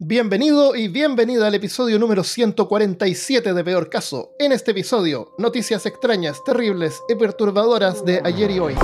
Bienvenido 0.00 0.76
y 0.76 0.86
bienvenida 0.86 1.48
al 1.48 1.56
episodio 1.56 1.98
número 1.98 2.22
147 2.22 3.52
de 3.52 3.64
Peor 3.64 3.90
Caso. 3.90 4.30
En 4.38 4.52
este 4.52 4.70
episodio, 4.70 5.34
noticias 5.38 5.86
extrañas, 5.86 6.38
terribles 6.44 7.02
y 7.08 7.16
perturbadoras 7.16 8.04
de 8.04 8.20
ayer 8.22 8.48
y 8.52 8.60
hoy. 8.60 8.74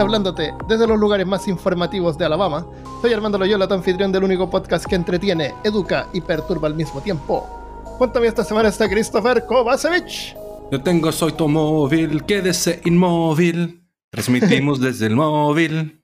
Hablándote 0.00 0.52
desde 0.66 0.88
los 0.88 0.98
lugares 0.98 1.28
más 1.28 1.46
informativos 1.46 2.18
de 2.18 2.24
Alabama, 2.24 2.66
soy 3.00 3.12
Armando 3.12 3.38
Loyola, 3.38 3.68
tu 3.68 3.74
anfitrión 3.74 4.10
del 4.10 4.24
único 4.24 4.50
podcast 4.50 4.84
que 4.84 4.96
entretiene, 4.96 5.54
educa 5.62 6.08
y 6.12 6.20
perturba 6.22 6.66
al 6.66 6.74
mismo 6.74 7.00
tiempo. 7.02 7.48
Cuéntame 7.98 8.26
esta 8.26 8.42
semana 8.42 8.70
está 8.70 8.90
Christopher 8.90 9.46
Kovacevic. 9.46 10.34
Yo 10.72 10.82
tengo 10.82 11.12
soy 11.12 11.34
tu 11.34 11.46
móvil, 11.46 12.24
quédese 12.24 12.80
inmóvil. 12.84 13.86
Transmitimos 14.10 14.80
desde 14.80 15.06
el 15.06 15.14
móvil. 15.14 16.01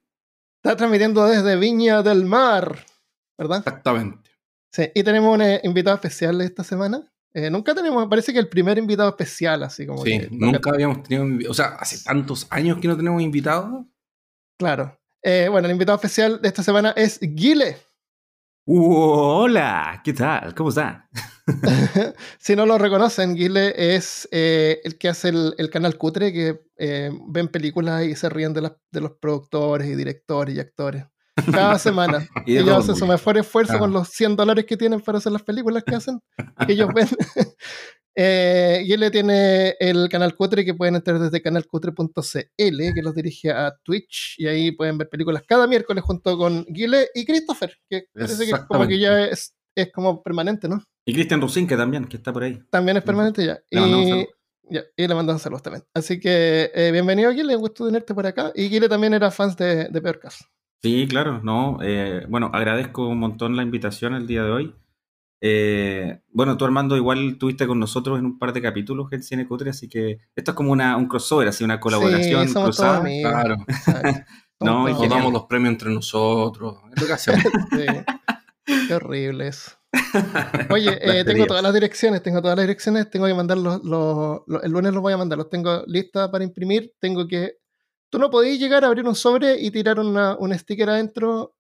Está 0.63 0.77
transmitiendo 0.77 1.25
desde 1.27 1.57
Viña 1.57 2.03
del 2.03 2.25
Mar, 2.25 2.85
¿verdad? 3.39 3.59
Exactamente. 3.59 4.30
Sí, 4.73 4.91
y 4.95 5.03
tenemos 5.03 5.35
un 5.35 5.43
eh, 5.43 5.61
invitado 5.65 5.97
especial 5.97 6.41
esta 6.41 6.65
semana. 6.65 7.11
Eh, 7.33 7.49
nunca 7.51 7.75
tenemos, 7.75 8.07
parece 8.09 8.33
que 8.33 8.39
el 8.39 8.49
primer 8.49 8.77
invitado 8.79 9.09
especial, 9.11 9.63
así 9.63 9.87
como 9.87 10.05
Sí, 10.05 10.19
que- 10.19 10.29
nunca 10.30 10.71
habíamos 10.71 11.02
tenido. 11.05 11.51
O 11.51 11.55
sea, 11.55 11.77
hace 11.79 12.02
tantos 12.05 12.47
años 12.51 12.79
que 12.80 12.89
no 12.89 12.97
tenemos 12.97 13.23
invitados. 13.23 13.85
Claro. 14.59 14.99
Eh, 15.23 15.49
bueno, 15.51 15.66
el 15.66 15.73
invitado 15.73 15.97
especial 15.97 16.41
de 16.43 16.49
esta 16.49 16.63
semana 16.63 16.93
es 16.97 17.19
Guile. 17.21 17.77
Uh, 18.71 18.93
hola, 19.45 20.03
¿qué 20.05 20.13
tal? 20.13 20.55
¿Cómo 20.55 20.69
está? 20.69 21.09
si 22.39 22.55
no 22.55 22.67
lo 22.67 22.77
reconocen, 22.77 23.35
Guile 23.35 23.73
es 23.97 24.29
eh, 24.31 24.83
el 24.85 24.99
que 24.99 25.09
hace 25.09 25.31
el, 25.31 25.55
el 25.57 25.71
canal 25.71 25.97
Cutre, 25.97 26.35
que 26.35 26.61
eh, 26.77 27.11
ven 27.29 27.49
películas 27.49 28.05
y 28.05 28.15
se 28.15 28.29
ríen 28.29 28.53
de, 28.53 28.61
las- 28.61 28.75
de 28.91 29.01
los 29.01 29.13
productores 29.13 29.89
y 29.89 29.95
directores 29.95 30.55
y 30.55 30.61
actores. 30.61 31.07
Cada 31.51 31.79
semana. 31.79 32.29
Y 32.45 32.59
Ellos 32.59 32.77
hacen 32.77 32.95
su 32.97 33.07
mejor 33.07 33.39
esfuerzo 33.39 33.79
con 33.79 33.91
los 33.91 34.09
100 34.10 34.37
dólares 34.37 34.66
que 34.66 34.77
tienen 34.77 35.01
para 35.01 35.16
hacer 35.16 35.32
las 35.32 35.43
películas 35.45 35.82
que 35.85 35.95
hacen, 35.95 36.21
que 36.66 36.75
ellos 36.75 36.91
ven. 36.95 37.09
Eh, 38.21 39.11
tiene 39.13 39.77
el 39.79 40.09
canal 40.09 40.35
Cutre 40.35 40.65
que 40.65 40.74
pueden 40.74 40.97
entrar 40.97 41.21
desde 41.21 41.41
canalcutre.cl, 41.41 42.15
que 42.57 43.02
los 43.02 43.15
dirige 43.15 43.52
a 43.52 43.73
Twitch, 43.85 44.35
y 44.38 44.49
ahí 44.49 44.73
pueden 44.73 44.99
ver 44.99 45.09
películas 45.09 45.45
cada 45.47 45.69
miércoles 45.69 46.02
junto 46.02 46.37
con 46.37 46.65
Guile 46.69 47.10
y 47.15 47.25
Christopher, 47.25 47.73
que 47.88 48.07
parece 48.13 48.45
que 48.45 48.66
como 48.66 48.88
que 48.88 48.99
ya 48.99 49.27
es, 49.27 49.55
es 49.73 49.93
como 49.93 50.21
permanente, 50.21 50.69
¿no? 50.69 50.83
Y 51.07 51.15
Cristian 51.15 51.41
Rusin, 51.41 51.69
que 51.69 51.77
también, 51.77 52.07
que 52.07 52.16
está 52.16 52.33
por 52.33 52.43
ahí. 52.43 52.59
También 52.71 52.97
es 52.97 53.05
permanente 53.05 53.47
ya. 53.47 53.60
Le 53.71 53.80
Y, 53.80 54.27
ya, 54.69 54.82
y 54.97 55.07
le 55.07 55.15
mandamos 55.15 55.41
saludos 55.41 55.63
también. 55.63 55.85
Así 55.95 56.19
que 56.19 56.73
eh, 56.75 56.91
bienvenido, 56.91 57.30
Guile, 57.30 57.55
gusto 57.55 57.87
tenerte 57.87 58.15
por 58.15 58.27
acá. 58.27 58.51
Y 58.53 58.69
Guile 58.69 58.88
también 58.88 59.15
era 59.15 59.30
fans 59.30 59.57
de, 59.57 59.91
de 59.91 60.03
Peor 60.03 60.19
Caso. 60.19 60.45
Sí, 60.82 61.07
claro, 61.09 61.41
no. 61.45 61.79
eh, 61.82 62.27
bueno, 62.29 62.51
agradezco 62.53 63.07
un 63.07 63.19
montón 63.19 63.55
la 63.55 63.63
invitación 63.63 64.15
el 64.15 64.27
día 64.27 64.43
de 64.43 64.50
hoy. 64.50 64.75
Eh, 65.41 66.21
bueno, 66.31 66.56
tú 66.56 66.65
Armando 66.65 66.97
igual 66.97 67.31
estuviste 67.33 67.67
con 67.67 67.78
nosotros 67.78 68.19
en 68.19 68.25
un 68.27 68.39
par 68.39 68.53
de 68.53 68.61
capítulos 68.62 69.06
en 69.12 69.22
Cine 69.22 69.47
Cutre, 69.47 69.71
así 69.71 69.89
que 69.89 70.19
esto 70.34 70.50
es 70.50 70.55
como 70.56 70.72
una, 70.72 70.97
un 70.97 71.06
crossover, 71.06 71.47
así 71.49 71.62
una 71.65 71.78
colaboración 71.81 72.47
Sí, 72.47 72.53
somos 72.53 72.77
todos 72.77 72.77
cruzada. 72.77 72.99
amigos. 72.99 73.33
Claro. 73.33 73.56
No, 74.61 74.89
y 74.89 74.93
Nos 74.93 75.09
damos 75.09 75.33
los 75.33 75.44
premios 75.44 75.71
entre 75.75 75.89
nosotros. 75.91 76.78
Es 76.97 77.00
lo 77.03 77.06
que 77.06 77.12
hacemos. 77.12 77.43
Sí. 77.71 77.87
Qué 78.89 78.94
horrible 78.94 79.47
eso. 79.47 79.71
Oye, 80.71 80.99
eh, 81.00 81.22
tengo 81.25 81.47
todas 81.47 81.62
las 81.62 81.72
direcciones, 81.72 82.25
tengo 82.25 82.43
todas 82.43 82.56
las 82.56 82.65
direcciones, 82.65 83.09
tengo 83.09 83.27
que 83.27 83.34
mandar 83.34 83.56
los, 83.56 83.84
los- 83.84 84.41
los- 84.49 84.65
el 84.65 84.72
lunes 84.72 84.93
los 84.93 85.00
voy 85.00 85.12
a 85.12 85.16
mandar, 85.16 85.39
los 85.39 85.49
tengo 85.49 85.84
listas 85.87 86.28
para 86.31 86.43
imprimir, 86.43 86.93
tengo 86.99 87.28
que... 87.28 87.53
Tú 88.11 88.19
no 88.19 88.31
podéis 88.31 88.59
llegar 88.59 88.83
a 88.84 88.89
abrir 88.89 89.06
un 89.06 89.15
sobre 89.15 89.61
y 89.61 89.71
tirar 89.71 90.00
una, 90.00 90.37
un 90.37 90.53
sticker 90.59 90.91
adentro 90.91 91.55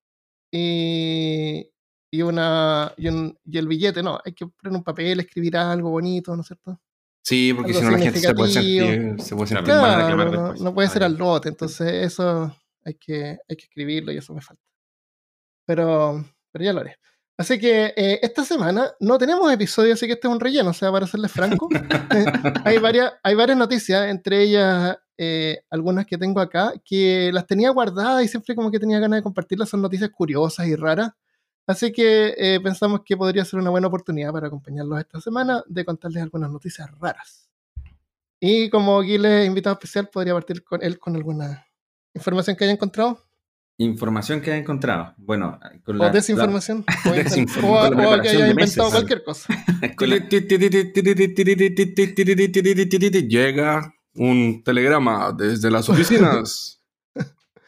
y, 0.50 1.70
y, 2.10 2.22
una, 2.22 2.92
y, 2.96 3.08
un- 3.08 3.38
y 3.44 3.58
el 3.58 3.68
billete, 3.68 4.02
no, 4.02 4.18
hay 4.24 4.32
que 4.32 4.46
poner 4.46 4.76
un 4.76 4.84
papel, 4.84 5.20
escribir 5.20 5.56
algo 5.56 5.90
bonito, 5.90 6.34
¿no 6.34 6.42
es 6.42 6.46
cierto? 6.48 6.80
Sí, 7.22 7.52
porque 7.54 7.70
Algo 7.72 7.80
si 7.80 7.84
no 7.86 7.90
la 7.92 7.98
gente 7.98 8.20
se 8.20 8.34
puede 8.34 8.52
sentir. 8.52 9.16
Se 9.22 9.34
puede 9.34 9.48
sentir 9.48 9.64
Claro. 9.64 9.82
mal. 9.82 9.96
reclamar 10.00 10.26
no, 10.26 10.32
después. 10.42 10.60
no 10.62 10.74
puede 10.74 10.88
ser 10.88 11.02
al 11.04 11.16
lote, 11.16 11.48
entonces 11.50 11.86
eso 12.06 12.56
hay 12.84 12.94
que, 12.94 13.38
hay 13.48 13.56
que 13.56 13.64
escribirlo 13.64 14.12
y 14.12 14.16
eso 14.18 14.32
me 14.34 14.40
falta. 14.40 14.62
Pero, 15.66 16.24
pero 16.50 16.64
ya 16.64 16.72
lo 16.72 16.80
haré. 16.80 16.96
Así 17.36 17.58
que 17.58 17.92
eh, 17.96 18.18
esta 18.22 18.44
semana 18.44 18.90
no 18.98 19.16
tenemos 19.16 19.52
episodio, 19.52 19.94
así 19.94 20.06
que 20.06 20.14
este 20.14 20.26
es 20.26 20.32
un 20.32 20.40
relleno, 20.40 20.70
o 20.70 20.74
sea, 20.74 20.90
para 20.90 21.06
serles 21.06 21.30
franco. 21.30 21.68
hay, 22.64 22.78
varias, 22.78 23.12
hay 23.22 23.34
varias 23.36 23.56
noticias, 23.58 24.08
entre 24.08 24.42
ellas 24.42 24.96
eh, 25.16 25.60
algunas 25.70 26.04
que 26.06 26.18
tengo 26.18 26.40
acá, 26.40 26.72
que 26.84 27.30
las 27.32 27.46
tenía 27.46 27.70
guardadas 27.70 28.24
y 28.24 28.28
siempre 28.28 28.56
como 28.56 28.70
que 28.72 28.80
tenía 28.80 28.98
ganas 28.98 29.18
de 29.18 29.22
compartirlas, 29.22 29.68
son 29.68 29.82
noticias 29.82 30.10
curiosas 30.10 30.66
y 30.66 30.74
raras. 30.74 31.10
Así 31.68 31.92
que 31.92 32.34
eh, 32.36 32.58
pensamos 32.60 33.02
que 33.04 33.16
podría 33.16 33.44
ser 33.44 33.60
una 33.60 33.68
buena 33.70 33.86
oportunidad 33.86 34.32
para 34.32 34.46
acompañarlos 34.48 34.98
esta 34.98 35.20
semana 35.20 35.62
de 35.68 35.84
contarles 35.84 36.22
algunas 36.22 36.50
noticias 36.50 36.88
raras. 36.98 37.48
Y 38.40 38.70
como 38.70 39.00
Guile 39.02 39.42
es 39.42 39.48
invitado 39.48 39.74
especial, 39.74 40.08
podría 40.12 40.32
partir 40.32 40.64
con 40.64 40.82
él 40.82 40.98
con 40.98 41.14
alguna 41.14 41.66
información 42.14 42.56
que 42.56 42.64
haya 42.64 42.72
encontrado. 42.72 43.22
Información 43.80 44.40
que 44.40 44.50
he 44.50 44.56
encontrado. 44.56 45.14
Bueno, 45.18 45.60
con 45.84 45.96
O 46.00 46.04
la- 46.04 46.10
desinformación. 46.10 46.84
o, 46.88 47.08
invent- 47.10 47.24
Desinformación, 47.24 48.18
o- 48.18 48.22
que 48.22 48.28
haya 48.30 48.48
inventado 48.48 48.88
meses. 48.88 48.90
cualquier 48.92 49.22
cosa. 49.22 49.54
la- 50.06 50.28
Llega 53.28 53.94
un 54.14 54.62
telegrama 54.64 55.32
desde 55.36 55.70
las 55.70 55.88
oficinas. 55.88 56.76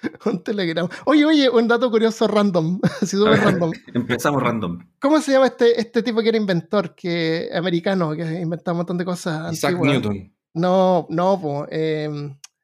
Un 0.26 0.42
telegrama. 0.42 0.88
Oye, 1.06 1.24
oye, 1.24 1.48
un 1.50 1.68
dato 1.68 1.90
curioso 1.90 2.26
random. 2.26 2.80
Así 3.02 3.16
súper 3.16 3.38
random. 3.40 3.72
Empezamos 3.94 4.42
random. 4.42 4.78
¿Cómo 5.00 5.20
se 5.20 5.32
llama 5.32 5.46
este, 5.46 5.80
este 5.80 6.02
tipo 6.02 6.20
que 6.22 6.28
era 6.30 6.38
inventor, 6.38 6.94
que 6.94 7.48
americano, 7.54 8.12
que 8.12 8.40
inventaba 8.40 8.74
un 8.74 8.78
montón 8.78 8.98
de 8.98 9.04
cosas 9.04 9.52
Isaac 9.52 9.72
antiguas? 9.74 9.92
Newton. 10.02 10.34
No, 10.54 11.06
no, 11.10 11.40
po, 11.40 11.66
eh, 11.70 12.08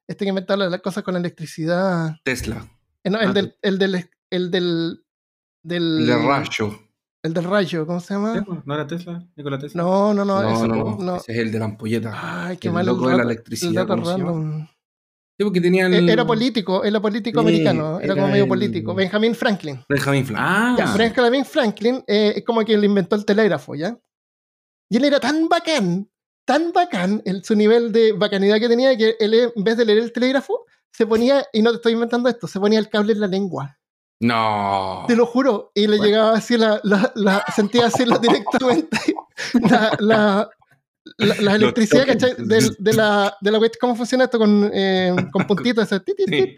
este 0.09 0.25
que 0.25 0.29
inventaba 0.31 0.69
las 0.69 0.81
cosas 0.81 1.03
con 1.05 1.15
la 1.15 1.21
electricidad. 1.21 2.17
Tesla. 2.25 2.67
Eh, 3.05 3.11
no, 3.11 3.21
el 3.21 3.29
Ah, 3.29 3.33
del, 3.33 3.55
el 3.63 3.79
del, 3.79 4.11
el 4.31 4.51
del, 4.51 5.05
del, 5.63 5.99
El 6.01 6.07
de 6.07 6.17
rayo. 6.19 6.79
el 7.23 7.33
del 7.35 7.45
rayo, 7.45 7.87
¿cómo 7.87 8.01
se 8.01 8.15
llama? 8.15 8.45
¿No 8.65 8.75
era 8.75 8.87
Tesla? 8.87 9.25
¿Nicolás 9.37 9.61
Tesla? 9.61 9.83
No, 9.83 10.13
no, 10.15 10.25
no, 10.25 10.43
No, 10.43 10.51
eso, 10.55 10.67
no. 10.99 11.17
Ese 11.17 11.33
es 11.33 11.39
el 11.39 11.53
de 11.53 11.59
la 11.61 11.65
ampolleta. 11.67 12.47
Ay, 12.47 12.57
qué 12.57 12.69
el 12.69 12.75
mal 12.75 12.81
el 12.89 12.95
loco 12.95 13.09
de 13.09 13.17
la 13.17 13.23
electricidad. 13.23 13.71
el 13.71 13.75
dato 13.89 13.89
¿cómo 13.95 14.05
se 14.07 14.19
llama? 14.19 14.31
random. 14.33 14.67
Sí, 15.39 15.45
porque 15.45 15.61
tenían. 15.61 15.93
Eh, 15.93 16.11
Era 16.13 16.27
político, 16.27 16.83
era 16.85 16.99
político 17.01 17.41
Sí, 17.43 17.47
americano, 17.47 18.01
era, 18.01 18.15
como 18.15 18.29
medio 18.29 18.45
el- 18.45 18.49
político. 18.49 18.95
Benjamin 18.95 19.35
Franklin. 19.35 19.85
Benjamin 19.89 20.25
Franklin. 20.25 20.49
Ah, 20.49 20.75
Ya, 20.79 20.93
Benjamin 20.95 21.45
Franklin 21.45 22.03
eh, 22.07 22.33
es 22.37 22.45
como 22.45 22.63
quien 22.65 22.81
le 22.81 22.87
inventó 22.87 23.17
el 23.17 23.25
telégrafo, 23.27 23.75
¿ya? 23.75 23.99
Y 24.89 24.97
él 24.97 25.05
era 25.05 25.21
tan 25.21 25.49
bacán, 25.49 26.09
tan 26.47 26.73
bacán, 26.73 27.21
el, 27.27 27.45
su 27.45 27.55
nivel 27.55 27.93
de 27.93 28.13
bacanidad 28.13 28.59
que 28.59 28.69
tenía, 28.69 28.97
que 28.97 29.17
él 29.21 29.35
en 29.55 29.65
vez 29.65 29.77
de 29.77 29.85
leer 29.85 29.99
el 29.99 30.13
telégrafo, 30.13 30.65
se 30.91 31.07
ponía, 31.07 31.45
y 31.53 31.61
no 31.61 31.71
te 31.71 31.77
estoy 31.77 31.93
inventando 31.93 32.29
esto, 32.31 32.47
se 32.47 32.59
ponía 32.59 32.79
el 32.79 32.89
cable 32.89 33.13
en 33.13 33.21
la 33.21 33.27
lengua. 33.27 33.77
No. 34.19 35.05
Te 35.07 35.15
lo 35.17 35.27
juro. 35.27 35.71
Y 35.75 35.83
le 35.83 35.99
Bueno. 35.99 36.05
llegaba 36.05 36.33
así 36.39 36.57
la, 36.57 36.81
la, 36.85 37.13
la- 37.15 37.45
sentía 37.55 37.87
así 37.87 38.07
la- 38.07 38.17
directamente 38.23 38.97
la, 39.69 39.95
la, 39.99 40.51
la, 41.19 41.34
la 41.41 41.55
electricidad. 41.56 42.06
¿cachai? 42.06 42.34
De, 42.39 42.93
la, 42.93 43.37
de 43.41 43.50
la 43.50 43.61
¿Cómo 43.81 43.94
funciona 43.97 44.25
esto 44.25 44.39
con, 44.39 44.71
eh, 44.72 45.15
con 45.33 45.47
puntitos? 45.47 45.89
Sí. 45.89 46.56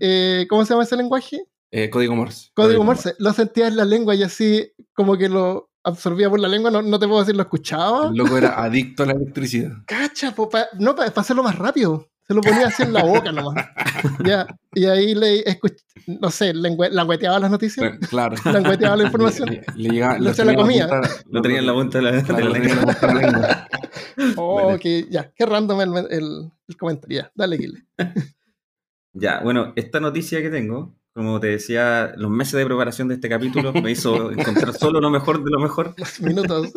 Eh, 0.00 0.46
¿Cómo 0.48 0.64
se 0.64 0.74
llama 0.74 0.84
ese 0.84 0.96
lenguaje? 0.96 1.44
Eh, 1.70 1.88
código 1.88 2.14
Morse. 2.14 2.50
Código 2.54 2.84
Morse. 2.84 3.14
Lo 3.18 3.32
sentía 3.32 3.68
en 3.68 3.76
la 3.76 3.84
lengua 3.84 4.14
y 4.14 4.22
así 4.22 4.70
como 4.94 5.16
que 5.16 5.28
lo 5.28 5.70
absorbía 5.84 6.28
por 6.28 6.38
la 6.38 6.48
lengua. 6.48 6.70
No, 6.70 6.82
no 6.82 6.98
te 6.98 7.06
puedo 7.06 7.20
decir, 7.20 7.34
lo 7.34 7.42
escuchaba. 7.42 8.08
El 8.08 8.16
loco 8.16 8.36
era 8.36 8.62
adicto 8.62 9.02
a 9.02 9.06
la 9.06 9.12
electricidad. 9.12 9.72
Cacha, 9.86 10.34
po, 10.34 10.48
pa- 10.50 10.68
no, 10.78 10.94
para 10.94 11.08
hacerlo 11.14 11.42
más 11.42 11.58
rápido. 11.58 12.10
Se 12.32 12.36
lo 12.36 12.40
ponía 12.42 12.66
así 12.68 12.82
en 12.82 12.92
la 12.92 13.04
boca 13.04 13.30
nomás. 13.32 13.66
ya. 14.24 14.46
Y 14.74 14.86
ahí 14.86 15.14
le 15.14 15.44
escuch- 15.44 15.82
no 16.20 16.30
sé, 16.30 16.54
lengüe- 16.54 16.90
langueteaba 16.90 17.38
las 17.38 17.50
noticias. 17.50 17.98
Claro. 18.08 18.36
Langueteaba 18.44 18.96
la 18.96 19.04
información. 19.04 19.50
Le, 19.50 19.62
le 19.76 19.88
llegaba- 19.90 20.18
Lo 20.18 20.24
lo 20.24 20.34
se 20.34 20.44
la 20.44 20.54
comía. 20.54 20.88
punta- 20.88 21.10
Lo 21.30 21.42
tenía 21.42 21.58
en 21.58 21.66
la 21.66 21.72
punta 21.74 21.98
de 21.98 22.04
la, 22.04 22.12
de 22.12 22.22
Claro, 22.22 22.38
la 22.40 22.46
lo 22.46 22.52
tenía 22.54 22.70
en 22.70 22.76
la 22.76 22.82
lengua. 22.84 22.94
punta 22.94 23.06
de 23.06 23.14
la 23.14 23.20
lengua. 23.30 23.68
Oh, 24.36 24.62
Bueno. 24.64 24.78
que 24.78 25.06
ya, 25.10 25.32
qué 25.34 25.46
random 25.46 25.80
el, 25.80 26.06
el, 26.10 26.50
el 26.68 26.76
comentario. 26.76 27.22
Ya, 27.22 27.32
dale, 27.34 27.56
Gil. 27.58 27.86
Ya, 29.14 29.40
bueno, 29.40 29.74
esta 29.76 30.00
noticia 30.00 30.40
que 30.40 30.48
tengo, 30.48 30.94
como 31.14 31.38
te 31.38 31.48
decía, 31.48 32.12
los 32.16 32.30
meses 32.30 32.54
de 32.54 32.64
preparación 32.64 33.08
de 33.08 33.14
este 33.16 33.28
capítulo 33.28 33.72
me 33.74 33.90
hizo 33.90 34.30
encontrar 34.32 34.72
solo 34.72 35.00
lo 35.02 35.10
mejor 35.10 35.44
de 35.44 35.50
lo 35.50 35.60
mejor. 35.60 35.94
Los 35.98 36.18
minutos. 36.22 36.72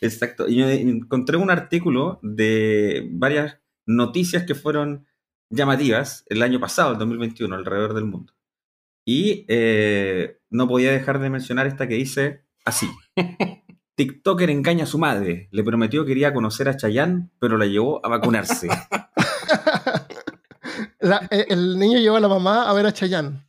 Exacto. 0.00 0.46
Y 0.48 0.62
encontré 0.62 1.36
un 1.36 1.50
artículo 1.50 2.20
de 2.22 3.08
varias 3.10 3.58
noticias 3.86 4.44
que 4.44 4.54
fueron 4.54 5.06
llamativas 5.50 6.24
el 6.28 6.42
año 6.42 6.60
pasado, 6.60 6.92
el 6.92 6.98
2021, 6.98 7.54
alrededor 7.54 7.94
del 7.94 8.04
mundo. 8.04 8.32
Y 9.06 9.44
eh, 9.48 10.38
no 10.50 10.66
podía 10.66 10.90
dejar 10.92 11.18
de 11.20 11.30
mencionar 11.30 11.66
esta 11.66 11.86
que 11.86 11.94
dice 11.94 12.44
así. 12.64 12.88
TikToker 13.96 14.50
engaña 14.50 14.84
a 14.84 14.88
su 14.88 14.98
madre. 14.98 15.48
Le 15.52 15.62
prometió 15.62 16.02
que 16.04 16.08
quería 16.08 16.34
conocer 16.34 16.68
a 16.68 16.76
Chayanne, 16.76 17.30
pero 17.38 17.56
la 17.58 17.66
llevó 17.66 18.04
a 18.04 18.08
vacunarse. 18.08 18.68
La- 21.00 21.26
eh, 21.30 21.46
el 21.50 21.78
niño 21.78 21.98
llevó 21.98 22.16
a 22.16 22.20
la 22.20 22.28
mamá 22.28 22.68
a 22.68 22.72
ver 22.72 22.86
a 22.86 22.92
Chayanne. 22.92 23.44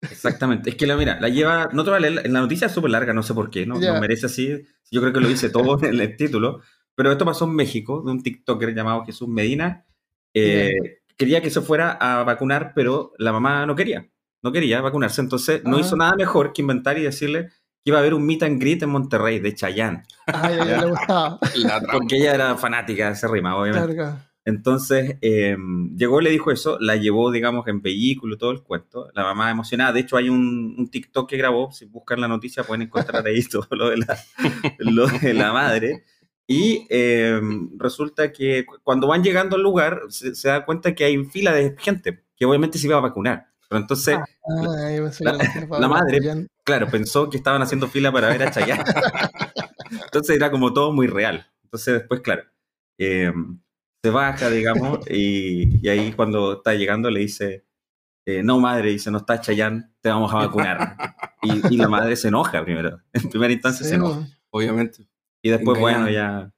Exactamente. 0.00 0.70
Es 0.70 0.76
que 0.76 0.86
la 0.86 0.96
mira, 0.96 1.18
la 1.20 1.28
lleva, 1.28 1.68
no 1.72 1.84
te 1.84 1.90
voy 1.90 1.98
a 1.98 2.00
leer, 2.00 2.30
la 2.30 2.40
noticia 2.40 2.68
es 2.68 2.72
súper 2.72 2.90
larga, 2.90 3.12
no 3.12 3.22
sé 3.22 3.34
por 3.34 3.50
qué, 3.50 3.66
¿no? 3.66 3.78
Ya. 3.80 3.94
No 3.94 4.00
merece 4.00 4.26
así. 4.26 4.62
Yo 4.90 5.00
creo 5.00 5.12
que 5.12 5.20
lo 5.20 5.28
dice 5.28 5.50
todo 5.50 5.82
en 5.84 6.00
el 6.00 6.16
título. 6.16 6.62
Pero 7.00 7.12
esto 7.12 7.24
pasó 7.24 7.46
en 7.46 7.54
México, 7.54 8.02
de 8.04 8.10
un 8.12 8.22
TikToker 8.22 8.74
llamado 8.74 9.06
Jesús 9.06 9.26
Medina. 9.26 9.86
Eh, 10.34 10.70
Quería 11.16 11.40
que 11.40 11.48
se 11.48 11.62
fuera 11.62 11.92
a 11.92 12.24
vacunar, 12.24 12.72
pero 12.74 13.12
la 13.16 13.32
mamá 13.32 13.64
no 13.64 13.74
quería. 13.74 14.06
No 14.42 14.52
quería 14.52 14.82
vacunarse. 14.82 15.22
Entonces 15.22 15.62
no 15.64 15.78
Ah. 15.78 15.80
hizo 15.80 15.96
nada 15.96 16.14
mejor 16.14 16.52
que 16.52 16.60
inventar 16.60 16.98
y 16.98 17.02
decirle 17.02 17.46
que 17.82 17.90
iba 17.90 17.96
a 17.96 18.00
haber 18.00 18.12
un 18.12 18.26
meet 18.26 18.42
and 18.42 18.60
greet 18.60 18.82
en 18.82 18.90
Monterrey 18.90 19.38
de 19.38 19.54
Chayanne. 19.54 20.02
Ay, 20.26 20.58
a 20.58 20.62
ella 20.64 20.80
le 20.82 20.90
gustaba. 20.90 21.38
Porque 21.92 22.16
ella 22.18 22.34
era 22.34 22.56
fanática 22.58 23.06
de 23.06 23.12
ese 23.12 23.28
rima, 23.28 23.56
obviamente. 23.56 23.94
Claro. 23.94 24.18
Entonces, 24.44 25.16
eh, 25.22 25.56
llegó 25.96 26.20
y 26.20 26.24
le 26.24 26.30
dijo 26.30 26.50
eso, 26.50 26.76
la 26.80 26.96
llevó, 26.96 27.30
digamos, 27.30 27.66
en 27.66 27.80
vehículo, 27.80 28.36
todo 28.36 28.50
el 28.50 28.62
cuento. 28.62 29.08
La 29.14 29.22
mamá 29.22 29.50
emocionada. 29.50 29.92
De 29.92 30.00
hecho, 30.00 30.18
hay 30.18 30.28
un, 30.28 30.74
un 30.76 30.90
TikTok 30.90 31.30
que 31.30 31.38
grabó. 31.38 31.72
Si 31.72 31.86
buscan 31.86 32.20
la 32.20 32.28
noticia, 32.28 32.62
pueden 32.62 32.82
encontrar 32.82 33.26
ahí 33.26 33.42
todo 33.50 33.66
lo 33.70 33.88
de 33.88 33.96
la, 33.98 34.18
lo 34.78 35.06
de 35.06 35.32
la 35.32 35.52
madre. 35.54 36.04
Y 36.52 36.86
eh, 36.90 37.40
resulta 37.78 38.32
que 38.32 38.66
cu- 38.66 38.78
cuando 38.82 39.06
van 39.06 39.22
llegando 39.22 39.54
al 39.56 39.62
lugar, 39.62 40.00
se, 40.08 40.34
se 40.34 40.48
da 40.48 40.64
cuenta 40.64 40.94
que 40.94 41.04
hay 41.04 41.24
fila 41.26 41.52
de 41.52 41.76
gente 41.78 42.24
que 42.36 42.44
obviamente 42.44 42.76
se 42.78 42.86
iba 42.88 42.96
a 42.96 43.00
vacunar. 43.00 43.46
Pero 43.68 43.80
entonces, 43.82 44.16
yo 44.16 45.04
pensé 45.04 45.22
La- 45.24 45.30
era 45.36 45.78
la 45.78 45.86
madre- 45.88 46.46
claro, 46.64 46.88
pensó 46.88 47.30
que 47.30 47.36
estaban 47.36 47.62
haciendo 47.62 47.86
fila 47.86 48.10
para 48.10 48.28
ver 48.28 48.42
a 48.42 48.50
Chayanne. 48.50 48.82
Entonces 50.04 50.36
era 50.36 50.50
como 50.50 50.72
todo 50.72 50.92
muy 50.92 51.06
real. 51.06 51.46
Entonces 51.64 51.94
después, 51.94 52.20
claro, 52.20 52.42
eh, 52.98 53.32
se 54.02 54.10
baja, 54.10 54.50
digamos, 54.50 55.00
y, 55.10 55.84
y 55.84 55.88
ahí 55.88 56.12
cuando 56.12 56.54
está 56.54 56.74
llegando 56.74 57.10
le 57.10 57.20
dice, 57.20 57.64
eh, 58.26 58.42
no 58.42 58.58
madre, 58.58 58.90
dice, 58.90 59.10
no 59.10 59.18
está 59.18 59.40
Chayanne, 59.40 59.90
te 60.00 60.08
vamos 60.08 60.32
a 60.32 60.36
vacunar. 60.38 60.96
Y, 61.42 61.74
y 61.74 61.76
la 61.76 61.88
madre 61.88 62.16
se 62.16 62.28
enoja 62.28 62.64
primero. 62.64 63.00
En 63.12 63.28
primera 63.30 63.52
instancia 63.52 63.84
se 63.84 63.90
Sí, 63.90 63.96
enoja. 63.96 64.14
bueno. 64.16 64.30
Obviamente. 64.50 65.06
Y 65.42 65.50
después, 65.50 65.78
Engañado. 65.78 66.02
bueno, 66.04 66.10
ya 66.12 66.52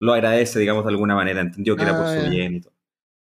lo 0.00 0.12
agradece, 0.14 0.58
digamos, 0.58 0.84
de 0.84 0.90
alguna 0.90 1.14
manera. 1.14 1.40
Entendió 1.40 1.76
que 1.76 1.82
era 1.82 1.96
por 1.96 2.06
su 2.08 2.14
ya. 2.22 2.28
bien 2.30 2.54
y 2.56 2.60
todo. 2.60 2.72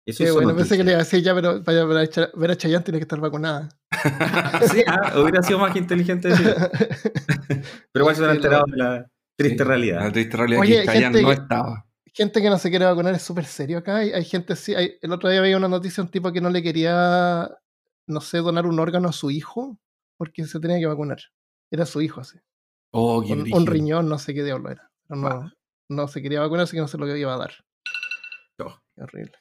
Eso 0.06 0.22
hizo 0.24 0.34
bueno, 0.34 0.54
pensé 0.54 0.76
que 0.76 0.84
le 0.84 0.90
iba 0.90 1.00
a 1.00 1.04
decir 1.04 1.22
ya, 1.22 1.34
pero 1.34 1.62
para 1.64 1.84
ver 1.86 1.96
a 1.96 2.06
Cha- 2.06 2.30
ver 2.34 2.50
a 2.50 2.56
Chayanne 2.56 2.84
tiene 2.84 2.98
que 2.98 3.04
estar 3.04 3.18
vacunada. 3.20 3.68
Sí, 4.70 4.82
ah, 4.86 5.18
hubiera 5.18 5.42
sido 5.42 5.58
más 5.58 5.74
inteligente 5.76 6.28
decir. 6.28 6.54
Pero 7.92 8.02
igual 8.04 8.16
se 8.16 8.24
han 8.24 8.30
Sí, 8.32 8.36
enterado 8.36 8.64
de 8.66 8.76
la 8.76 9.10
triste 9.36 9.58
Sí, 9.58 9.64
realidad. 9.64 10.00
La 10.02 10.12
triste 10.12 10.36
realidad 10.36 10.60
Oye, 10.60 10.80
que 10.80 10.86
Chayanne 10.86 11.04
gente 11.04 11.22
no 11.22 11.28
que- 11.28 11.34
estaba. 11.34 11.86
gente 12.12 12.42
que 12.42 12.50
no 12.50 12.58
se 12.58 12.70
quiere 12.70 12.84
vacunar 12.84 13.14
es 13.14 13.22
súper 13.22 13.44
serio 13.46 13.78
acá. 13.78 13.96
Hay, 13.96 14.12
hay 14.12 14.24
gente 14.24 14.52
así. 14.52 14.74
hay- 14.74 14.98
el 15.00 15.12
otro 15.12 15.30
día 15.30 15.40
veía 15.40 15.56
una 15.56 15.68
noticia 15.68 16.02
de 16.02 16.06
un 16.06 16.10
tipo 16.10 16.32
que 16.32 16.40
no 16.40 16.50
le 16.50 16.62
quería, 16.62 17.50
no 18.06 18.20
sé, 18.20 18.38
donar 18.38 18.66
un 18.66 18.78
órgano 18.78 19.08
a 19.08 19.12
su 19.12 19.30
hijo 19.30 19.78
porque 20.18 20.44
se 20.44 20.60
tenía 20.60 20.78
que 20.78 20.86
vacunar. 20.86 21.18
Era 21.70 21.86
su 21.86 22.02
hijo 22.02 22.20
así. 22.20 22.38
Oh, 22.96 23.22
qué 23.26 23.32
Un, 23.32 23.66
riñón, 23.66 24.08
no 24.08 24.18
sé 24.18 24.34
qué 24.34 24.44
diablo 24.44 24.70
era. 24.70 24.90
No, 25.08 25.26
Ah. 25.26 25.52
no 25.90 26.06
se 26.08 26.22
quería 26.22 26.40
vacunar, 26.40 26.62
así 26.64 26.76
que 26.76 26.80
no 26.80 26.88
se 26.88 26.96
lo 26.96 27.16
iba 27.16 27.34
a 27.34 27.38
dar. 27.38 27.52
Oh. 28.62 28.78
Qué 28.94 29.02
horrible. 29.02 29.32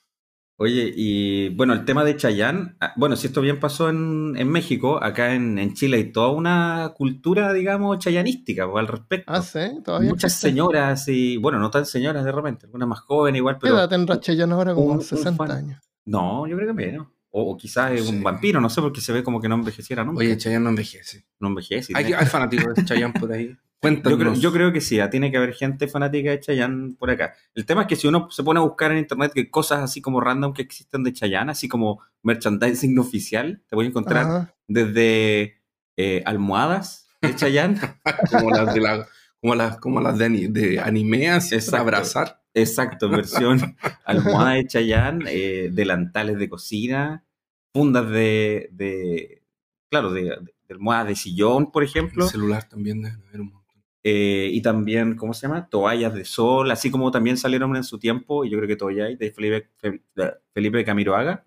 Oye, 0.59 0.91
y 0.95 1.49
bueno, 1.49 1.73
el 1.73 1.83
tema 1.83 2.03
de 2.03 2.15
Chayanne, 2.15 2.75
ah, 2.79 2.93
bueno, 2.95 3.15
si 3.15 3.27
esto 3.27 3.41
bien 3.41 3.59
pasó 3.59 3.89
en, 3.89 4.35
en 4.37 4.47
México, 4.49 5.03
acá 5.03 5.33
en, 5.33 5.57
en 5.59 5.73
Chile 5.73 5.97
hay 5.97 6.11
toda 6.11 6.29
una 6.29 6.93
cultura, 6.95 7.51
digamos, 7.53 7.97
chayanística 7.99 8.69
pues, 8.69 8.81
al 8.81 8.87
respecto. 8.87 9.31
Ah, 9.33 9.41
sí, 9.41 9.59
todavía. 9.83 10.09
Muchas 10.09 10.31
existe? 10.31 10.49
señoras 10.49 11.07
y, 11.07 11.37
bueno, 11.37 11.59
no 11.59 11.69
tan 11.71 11.85
señoras 11.85 12.23
de 12.23 12.31
repente, 12.31 12.65
algunas 12.67 12.87
más 12.87 12.99
jóvenes 13.01 13.39
igual, 13.39 13.57
¿Qué 13.59 13.67
edad 13.69 13.89
tendrá 13.89 14.19
Chayanne 14.19 14.53
ahora? 14.53 14.73
Como 14.73 14.87
un- 14.87 14.97
un 14.97 15.01
60 15.01 15.37
fan. 15.45 15.51
años. 15.57 15.79
no, 16.05 16.45
yo 16.47 16.55
creo 16.55 16.67
que 16.67 16.73
menos. 16.73 17.07
O, 17.35 17.51
o 17.51 17.57
quizás 17.57 17.91
es 17.93 18.05
Sí. 18.05 18.09
un 18.15 18.21
vampiro, 18.21 18.61
no 18.61 18.69
sé, 18.69 18.79
porque 18.79 19.01
se 19.01 19.11
ve 19.11 19.23
como 19.23 19.41
que 19.41 19.49
no 19.49 19.55
envejeciera 19.55 20.03
nunca. 20.03 20.19
Oye, 20.19 20.37
Chayanne 20.37 20.63
no 20.63 20.69
envejece. 20.69 21.25
no 21.39 21.47
envejece. 21.47 21.91
Hay, 21.95 22.13
fanáticos 22.27 22.75
de 22.75 22.85
Chayanne 22.85 23.19
por 23.19 23.31
ahí. 23.31 23.57
Cuéntanos. 23.79 24.11
Yo 24.19 24.19
creo, 24.19 24.33
yo 24.35 24.53
creo 24.53 24.71
que 24.71 24.79
sí, 24.81 24.99
ah, 24.99 25.09
tiene 25.09 25.31
que 25.31 25.37
haber 25.37 25.53
gente 25.53 25.87
fanática 25.87 26.29
de 26.29 26.39
Chayanne 26.39 26.95
por 26.97 27.09
acá. 27.09 27.33
El 27.55 27.65
tema 27.65 27.81
es 27.81 27.87
que 27.87 27.95
si 27.95 28.07
uno 28.07 28.29
se 28.29 28.43
pone 28.43 28.59
a 28.59 28.63
buscar 28.63 28.91
en 28.91 28.99
internet 28.99 29.31
que 29.33 29.49
cosas 29.49 29.79
así 29.81 29.99
como 29.99 30.21
random 30.21 30.53
que 30.53 30.61
existen 30.61 31.03
de 31.03 31.11
Chayanne, 31.11 31.51
así 31.51 31.67
como 31.67 32.01
merchandising 32.21 32.97
oficial, 32.99 33.63
te 33.67 33.75
voy 33.75 33.85
a 33.85 33.89
encontrar 33.89 34.25
Ajá. 34.25 34.55
desde 34.67 35.55
eh, 35.97 36.21
almohadas 36.25 37.07
de 37.21 37.35
Chayanne. 37.35 37.79
como 38.31 38.51
las 38.51 38.73
de 38.73 38.79
la, 38.79 39.07
como 39.41 39.55
las, 39.55 39.77
como 39.79 40.01
las 40.01 40.17
de, 40.19 40.29
de 40.49 40.79
anime, 40.79 41.31
así, 41.31 41.57
para 41.69 41.81
abrazar. 41.81 42.42
Exacto, 42.53 43.09
versión 43.09 43.75
almohada 44.05 44.51
de 44.53 44.67
Chayanne, 44.67 45.25
eh, 45.27 45.69
delantales 45.71 46.37
de 46.37 46.49
cocina, 46.49 47.25
fundas 47.73 48.09
de, 48.09 48.69
de 48.71 49.41
claro, 49.89 50.11
de, 50.11 50.23
de 50.23 50.53
almohadas 50.69 51.07
de 51.07 51.15
sillón, 51.15 51.71
por 51.71 51.83
ejemplo. 51.83 52.25
El 52.25 52.31
celular 52.31 52.67
también 52.69 53.03
un 53.33 53.45
montón. 53.53 53.63
Eh, 54.05 54.49
y 54.51 54.61
también, 54.61 55.15
¿cómo 55.15 55.33
se 55.33 55.47
llama? 55.47 55.67
Toallas 55.69 56.13
de 56.13 56.25
sol, 56.25 56.69
así 56.71 56.91
como 56.91 57.09
también 57.09 57.37
salieron 57.37 57.75
en 57.75 57.83
su 57.85 57.97
tiempo, 57.99 58.43
y 58.43 58.49
yo 58.49 58.57
creo 58.57 58.67
que 58.67 58.75
todavía 58.75 59.05
hay, 59.05 59.15
de 59.15 59.31
Felipe, 59.31 59.69
Fe- 59.77 60.01
de 60.13 60.33
Felipe 60.53 60.83
Camiroaga, 60.83 61.43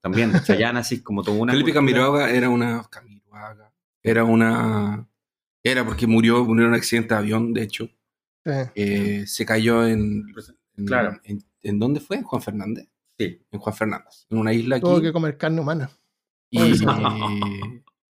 también 0.00 0.32
de 0.32 0.40
Chayanne, 0.42 0.78
así 0.78 1.02
como 1.02 1.22
toda 1.24 1.36
una. 1.38 1.52
Felipe 1.52 1.72
cultura. 1.74 1.98
Camiroaga 2.04 2.30
era 2.30 2.48
una. 2.50 2.82
Camiroaga. 2.88 3.72
Era 4.02 4.24
una. 4.24 5.06
Era 5.64 5.84
porque 5.84 6.06
murió, 6.06 6.44
murió 6.44 6.64
en 6.66 6.70
un 6.70 6.76
accidente 6.76 7.14
de 7.14 7.18
avión, 7.18 7.52
de 7.52 7.62
hecho. 7.64 7.90
Sí. 8.48 8.70
Eh, 8.74 9.24
se 9.26 9.44
cayó 9.46 9.86
en, 9.86 10.24
en- 10.76 10.86
Claro. 10.86 11.18
En, 11.24 11.42
¿en 11.62 11.78
dónde 11.78 12.00
fue? 12.00 12.16
¿En 12.18 12.22
Juan 12.24 12.40
Fernández? 12.42 12.88
Sí. 13.18 13.40
En 13.50 13.58
Juan 13.60 13.74
Fernández. 13.76 14.26
En 14.30 14.38
una 14.38 14.52
isla 14.52 14.76
aquí. 14.76 14.84
Tuvo 14.84 15.00
que 15.00 15.12
comer 15.12 15.36
carne 15.36 15.60
humana. 15.60 15.90
y, 16.50 16.58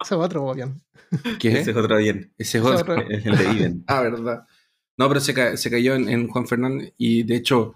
Ese 0.01 0.15
es 0.15 0.21
otro 0.21 0.51
avión. 0.51 0.83
¿Qué? 1.41 1.59
Ese 1.61 1.71
es 1.73 1.77
otro 1.77 1.97
bien, 1.97 2.33
Ese 2.39 2.59
es 2.59 2.65
otro. 2.65 2.97
es 3.01 3.25
el 3.27 3.37
de 3.37 3.47
Viven. 3.49 3.85
Ah, 3.89 4.03
verdad. 4.03 4.47
No, 4.97 5.09
pero 5.09 5.21
se, 5.21 5.35
ca- 5.35 5.57
se 5.57 5.71
cayó 5.71 5.95
en, 5.95 6.09
en 6.09 6.29
Juan 6.29 6.47
Fernández 6.47 6.93
y 6.99 7.23
de 7.23 7.37
hecho 7.37 7.75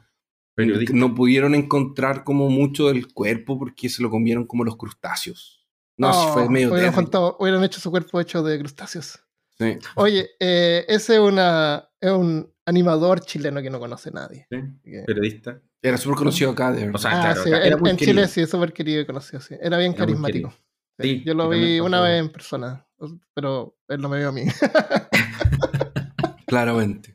Periodista. 0.54 0.92
no 0.94 1.14
pudieron 1.14 1.54
encontrar 1.54 2.22
como 2.24 2.48
mucho 2.50 2.88
del 2.88 3.12
cuerpo 3.12 3.58
porque 3.58 3.88
se 3.88 4.02
lo 4.02 4.10
comieron 4.10 4.46
como 4.46 4.64
los 4.64 4.76
crustáceos. 4.76 5.66
No, 5.96 6.12
sí 6.12 6.28
fue 6.32 6.48
medio 6.48 6.68
hubieran, 6.72 6.90
tétrico. 6.90 7.00
juntado- 7.02 7.36
hubieran 7.40 7.64
hecho 7.64 7.80
su 7.80 7.90
cuerpo 7.90 8.20
hecho 8.20 8.42
de 8.42 8.58
crustáceos. 8.58 9.20
Sí. 9.58 9.78
Oye, 9.96 10.30
eh, 10.40 10.84
ese 10.88 11.14
es, 11.14 11.20
una, 11.20 11.88
es 12.00 12.10
un 12.10 12.51
animador 12.66 13.20
chileno 13.20 13.62
que 13.62 13.70
no 13.70 13.78
conoce 13.80 14.10
nadie. 14.10 14.46
Sí, 14.50 14.56
Así 14.56 14.90
que- 14.90 15.02
Periodista. 15.06 15.60
Era 15.84 15.96
súper 15.96 16.18
conocido 16.18 16.52
acá, 16.52 16.70
de 16.70 16.80
verdad. 16.86 16.94
O 16.94 16.98
sea, 16.98 17.10
ah, 17.10 17.20
claro, 17.22 17.42
sí, 17.42 17.48
acá 17.52 17.66
era 17.66 17.76
en, 17.76 17.96
querido. 17.96 18.14
Chile 18.22 18.28
sí, 18.28 18.40
es 18.42 18.50
súper 18.50 18.72
querido 18.72 19.00
y 19.00 19.06
conocido, 19.06 19.40
sí. 19.40 19.56
Era 19.60 19.78
bien 19.78 19.92
Era 19.92 19.98
carismático. 19.98 20.54
Sí, 21.00 21.22
Yo 21.24 21.34
lo 21.34 21.48
vi 21.48 21.80
una 21.80 22.00
vez 22.00 22.20
en 22.20 22.30
persona, 22.30 22.86
pero 23.34 23.76
él 23.88 24.00
no 24.00 24.08
me 24.08 24.18
vio 24.18 24.28
a 24.28 24.32
mí. 24.32 24.44
Claramente. 26.46 27.14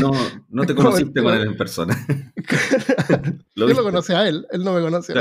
No, 0.00 0.12
no 0.48 0.64
te 0.64 0.74
conociste 0.76 1.22
con 1.22 1.34
él 1.34 1.42
en 1.44 1.56
persona. 1.56 1.96
Yo 3.56 3.66
lo 3.66 3.82
conocí 3.82 4.12
a 4.12 4.28
él, 4.28 4.46
él 4.52 4.62
no 4.62 4.72
me 4.72 4.80
mí. 4.80 5.14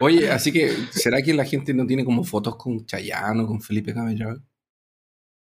Oye, 0.00 0.30
así 0.30 0.52
que, 0.52 0.70
¿será 0.90 1.20
que 1.22 1.34
la 1.34 1.44
gente 1.44 1.74
no 1.74 1.86
tiene 1.86 2.04
como 2.04 2.24
fotos 2.24 2.56
con 2.56 2.86
Chayanne 2.86 3.42
o 3.42 3.46
con 3.46 3.60
Felipe 3.60 3.92
Camiroaga? 3.92 4.40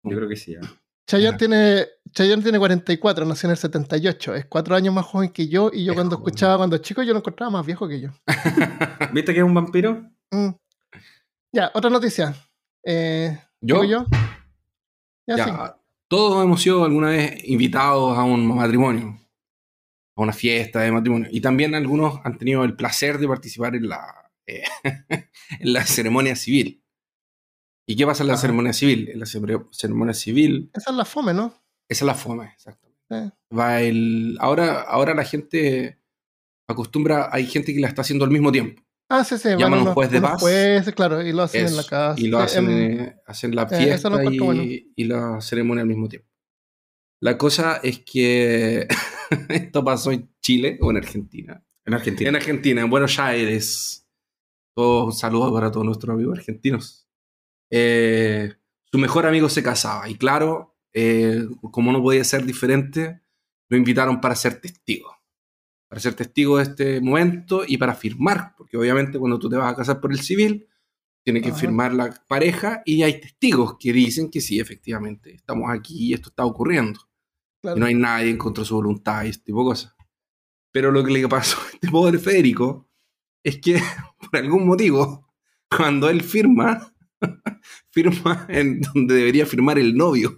Yo 0.04 0.16
creo 0.16 0.30
que 0.30 0.36
sí. 0.36 0.56
ah. 0.56 0.68
Chayanne 1.08 1.34
Ya. 1.34 1.38
tiene, 1.38 1.86
Chayanne 2.14 2.42
tiene 2.44 2.58
44, 2.60 3.26
nació 3.26 3.48
en 3.48 3.52
el 3.52 3.58
78. 3.58 4.36
Es 4.36 4.46
cuatro 4.46 4.76
años 4.76 4.94
más 4.94 5.06
joven 5.06 5.30
que 5.30 5.48
yo 5.48 5.70
y 5.74 5.84
yo 5.86 5.92
Es 5.92 5.96
cuando 5.96 6.16
joven. 6.18 6.28
escuchaba 6.30 6.58
cuando 6.58 6.78
chico 6.80 7.04
yo 7.04 7.14
lo 7.14 7.20
encontraba 7.20 7.52
más 7.52 7.66
viejo 7.66 7.88
que 7.88 8.02
yo. 8.02 8.10
¿Viste 9.14 9.34
que 9.34 9.40
es 9.40 9.46
un 9.46 9.54
vampiro? 9.54 10.10
Mm. 10.32 10.50
Ya, 11.54 11.72
otra 11.74 11.90
noticia. 11.90 12.34
Eh, 12.84 13.38
¿Yo? 13.62 13.82
¿digo 13.82 13.84
yo? 13.86 14.06
Ya, 15.28 15.38
Ya, 15.38 15.46
sí. 15.46 15.52
todos 16.08 16.44
hemos 16.44 16.62
sido 16.62 16.84
alguna 16.84 17.10
vez 17.10 17.44
invitados 17.46 18.18
a 18.18 18.24
un 18.24 18.48
matrimonio, 18.56 19.20
a 20.16 20.22
una 20.22 20.34
fiesta 20.34 20.82
de 20.82 20.92
matrimonio, 20.92 21.28
y 21.32 21.42
también 21.42 21.74
algunos 21.76 22.20
han 22.24 22.38
tenido 22.38 22.64
el 22.64 22.76
placer 22.76 23.18
de 23.18 23.28
participar 23.28 23.76
en 23.76 23.90
la, 23.90 24.32
eh, 24.46 24.64
en 25.60 25.74
la 25.74 25.84
ceremonia 25.86 26.36
civil. 26.36 26.84
¿Y 27.88 27.96
qué 27.96 28.06
pasa 28.06 28.24
en 28.24 28.28
la 28.28 28.34
Ajá. 28.34 28.42
ceremonia 28.42 28.74
civil? 28.74 29.10
En 29.10 29.20
la 29.20 29.26
cere- 29.26 29.68
ceremonia 29.72 30.14
civil, 30.14 30.72
Esa 30.74 30.92
es 30.92 30.96
la 30.98 31.06
fome, 31.06 31.34
¿no? 31.34 31.48
esa 31.90 32.04
es 32.04 32.08
la 32.08 32.16
fome, 32.16 32.52
exactamente. 32.56 33.00
Eh, 33.12 33.32
Va 33.56 33.82
el, 33.82 34.36
ahora, 34.40 34.82
ahora 34.82 35.14
la 35.14 35.24
gente 35.24 36.00
acostumbra, 36.68 37.30
hay 37.32 37.46
gente 37.46 37.74
que 37.74 37.80
la 37.80 37.88
está 37.88 38.02
haciendo 38.02 38.26
al 38.26 38.32
mismo 38.32 38.52
tiempo. 38.52 38.82
Ah, 39.08 39.24
sí, 39.24 39.38
sí. 39.38 39.50
Llaman 39.50 39.74
a 39.74 39.76
un 39.76 39.82
unos- 39.84 39.94
juez 39.94 40.10
de 40.10 40.20
paz. 40.22 40.42
jueces, 40.42 40.96
claro, 40.96 41.22
y 41.22 41.32
lo 41.32 41.44
hacen 41.44 41.62
en 41.62 41.68
Eso, 41.68 41.78
la 41.78 41.84
casa. 41.84 42.20
Y 42.20 42.28
lo 42.28 42.40
hacen, 42.40 42.70
eh, 42.72 43.16
hacen 43.28 43.56
la 43.56 43.64
lo 43.64 43.70
fiesta 43.70 44.10
y, 44.10 44.14
encuentro 44.14 44.46
bueno. 44.46 44.64
y 44.64 45.04
la 45.04 45.40
ceremonia 45.42 45.82
al 45.84 45.88
mismo 45.88 46.10
tiempo. 46.10 46.28
La 47.22 47.38
cosa 47.38 47.80
es 47.84 48.00
que 48.00 48.88
esto 49.50 49.84
pasó 49.84 50.12
en 50.12 50.34
Chile 50.42 50.80
o 50.82 50.90
en 50.90 50.98
Argentina. 50.98 51.64
En 51.86 51.94
Argentina. 51.94 52.30
En 52.30 52.36
Argentina, 52.36 52.82
en 52.82 52.90
Buenos 52.90 53.20
Aires. 53.20 54.08
Todos, 54.76 55.06
un 55.06 55.14
saludo 55.14 55.54
para 55.54 55.70
todos 55.72 55.86
nuestros 55.86 56.12
amigos 56.14 56.40
argentinos. 56.40 57.05
Eh, 57.70 58.54
su 58.92 58.98
mejor 58.98 59.26
amigo 59.26 59.50
se 59.50 59.64
casaba 59.64 60.08
y 60.10 60.16
claro, 60.16 60.76
eh, 60.94 61.46
como 61.72 61.92
no 61.92 62.02
podía 62.02 62.24
ser 62.24 62.46
diferente, 62.46 63.22
lo 63.70 63.78
invitaron 63.78 64.22
para 64.22 64.36
ser 64.36 64.62
testigo. 64.62 65.12
Para 65.88 66.00
ser 66.02 66.14
testigo 66.14 66.58
de 66.58 66.64
este 66.64 67.02
momento 67.02 67.64
y 67.68 67.78
para 67.78 67.96
firmar, 67.96 68.54
porque 68.58 68.78
obviamente 68.78 69.20
cuando 69.20 69.40
tú 69.40 69.50
te 69.50 69.56
vas 69.58 69.72
a 69.74 69.76
casar 69.76 70.00
por 70.00 70.12
el 70.12 70.20
civil, 70.20 70.68
Tiene 71.24 71.42
que 71.42 71.50
Ajá. 71.50 71.58
firmar 71.58 71.92
la 71.92 72.14
pareja 72.28 72.84
y 72.86 73.02
hay 73.02 73.20
testigos 73.20 73.78
que 73.80 73.92
dicen 73.92 74.30
que 74.30 74.42
sí, 74.42 74.60
efectivamente, 74.60 75.34
estamos 75.34 75.72
aquí 75.72 76.10
y 76.10 76.14
esto 76.14 76.30
está 76.30 76.46
ocurriendo. 76.46 77.00
Claro. 77.64 77.78
Y 77.78 77.80
no 77.80 77.88
hay 77.88 77.96
nadie 77.96 78.30
en 78.30 78.38
contra 78.38 78.62
de 78.62 78.68
su 78.68 78.76
voluntad 78.76 79.24
y 79.24 79.30
este 79.30 79.46
tipo 79.46 79.64
de 79.64 79.70
cosas. 79.72 79.96
Pero 80.72 80.92
lo 80.92 81.04
que 81.04 81.12
le 81.12 81.28
pasó 81.28 81.58
a 81.60 81.70
este 81.74 81.90
pobre 81.90 82.20
Federico 82.20 82.88
es 83.44 83.60
que, 83.60 83.82
por 84.20 84.38
algún 84.40 84.68
motivo, 84.68 85.34
cuando 85.76 86.10
él 86.10 86.22
firma, 86.22 86.95
firma 87.92 88.46
en 88.50 88.82
donde 88.82 89.16
debería 89.16 89.46
firmar 89.46 89.78
el 89.80 89.96
novio. 89.96 90.38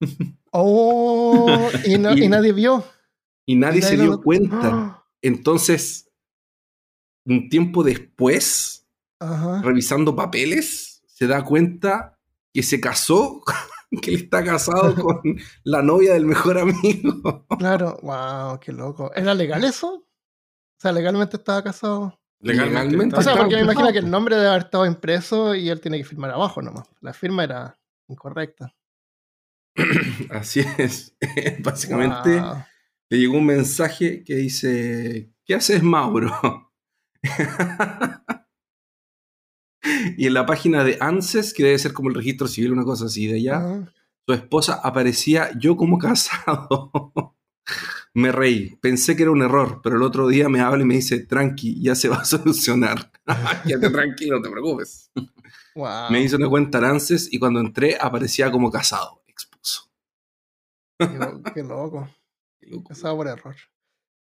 Oh, 0.56 1.68
y, 1.84 1.98
no- 1.98 2.14
Y- 2.16 2.24
y 2.24 2.28
nadie 2.28 2.52
vio. 2.52 2.84
Y 3.46 3.56
nadie 3.56 3.82
se 3.82 3.96
lo- 3.96 4.02
dio 4.04 4.20
cuenta. 4.22 5.04
Entonces, 5.22 6.10
un 7.26 7.48
tiempo 7.48 7.82
después, 7.82 8.86
Ajá. 9.18 9.62
revisando 9.62 10.14
papeles, 10.14 11.02
se 11.06 11.26
da 11.26 11.44
cuenta 11.44 12.18
que 12.52 12.62
se 12.62 12.80
casó, 12.80 13.42
que 14.02 14.10
él 14.10 14.16
está 14.16 14.44
casado 14.44 14.94
con 14.94 15.20
la 15.64 15.82
novia 15.82 16.12
del 16.14 16.26
mejor 16.26 16.58
amigo. 16.58 17.46
Claro, 17.58 17.98
wow, 18.02 18.60
qué 18.60 18.72
loco. 18.72 19.10
¿Era 19.14 19.34
legal 19.34 19.64
eso? 19.64 19.94
O 19.96 20.06
sea, 20.80 20.92
legalmente 20.92 21.36
estaba 21.36 21.64
casado. 21.64 22.20
Legalmente. 22.40 23.16
O 23.16 23.22
sea, 23.22 23.36
porque 23.36 23.56
me 23.56 23.62
imagino 23.62 23.90
que 23.92 23.98
el 23.98 24.10
nombre 24.10 24.36
debe 24.36 24.48
haber 24.48 24.62
estado 24.62 24.84
impreso 24.86 25.54
y 25.54 25.70
él 25.70 25.80
tiene 25.80 25.98
que 25.98 26.04
firmar 26.04 26.30
abajo 26.30 26.60
nomás. 26.60 26.88
La 27.00 27.12
firma 27.12 27.44
era 27.44 27.78
incorrecta. 28.08 28.74
Así 30.30 30.60
es. 30.78 31.16
Básicamente 31.60 32.40
Wow. 32.40 32.64
le 33.10 33.18
llegó 33.18 33.38
un 33.38 33.46
mensaje 33.46 34.22
que 34.24 34.34
dice, 34.36 35.32
¿qué 35.44 35.54
haces 35.54 35.82
Mauro? 35.82 36.72
y 40.16 40.26
en 40.26 40.34
la 40.34 40.46
página 40.46 40.84
de 40.84 40.96
ANSES, 41.00 41.52
que 41.54 41.62
debe 41.64 41.78
ser 41.78 41.92
como 41.92 42.08
el 42.08 42.14
registro 42.14 42.46
civil, 42.48 42.72
una 42.72 42.84
cosa 42.84 43.06
así 43.06 43.26
de 43.26 43.36
allá, 43.36 43.56
Ajá. 43.56 43.92
su 44.26 44.34
esposa 44.34 44.80
aparecía 44.82 45.50
yo 45.58 45.76
como 45.76 45.98
casado. 45.98 46.92
me 48.14 48.30
reí, 48.30 48.76
pensé 48.76 49.16
que 49.16 49.24
era 49.24 49.32
un 49.32 49.42
error, 49.42 49.80
pero 49.82 49.96
el 49.96 50.02
otro 50.02 50.28
día 50.28 50.48
me 50.48 50.60
habla 50.60 50.84
y 50.84 50.86
me 50.86 50.94
dice, 50.94 51.26
tranqui, 51.26 51.82
ya 51.82 51.96
se 51.96 52.08
va 52.08 52.18
a 52.18 52.24
solucionar. 52.24 53.10
Quédate 53.66 53.90
tranquilo, 53.90 54.36
no 54.36 54.42
te 54.42 54.50
preocupes. 54.50 55.10
Wow. 55.74 56.10
Me 56.10 56.22
hizo 56.22 56.36
una 56.36 56.48
cuenta 56.48 56.78
en 56.78 56.84
ANSES 56.84 57.32
y 57.32 57.38
cuando 57.38 57.58
entré 57.58 57.98
aparecía 58.00 58.50
como 58.52 58.70
casado, 58.70 59.22
expuso. 59.26 59.90
Qué, 60.98 61.08
qué 61.54 61.62
loco. 61.64 62.08
Qué 62.60 62.70
loco. 62.70 62.88
Casado 62.88 63.16
por 63.16 63.26
error. 63.26 63.56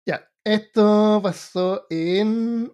Ya, 0.07 0.27
esto 0.43 1.19
pasó 1.21 1.85
en. 1.89 2.73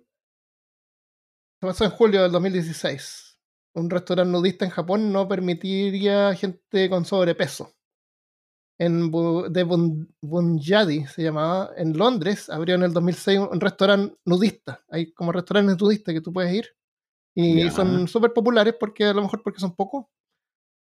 pasó 1.59 1.83
en 1.83 1.91
julio 1.91 2.21
del 2.21 2.31
2016. 2.31 3.39
Un 3.73 3.89
restaurante 3.89 4.31
nudista 4.31 4.65
en 4.65 4.71
Japón 4.71 5.11
no 5.11 5.27
permitiría 5.27 6.33
gente 6.35 6.89
con 6.89 7.03
sobrepeso. 7.05 7.76
En 8.79 9.11
Bu- 9.11 9.49
de 9.49 9.63
Bun- 9.65 10.07
Bunjadi 10.21 11.05
se 11.07 11.23
llamaba, 11.23 11.71
en 11.77 11.97
Londres, 11.97 12.49
abrió 12.49 12.75
en 12.75 12.83
el 12.83 12.93
2006 12.93 13.39
un 13.51 13.59
restaurante 13.59 14.15
nudista. 14.25 14.83
Hay 14.89 15.11
como 15.13 15.31
restaurantes 15.31 15.81
nudistas 15.81 16.13
que 16.13 16.21
tú 16.21 16.31
puedes 16.31 16.53
ir. 16.53 16.67
Y 17.33 17.69
son 17.71 18.07
súper 18.07 18.33
populares 18.33 18.75
porque 18.79 19.05
a 19.05 19.13
lo 19.13 19.21
mejor 19.23 19.41
porque 19.43 19.59
son 19.59 19.75
pocos. 19.75 20.05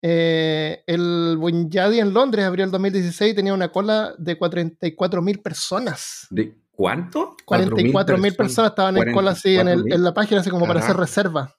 Eh, 0.02 0.84
el 0.86 1.38
Bunjadi 1.40 2.00
en 2.00 2.14
Londres 2.14 2.46
abrió 2.46 2.64
el 2.66 2.72
2016 2.72 3.32
y 3.32 3.36
tenía 3.36 3.54
una 3.54 3.70
cola 3.72 4.14
de 4.18 4.38
44.000 4.38 5.42
personas. 5.42 6.28
¿De 6.30 6.56
cuánto? 6.72 7.36
4.000 7.46 7.92
44.000 7.92 7.94
personas. 7.96 8.36
personas. 8.38 8.70
estaban 8.72 8.98
en 8.98 9.14
cola 9.14 9.32
así 9.32 9.58
en, 9.58 9.68
el- 9.68 9.84
44.000. 9.84 9.94
en 9.96 10.04
la 10.04 10.14
página, 10.14 10.42
así 10.42 10.50
como 10.50 10.68
para 10.68 10.80
hacer 10.82 10.96
reserva. 10.98 11.56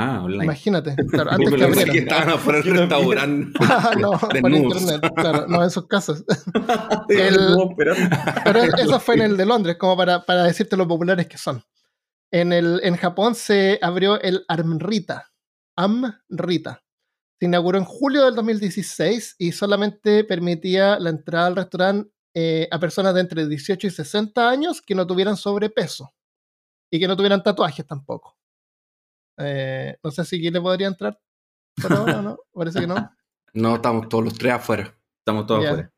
Ah, 0.00 0.22
online. 0.22 0.44
Imagínate, 0.44 0.94
claro, 1.10 1.30
antes 1.32 1.54
que 1.54 1.64
abrieran. 1.64 1.92
que 1.92 1.98
estaban 1.98 2.28
afuera 2.34 2.60
del 2.62 2.76
restaurante. 2.78 3.58
Ah, 3.70 3.94
no, 3.98 4.10
por 4.12 4.50
internet, 4.52 5.12
claro, 5.14 5.46
no, 5.48 5.64
esos 5.64 5.86
casos. 5.86 6.24
El- 7.08 7.56
Pero 8.44 8.62
eso 8.62 9.00
fue 9.00 9.16
en 9.16 9.22
el 9.22 9.36
de 9.36 9.46
Londres, 9.46 9.76
como 9.78 9.96
para, 9.96 10.24
para 10.24 10.44
decirte 10.44 10.76
lo 10.76 10.86
populares 10.86 11.26
que 11.26 11.38
son. 11.38 11.62
En, 12.30 12.52
el, 12.52 12.80
en 12.82 12.96
Japón 12.96 13.34
se 13.34 13.78
abrió 13.82 14.20
el 14.20 14.44
Amrita. 14.48 15.30
Amrita. 15.76 16.82
Se 17.40 17.46
inauguró 17.46 17.78
en 17.78 17.84
julio 17.84 18.24
del 18.24 18.34
2016 18.34 19.36
y 19.38 19.52
solamente 19.52 20.24
permitía 20.24 20.98
la 20.98 21.10
entrada 21.10 21.46
al 21.46 21.56
restaurante 21.56 22.10
eh, 22.34 22.68
a 22.70 22.78
personas 22.78 23.14
de 23.14 23.20
entre 23.20 23.46
18 23.48 23.86
y 23.86 23.90
60 23.90 24.48
años 24.50 24.82
que 24.82 24.94
no 24.94 25.06
tuvieran 25.06 25.36
sobrepeso 25.36 26.12
y 26.90 26.98
que 27.00 27.08
no 27.08 27.16
tuvieran 27.16 27.42
tatuajes 27.42 27.86
tampoco. 27.86 28.36
Eh, 29.38 29.96
no 30.02 30.10
sé 30.10 30.24
si 30.24 30.38
le 30.50 30.60
podría 30.60 30.88
entrar 30.88 31.18
por 31.80 31.92
ahora 31.92 32.18
o 32.18 32.22
no, 32.22 32.38
parece 32.52 32.80
que 32.80 32.86
no. 32.86 33.10
No, 33.54 33.76
estamos 33.76 34.08
todos 34.08 34.24
los 34.24 34.34
tres 34.34 34.52
afuera. 34.54 34.94
Estamos 35.20 35.46
todos 35.46 35.62
Ya. 35.64 35.70
afuera. 35.70 35.92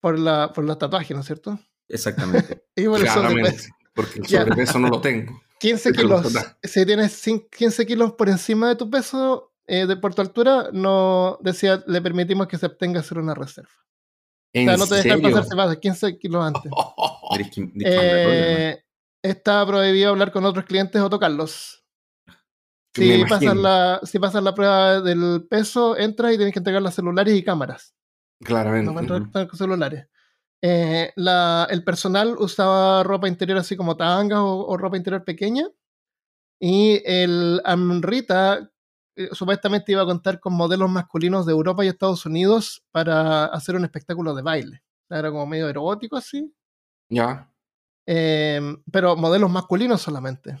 Por, 0.00 0.18
la, 0.18 0.52
por 0.52 0.64
los 0.64 0.78
tatuajes, 0.78 1.14
¿no 1.14 1.20
es 1.20 1.26
cierto? 1.26 1.58
Exactamente. 1.88 2.64
Y 2.76 2.86
por 2.86 3.00
el 3.00 3.08
sobrepeso. 3.08 3.70
Porque 3.94 4.20
el 4.20 4.26
sobrepeso 4.26 4.78
no 4.78 4.88
lo 4.88 5.00
tengo. 5.00 5.40
15 5.58 5.92
Pero 5.92 6.08
los 6.08 6.26
kilos. 6.26 6.56
Si 6.62 6.86
tienes 6.86 7.26
cin- 7.26 7.46
15 7.50 7.84
kilos 7.86 8.12
por 8.12 8.28
encima 8.30 8.68
de 8.68 8.76
tu 8.76 8.88
peso, 8.88 9.52
eh, 9.66 9.86
de 9.86 9.96
por 9.96 10.14
tu 10.14 10.22
altura, 10.22 10.70
no 10.72 11.38
decía, 11.42 11.82
le 11.86 12.00
permitimos 12.00 12.46
que 12.46 12.56
se 12.56 12.66
abstenga 12.66 12.98
a 12.98 13.02
hacer 13.02 13.18
una 13.18 13.34
reserva. 13.34 13.70
O 13.72 14.48
¿En 14.54 14.66
sea, 14.66 14.76
no 14.78 14.86
te 14.86 14.94
dejan 14.96 15.18
serio? 15.20 15.30
pasar 15.36 15.44
si 15.50 15.56
vas 15.56 15.76
15 15.76 16.18
kilos 16.18 16.44
antes. 16.44 16.72
Eh, 17.84 18.82
está 19.22 19.64
prohibido 19.66 20.10
hablar 20.10 20.32
con 20.32 20.44
otros 20.44 20.64
clientes 20.64 21.00
o 21.00 21.10
tocarlos. 21.10 21.79
Si 22.94 23.02
pasas, 23.28 23.56
la, 23.62 24.00
si 24.02 24.18
pasas 24.18 24.42
la 24.42 24.54
prueba 24.54 25.00
del 25.00 25.46
peso, 25.48 25.96
entras 25.96 26.32
y 26.34 26.36
tienes 26.36 26.52
que 26.52 26.58
entregar 26.60 26.82
los 26.82 26.94
celulares 26.94 27.34
y 27.34 27.44
cámaras. 27.44 27.94
Claramente. 28.40 28.86
No 28.86 29.16
entrar 29.16 29.46
con 29.48 29.58
celulares. 29.58 30.06
Eh, 30.62 31.12
la- 31.16 31.66
el 31.70 31.84
personal 31.84 32.36
usaba 32.38 33.02
ropa 33.02 33.28
interior 33.28 33.58
así 33.58 33.76
como 33.76 33.96
tangas 33.96 34.38
o, 34.40 34.66
o 34.66 34.76
ropa 34.76 34.96
interior 34.96 35.24
pequeña. 35.24 35.66
Y 36.60 37.00
el 37.06 37.60
Amrita 37.64 38.70
eh, 39.16 39.28
supuestamente 39.32 39.92
iba 39.92 40.02
a 40.02 40.06
contar 40.06 40.40
con 40.40 40.52
modelos 40.54 40.90
masculinos 40.90 41.46
de 41.46 41.52
Europa 41.52 41.84
y 41.84 41.88
Estados 41.88 42.26
Unidos 42.26 42.82
para 42.90 43.46
hacer 43.46 43.76
un 43.76 43.84
espectáculo 43.84 44.34
de 44.34 44.42
baile. 44.42 44.82
Era 45.08 45.30
como 45.30 45.46
medio 45.46 45.68
erótico 45.68 46.16
así. 46.16 46.52
Ya. 47.08 47.50
Eh, 48.06 48.60
pero 48.90 49.16
modelos 49.16 49.50
masculinos 49.50 50.02
solamente. 50.02 50.58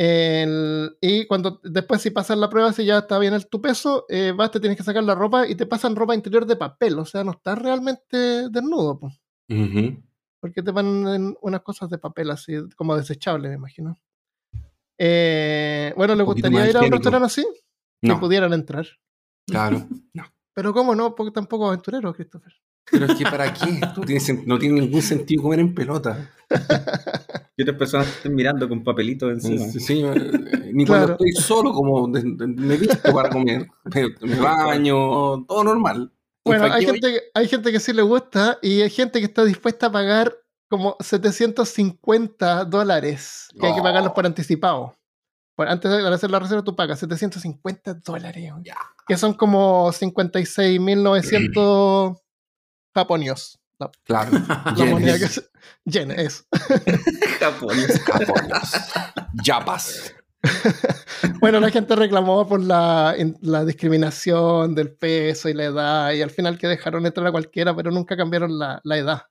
Y 0.00 1.26
cuando 1.26 1.60
después 1.64 2.00
si 2.00 2.10
pasas 2.10 2.38
la 2.38 2.48
prueba, 2.48 2.72
si 2.72 2.84
ya 2.84 2.98
está 2.98 3.18
bien 3.18 3.34
el, 3.34 3.48
tu 3.48 3.60
peso, 3.60 4.06
eh, 4.08 4.32
vas, 4.34 4.52
te 4.52 4.60
tienes 4.60 4.78
que 4.78 4.84
sacar 4.84 5.02
la 5.02 5.16
ropa 5.16 5.48
y 5.48 5.56
te 5.56 5.66
pasan 5.66 5.96
ropa 5.96 6.14
interior 6.14 6.46
de 6.46 6.54
papel, 6.54 6.98
o 7.00 7.04
sea, 7.04 7.24
no 7.24 7.32
estás 7.32 7.58
realmente 7.58 8.48
desnudo, 8.48 9.00
Ujú. 9.48 10.02
porque 10.38 10.62
te 10.62 10.72
ponen 10.72 11.36
unas 11.42 11.62
cosas 11.62 11.90
de 11.90 11.98
papel 11.98 12.30
así, 12.30 12.54
como 12.76 12.96
desechables, 12.96 13.50
me 13.50 13.56
imagino. 13.56 13.98
Eh, 14.98 15.92
bueno, 15.96 16.14
¿le 16.14 16.22
gustaría 16.22 16.70
ir 16.70 16.76
a 16.76 16.82
un 16.82 16.92
restaurante 16.92 17.26
así? 17.26 17.46
Que 18.00 18.14
pudieran 18.14 18.52
entrar. 18.52 18.86
claro. 19.46 19.86
No. 20.14 20.24
Pero 20.54 20.72
¿cómo 20.72 20.94
no? 20.94 21.14
Porque 21.14 21.30
tampoco 21.32 21.68
aventurero, 21.68 22.12
Christopher. 22.12 22.52
Pero 22.90 23.06
es 23.06 23.14
que 23.16 23.24
¿para 23.24 23.52
qué? 23.52 23.80
No 23.80 24.00
tiene, 24.06 24.20
sen- 24.20 24.44
no 24.46 24.58
tiene 24.58 24.80
ningún 24.80 25.02
sentido 25.02 25.42
comer 25.42 25.60
en 25.60 25.74
pelota. 25.74 26.30
Y 27.56 27.62
otras 27.62 27.76
personas 27.76 28.06
te 28.06 28.12
estén 28.14 28.34
mirando 28.34 28.68
con 28.68 28.82
papelitos 28.84 29.30
encima. 29.32 29.64
Sí, 29.66 29.80
sí, 29.80 30.02
eh, 30.04 30.70
ni 30.72 30.84
Claro. 30.84 31.16
cuando 31.16 31.24
estoy 31.24 31.32
solo, 31.42 31.72
como 31.72 32.06
de- 32.08 32.22
de- 32.22 32.46
me 32.46 32.76
visto 32.76 33.12
para 33.12 33.28
comer. 33.30 33.66
Me, 33.94 34.08
me 34.26 34.40
baño, 34.40 35.44
todo 35.46 35.64
normal. 35.64 36.12
Bueno, 36.44 36.62
¿Para 36.62 36.76
hay 36.76 36.86
gente, 36.86 37.22
hay 37.34 37.48
gente 37.48 37.72
que 37.72 37.80
sí 37.80 37.92
le 37.92 38.02
gusta 38.02 38.58
y 38.62 38.80
hay 38.80 38.90
gente 38.90 39.18
que 39.18 39.26
está 39.26 39.44
dispuesta 39.44 39.86
a 39.88 39.92
pagar 39.92 40.34
como 40.70 40.96
750 41.00 42.64
dólares, 42.64 43.48
que 43.60 43.66
hay 43.66 43.74
que 43.74 43.82
pagarlos 43.82 44.12
por 44.12 44.24
anticipado. 44.24 44.94
Por, 45.56 45.68
antes 45.68 45.90
de 45.90 46.06
hacer 46.08 46.30
la 46.30 46.38
reserva 46.38 46.62
tú 46.62 46.76
pagas 46.76 47.00
750 47.00 47.94
dólares, 47.94 48.52
Ya. 48.62 48.76
que 49.06 49.16
son 49.16 49.34
como 49.34 49.90
56.900 49.92 52.16
japonios. 52.98 53.58
La, 53.80 53.90
Claro. 54.04 54.30
la 54.32 54.84
moneda 54.86 55.12
que 55.14 55.26
Yenes, 55.28 55.34
se- 55.34 55.48
yen, 55.84 56.10
eso. 56.10 56.42
Japonés. 57.40 58.00
japones, 58.00 58.72
yapas. 59.44 60.14
Bueno, 61.40 61.60
la 61.60 61.70
gente 61.70 61.94
reclamó 61.96 62.48
por 62.48 62.60
la, 62.60 63.14
in- 63.18 63.36
la 63.40 63.64
discriminación 63.64 64.74
del 64.74 64.96
peso 64.96 65.48
y 65.48 65.54
la 65.54 65.64
edad, 65.64 66.12
y 66.12 66.22
al 66.22 66.30
final 66.30 66.58
que 66.58 66.66
dejaron 66.68 67.06
entrar 67.06 67.26
a 67.26 67.32
cualquiera, 67.32 67.74
pero 67.76 67.90
nunca 67.90 68.16
cambiaron 68.16 68.58
la, 68.58 68.80
la 68.84 68.96
edad. 68.98 69.22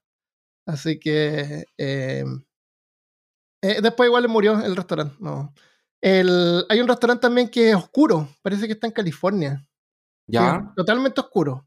Así 0.65 0.99
que 0.99 1.65
eh, 1.77 2.23
eh, 3.63 3.81
después 3.81 4.07
igual 4.07 4.23
le 4.23 4.29
murió 4.29 4.59
el 4.63 4.75
restaurante. 4.75 5.15
No. 5.19 5.53
El, 6.01 6.65
hay 6.69 6.79
un 6.79 6.87
restaurante 6.87 7.21
también 7.21 7.49
que 7.49 7.69
es 7.71 7.75
oscuro, 7.75 8.29
parece 8.41 8.67
que 8.67 8.73
está 8.73 8.87
en 8.87 8.93
California. 8.93 9.65
Ya. 10.29 10.63
es 10.69 10.75
totalmente 10.75 11.19
oscuro. 11.21 11.66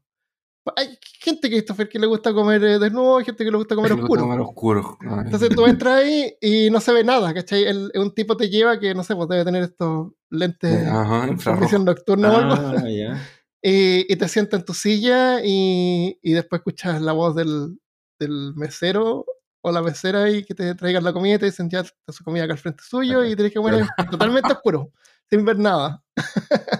Hay 0.75 0.97
gente, 1.19 1.49
Christopher, 1.49 1.89
que 1.89 1.97
le 1.97 2.07
gusta 2.07 2.33
comer 2.33 2.63
eh, 2.63 2.79
desnudo, 2.79 3.17
hay 3.17 3.25
gente 3.25 3.43
que 3.43 3.51
le 3.51 3.57
gusta 3.57 3.75
comer 3.75 3.91
gusta 3.93 4.03
oscuro. 4.03 4.21
comer 4.21 4.39
oscuro. 4.41 4.97
Ay. 5.01 5.25
Entonces 5.25 5.49
tú 5.49 5.65
entras 5.65 6.03
ahí 6.03 6.33
y 6.39 6.69
no 6.69 6.79
se 6.79 6.93
ve 6.93 7.03
nada, 7.03 7.33
¿cachai? 7.33 7.63
El, 7.63 7.91
un 7.95 8.13
tipo 8.13 8.37
te 8.37 8.49
lleva 8.49 8.79
que, 8.79 8.93
no 8.93 9.03
sé, 9.03 9.15
pues 9.15 9.27
debe 9.27 9.43
tener 9.43 9.63
estos 9.63 10.11
lentes 10.29 10.85
de 10.85 11.31
infrarrojo. 11.31 11.63
visión 11.63 11.85
nocturna 11.85 12.31
o 12.31 12.35
algo. 12.37 12.53
Ah, 12.53 12.83
y 13.61 14.15
te 14.15 14.27
sientas 14.27 14.59
en 14.59 14.65
tu 14.65 14.73
silla 14.73 15.39
y, 15.43 16.19
y 16.21 16.33
después 16.33 16.59
escuchas 16.59 17.01
la 17.01 17.13
voz 17.13 17.35
del, 17.35 17.79
del 18.19 18.53
mesero 18.55 19.25
o 19.61 19.71
la 19.71 19.81
mesera 19.81 20.23
ahí 20.23 20.43
que 20.43 20.55
te 20.55 20.75
traigan 20.75 21.03
la 21.03 21.13
comida 21.13 21.35
y 21.35 21.39
te 21.39 21.45
dicen 21.45 21.69
ya 21.69 21.81
está 21.81 22.11
su 22.11 22.23
comida 22.23 22.43
acá 22.43 22.53
al 22.53 22.59
frente 22.59 22.83
suyo 22.83 23.23
y 23.23 23.35
tienes 23.35 23.53
que 23.53 23.59
comer 23.59 23.85
totalmente 24.09 24.53
oscuro, 24.53 24.91
sin 25.29 25.45
ver 25.45 25.59
nada. 25.59 26.03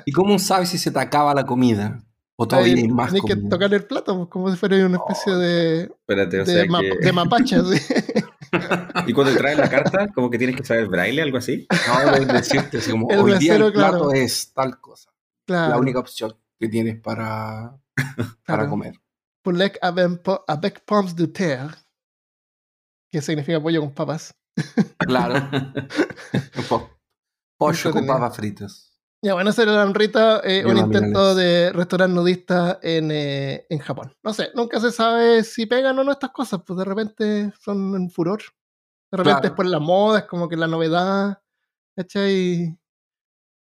¿Y 0.06 0.12
cómo 0.12 0.38
sabes 0.40 0.70
si 0.70 0.78
se 0.78 0.92
te 0.92 1.00
acaba 1.00 1.34
la 1.34 1.46
comida? 1.46 2.04
¿O 2.38 2.48
todavía 2.48 2.74
hay 2.76 2.88
más 2.88 3.12
Tienes 3.12 3.36
que 3.36 3.50
tocar 3.50 3.74
el 3.74 3.84
plato 3.86 4.16
pues, 4.18 4.30
como 4.30 4.50
si 4.52 4.58
fuera 4.58 4.84
una 4.86 4.98
especie 4.98 5.34
de, 5.36 5.82
Espérate, 5.84 6.42
o 6.42 6.46
de, 6.46 6.54
sea 6.54 6.66
ma- 6.66 6.82
que... 6.82 6.98
de 6.98 7.12
mapache. 7.14 7.56
así. 7.58 7.94
Y 9.08 9.14
cuando 9.14 9.32
te 9.32 9.40
traen 9.40 9.58
la 9.60 9.70
carta, 9.70 10.10
como 10.14 10.30
que 10.30 10.38
tienes 10.38 10.58
que 10.58 10.66
saber 10.66 10.88
braille, 10.88 11.22
algo 11.22 11.38
así. 11.38 11.66
No, 11.88 12.14
es 12.16 12.28
decirte 12.28 12.80
así 12.80 12.92
como, 12.92 13.10
El 13.12 13.20
hoy 13.22 13.38
día 13.38 13.56
el 13.56 13.72
plato 13.72 14.10
claro. 14.10 14.12
es 14.12 14.52
tal 14.54 14.80
cosa. 14.82 15.10
Claro, 15.48 15.70
La 15.72 15.78
única 15.78 16.00
opción 16.00 16.36
que 16.60 16.68
tienes 16.68 17.00
para, 17.00 17.80
para 17.96 18.36
claro. 18.44 18.70
comer. 18.70 18.96
Poulet 19.42 19.78
avec 19.82 20.22
po- 20.22 20.44
avec 20.48 20.84
pommes 20.84 21.16
de 21.16 21.28
terre, 21.30 21.76
que 23.10 23.22
significa 23.22 23.62
pollo 23.62 23.80
con 23.82 23.94
papas. 23.94 24.36
Claro. 25.00 25.50
Po- 26.68 26.90
Pollo 27.58 27.92
con 27.92 28.06
papas 28.06 28.36
fritas. 28.36 28.91
Ya, 29.24 29.36
bueno, 29.36 29.52
ese 29.52 29.62
era 29.64 29.74
la 29.74 29.84
eh, 30.44 30.66
un 30.66 30.72
una 30.72 30.80
intento 30.82 31.36
de 31.36 31.72
restaurante 31.74 32.16
nudista 32.16 32.80
en, 32.82 33.12
eh, 33.12 33.68
en 33.70 33.78
Japón. 33.78 34.12
No 34.24 34.34
sé, 34.34 34.50
nunca 34.56 34.80
se 34.80 34.92
sabe 34.92 35.44
si 35.44 35.68
pegan 35.68 36.00
o 36.00 36.04
no 36.04 36.12
estas 36.12 36.32
cosas, 36.32 36.62
pues 36.66 36.80
de 36.80 36.86
repente 36.86 37.54
son 37.60 37.96
en 37.96 38.10
furor. 38.10 38.42
De 39.12 39.18
repente 39.18 39.42
Claro. 39.42 39.48
es 39.48 39.52
por 39.54 39.66
la 39.68 39.80
moda, 39.80 40.20
es 40.20 40.26
como 40.26 40.50
que 40.50 40.58
la 40.58 40.68
novedad, 40.68 41.40
¿cachai? 41.96 42.76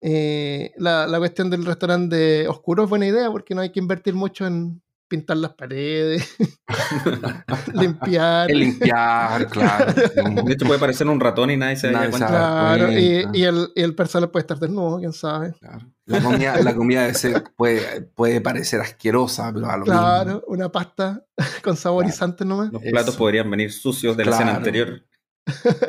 Eh, 0.00 0.72
la, 0.76 1.06
la 1.06 1.18
cuestión 1.18 1.50
del 1.50 1.64
restaurante 1.64 2.46
oscuro 2.48 2.84
es 2.84 2.90
buena 2.90 3.06
idea 3.06 3.30
porque 3.30 3.54
no 3.54 3.62
hay 3.62 3.72
que 3.72 3.80
invertir 3.80 4.14
mucho 4.14 4.46
en 4.46 4.82
pintar 5.08 5.36
las 5.36 5.54
paredes, 5.54 6.36
limpiar. 7.74 8.50
El 8.50 8.58
limpiar, 8.58 9.46
claro. 9.48 9.92
hecho, 10.48 10.66
puede 10.66 10.80
parecer 10.80 11.06
un 11.08 11.20
ratón 11.20 11.50
y 11.50 11.56
nadie 11.56 11.76
se 11.76 11.90
da 11.90 12.08
cuenta. 12.08 12.26
Claro, 12.28 12.92
y, 12.92 13.42
el, 13.44 13.70
y 13.74 13.82
el 13.82 13.94
personal 13.94 14.30
puede 14.30 14.42
estar 14.42 14.58
desnudo, 14.58 14.98
quién 14.98 15.12
sabe. 15.12 15.52
claro. 15.60 15.86
La 16.06 16.20
comida, 16.20 16.60
la 16.60 16.74
comida 16.74 17.10
puede, 17.56 18.02
puede 18.02 18.40
parecer 18.42 18.80
asquerosa, 18.80 19.50
pero 19.54 19.70
a 19.70 19.76
lo 19.78 19.84
mismo. 19.84 19.98
Claro, 19.98 20.44
una 20.48 20.68
pasta 20.70 21.24
con 21.62 21.76
saborizantes 21.76 22.46
nomás. 22.46 22.70
Los 22.72 22.82
platos 22.82 23.08
Eso. 23.10 23.18
podrían 23.18 23.50
venir 23.50 23.72
sucios 23.72 24.16
de 24.16 24.24
la 24.26 24.32
cena 24.32 24.44
Claro. 24.50 24.58
anterior. 24.58 25.02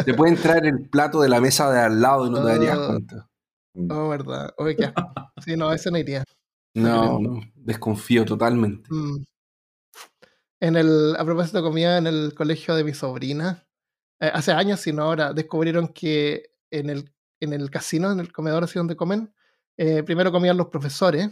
Te 0.05 0.13
puede 0.13 0.31
entrar 0.33 0.65
el 0.65 0.89
plato 0.89 1.21
de 1.21 1.29
la 1.29 1.39
mesa 1.41 1.71
de 1.71 1.79
al 1.79 2.01
lado 2.01 2.27
y 2.27 2.29
no 2.29 2.41
te 2.43 2.47
darías 2.49 2.77
Ah. 2.77 2.87
cuenta. 2.87 3.29
Oh, 3.89 4.07
verdad. 4.07 4.53
Oye, 4.57 4.75
qué 4.77 4.85
asco. 4.85 5.13
Sí, 5.43 5.57
no, 5.57 5.73
ese 5.73 5.91
no 5.91 5.97
iría. 5.97 6.23
No, 6.75 7.19
no, 7.19 7.39
desconfío 7.55 8.25
totalmente. 8.25 8.87
Mm. 8.91 9.23
En 10.61 10.75
el, 10.77 11.15
a 11.17 11.25
propósito 11.25 11.57
de 11.57 11.63
comida, 11.63 11.97
en 11.97 12.07
el 12.07 12.33
colegio 12.33 12.75
de 12.75 12.83
mi 12.83 12.93
sobrina, 12.93 13.65
eh, 14.19 14.31
hace 14.33 14.51
años, 14.51 14.79
si 14.79 14.93
no 14.93 15.03
ahora, 15.03 15.33
descubrieron 15.33 15.89
que 15.89 16.51
en 16.71 16.89
el, 16.89 17.11
en 17.39 17.53
el 17.53 17.69
casino, 17.69 18.11
en 18.11 18.19
el 18.19 18.31
comedor 18.31 18.63
así 18.63 18.79
donde 18.79 18.95
comen, 18.95 19.33
eh, 19.77 20.03
primero 20.03 20.31
comían 20.31 20.57
los 20.57 20.67
profesores 20.67 21.29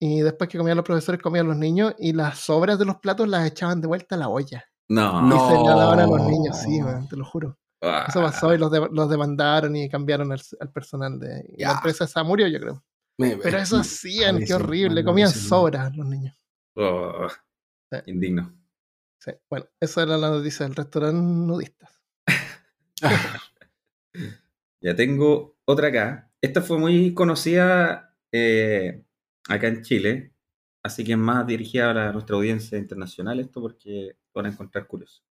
y 0.00 0.20
después 0.20 0.48
que 0.48 0.58
comían 0.58 0.76
los 0.76 0.84
profesores 0.84 1.20
comían 1.20 1.46
los 1.48 1.56
niños 1.56 1.94
y 1.98 2.12
las 2.12 2.38
sobras 2.38 2.78
de 2.78 2.84
los 2.84 2.96
platos 2.96 3.28
las 3.28 3.46
echaban 3.46 3.80
de 3.80 3.88
vuelta 3.88 4.14
a 4.14 4.18
la 4.18 4.28
olla. 4.28 4.64
No. 4.88 5.20
Y 5.26 5.28
No. 5.30 5.48
se 5.50 5.56
le 5.58 5.68
daban 5.68 6.00
a 6.00 6.06
los 6.06 6.26
niños, 6.26 6.56
sí, 6.58 6.80
man, 6.80 7.08
te 7.08 7.16
lo 7.16 7.24
juro. 7.24 7.58
Ah. 7.82 8.06
Eso 8.08 8.22
pasó 8.22 8.54
y 8.54 8.58
los, 8.58 8.70
de- 8.70 8.88
los 8.92 9.10
demandaron 9.10 9.74
y 9.76 9.88
cambiaron 9.88 10.30
al, 10.32 10.40
al 10.60 10.70
personal 10.70 11.18
de 11.18 11.44
y 11.58 11.62
la 11.64 11.72
empresa 11.72 12.04
esa 12.04 12.22
murió, 12.22 12.46
yo 12.46 12.58
creo. 12.60 12.84
Me- 13.18 13.36
Pero 13.36 13.58
eso 13.58 13.76
hacían, 13.78 14.44
qué 14.44 14.54
horrible, 14.54 14.96
me 14.96 15.04
comían 15.04 15.30
sobras 15.30 15.96
los 15.96 16.06
niños. 16.06 16.36
Oh, 16.74 17.28
Sí. 17.90 17.98
indigno. 18.06 18.52
Sí. 19.20 19.30
Bueno, 19.48 19.66
esa 19.80 20.02
era 20.02 20.18
la 20.18 20.30
noticia 20.30 20.66
del 20.66 20.74
restaurante 20.74 21.20
nudistas. 21.22 22.00
Ya 24.80 24.94
tengo 24.94 25.56
otra 25.64 25.88
acá. 25.88 26.30
Esta 26.42 26.60
fue 26.60 26.78
muy 26.78 27.14
conocida 27.14 28.14
eh, 28.32 29.02
acá 29.48 29.68
en 29.68 29.82
Chile, 29.82 30.34
así 30.82 31.04
que 31.04 31.12
es 31.12 31.18
más 31.18 31.46
dirigida 31.46 31.90
a 31.90 31.94
la- 31.94 32.12
nuestra 32.12 32.36
audiencia 32.36 32.76
internacional 32.76 33.40
esto 33.40 33.62
porque 33.62 34.16
lo 34.34 34.42
van 34.42 34.46
a 34.46 34.50
encontrar 34.50 34.86
curioso. 34.86 35.22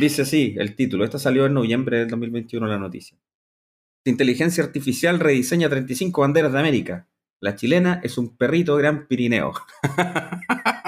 Dice 0.00 0.22
así 0.22 0.54
el 0.58 0.74
título. 0.74 1.04
Esta 1.04 1.18
salió 1.18 1.44
en 1.46 1.54
noviembre 1.54 1.98
del 1.98 2.08
2021 2.08 2.66
la 2.66 2.78
noticia. 2.78 3.18
Inteligencia 4.04 4.64
artificial 4.64 5.20
rediseña 5.20 5.68
35 5.68 6.20
banderas 6.20 6.52
de 6.52 6.58
América. 6.58 7.08
La 7.40 7.54
chilena 7.54 8.00
es 8.02 8.18
un 8.18 8.36
perrito 8.36 8.76
gran 8.76 9.06
Pirineo. 9.06 9.52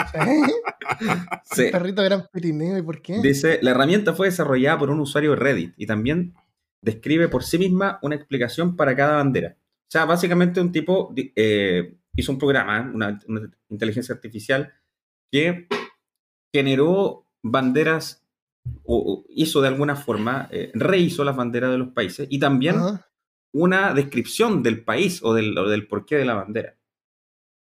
Sí. 1.45 1.71
Perrito 1.71 2.03
Gran 2.03 2.27
Pirineo, 2.33 2.79
¿y 2.79 2.83
por 2.83 3.01
qué? 3.01 3.21
Dice, 3.23 3.59
la 3.63 3.71
herramienta 3.71 4.15
fue 4.15 4.29
desarrollada 4.29 4.79
por 4.79 4.91
un 4.91 5.01
usuario 5.01 5.31
de 5.31 5.37
Reddit 5.37 5.75
y 5.77 5.87
también 5.87 6.35
describe 6.83 7.29
por 7.29 7.45
sí 7.45 7.59
misma 7.59 7.99
una 8.03 8.15
explicación 8.15 8.77
para 8.77 8.95
cada 8.95 9.17
bandera. 9.17 9.57
O 9.59 9.91
sea, 9.91 10.05
básicamente 10.05 10.61
un 10.61 10.73
tipo 10.73 11.15
eh, 11.17 11.97
hizo 12.15 12.33
un 12.33 12.39
programa, 12.39 12.91
una, 12.95 13.21
una 13.29 13.51
inteligencia 13.69 14.15
artificial, 14.15 14.73
que 15.31 15.67
generó 16.55 17.27
banderas 17.43 18.22
o, 18.85 18.97
o 18.97 19.25
hizo 19.31 19.61
de 19.61 19.69
alguna 19.69 19.97
forma, 19.97 20.49
eh, 20.53 20.71
rehizo 20.75 21.25
las 21.25 21.37
banderas 21.37 21.71
de 21.73 21.79
los 21.79 21.89
países 21.89 22.27
y 22.31 22.39
también 22.39 22.77
Ajá. 22.77 23.07
una 23.53 23.95
descripción 23.95 24.63
del 24.63 24.85
país 24.85 25.21
o 25.23 25.35
del, 25.35 25.57
o 25.59 25.69
del 25.69 25.87
porqué 25.89 26.17
de 26.17 26.25
la 26.25 26.35
bandera. 26.35 26.77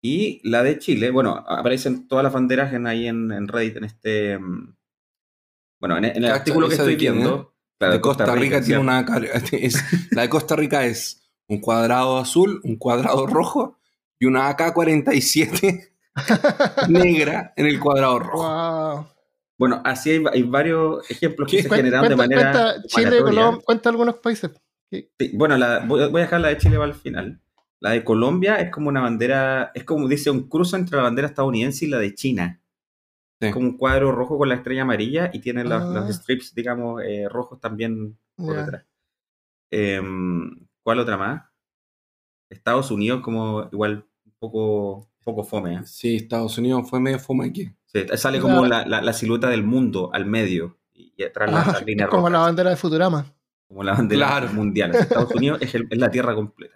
Y 0.01 0.41
la 0.47 0.63
de 0.63 0.79
Chile, 0.79 1.11
bueno, 1.11 1.43
aparecen 1.47 2.07
todas 2.07 2.23
las 2.23 2.33
banderas 2.33 2.73
en, 2.73 2.87
ahí 2.87 3.07
en, 3.07 3.31
en 3.31 3.47
Reddit, 3.47 3.77
en 3.77 3.83
este... 3.85 4.37
mm, 4.37 4.75
Bueno, 5.79 5.97
en, 5.97 6.05
en 6.05 6.15
el 6.17 6.23
Cacha, 6.23 6.35
artículo 6.35 6.67
que 6.67 6.73
¿esa 6.75 6.83
de 6.83 6.91
estoy 6.93 7.05
quién, 7.05 7.13
viendo... 7.15 7.55
claro, 7.79 7.93
de 7.93 8.01
Costa 8.01 8.35
Rica, 8.35 8.61
tiene 8.61 8.79
una. 8.81 8.99
es- 9.51 9.83
la 10.11 10.23
de 10.23 10.29
Costa 10.29 10.55
Rica 10.55 10.85
es 10.85 11.29
un 11.47 11.59
cuadrado 11.59 12.17
azul, 12.17 12.59
un 12.63 12.75
cuadrado 12.77 13.27
rojo 13.27 13.79
y 14.19 14.25
una 14.25 14.49
AK-47 14.49 15.89
negra 16.89 17.53
en 17.55 17.65
el 17.65 17.79
cuadrado 17.79 18.19
rojo. 18.19 18.43
Wow. 18.43 19.07
Bueno, 19.67 19.81
así 19.85 20.11
hay, 20.11 20.23
hay 20.31 20.43
varios 20.43 21.09
ejemplos 21.09 21.49
que 21.49 21.63
se 21.63 21.69
generan 21.69 22.07
de 22.09 22.15
manera 22.15 22.51
cuenta 22.51 22.83
Chile. 22.87 23.21
Colombia, 23.21 23.61
cuenta 23.65 23.89
algunos 23.89 24.15
países. 24.17 24.51
Sí, 24.91 25.09
bueno, 25.33 25.57
la, 25.57 25.79
voy, 25.79 26.09
voy 26.09 26.21
a 26.21 26.25
dejar 26.25 26.41
la 26.41 26.49
de 26.49 26.57
Chile 26.57 26.77
para 26.77 26.89
el 26.91 26.95
final. 26.95 27.39
La 27.79 27.91
de 27.91 28.03
Colombia 28.03 28.55
es 28.57 28.71
como 28.71 28.89
una 28.89 29.01
bandera, 29.01 29.71
es 29.73 29.83
como 29.83 30.07
dice 30.07 30.29
un 30.29 30.47
cruce 30.47 30.75
entre 30.75 30.97
la 30.97 31.03
bandera 31.03 31.27
estadounidense 31.27 31.85
y 31.85 31.89
la 31.89 31.97
de 31.99 32.13
China. 32.13 32.59
Sí. 33.41 33.51
como 33.51 33.67
un 33.67 33.77
cuadro 33.77 34.11
rojo 34.13 34.37
con 34.37 34.47
la 34.47 34.55
estrella 34.55 34.83
amarilla 34.83 35.29
y 35.33 35.39
tiene 35.39 35.61
Ah. 35.61 35.91
los 35.93 36.09
strips, 36.15 36.53
digamos, 36.55 37.01
eh, 37.05 37.27
rojos 37.29 37.59
también 37.59 38.17
por 38.37 38.55
detrás. 38.55 38.85
Em, 39.71 40.65
¿Cuál 40.81 40.99
otra 40.99 41.17
más? 41.17 41.43
Estados 42.49 42.91
Unidos 42.91 43.21
como 43.21 43.67
igual 43.71 44.05
un 44.25 44.33
poco, 44.39 45.09
poco 45.23 45.43
fome. 45.43 45.75
¿eh? 45.75 45.81
Sí, 45.85 46.15
Estados 46.15 46.57
Unidos 46.57 46.89
fue 46.89 46.99
medio 46.99 47.19
fome 47.19 47.47
aquí. 47.47 47.69
Sí, 47.93 48.05
sale 48.17 48.39
como 48.39 48.65
la, 48.65 48.85
la- 48.85 49.01
la 49.01 49.13
silueta 49.13 49.49
del 49.49 49.63
mundo 49.63 50.09
al 50.13 50.25
medio 50.25 50.79
y, 50.93 51.13
y 51.15 51.23
atrás 51.23 51.51
la, 51.51 51.61
Ah, 51.61 51.71
la 51.73 51.79
línea 51.81 52.05
es 52.05 52.09
como 52.09 52.23
roja, 52.27 52.31
la 52.33 52.39
bandera 52.39 52.69
de 52.71 52.75
Futurama. 52.75 53.25
como 53.67 53.83
la 53.83 53.93
bandera 53.93 54.27
Claro. 54.27 54.49
mundial. 54.53 54.95
Estados 54.95 55.31
Unidos 55.35 55.59
es, 55.61 55.75
el- 55.75 55.87
es 55.89 55.97
la 55.97 56.09
tierra 56.11 56.33
completa. 56.35 56.75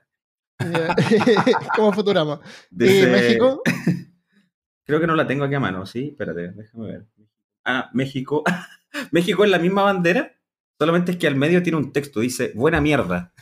Como 1.76 1.94
Futurama. 1.94 2.40
Dice- 2.72 3.04
¿Y 3.04 3.12
México? 3.12 3.62
Creo 4.86 5.00
que 5.00 5.06
no 5.08 5.16
la 5.16 5.28
tengo 5.28 5.44
aquí 5.44 5.54
a 5.56 5.60
mano, 5.60 5.86
¿sí? 5.86 6.10
Espérate, 6.10 6.52
déjame 6.54 6.88
ver. 6.88 7.06
Ah, 7.66 7.90
México. 7.94 8.44
México 9.12 9.44
es 9.44 9.52
la 9.52 9.60
misma 9.60 9.84
bandera, 9.84 10.32
solamente 10.80 11.12
es 11.12 11.18
que 11.18 11.28
al 11.28 11.36
medio 11.36 11.62
tiene 11.62 11.78
un 11.78 11.92
texto, 11.92 12.22
dice, 12.22 12.52
buena 12.56 12.80
mierda. 12.82 13.34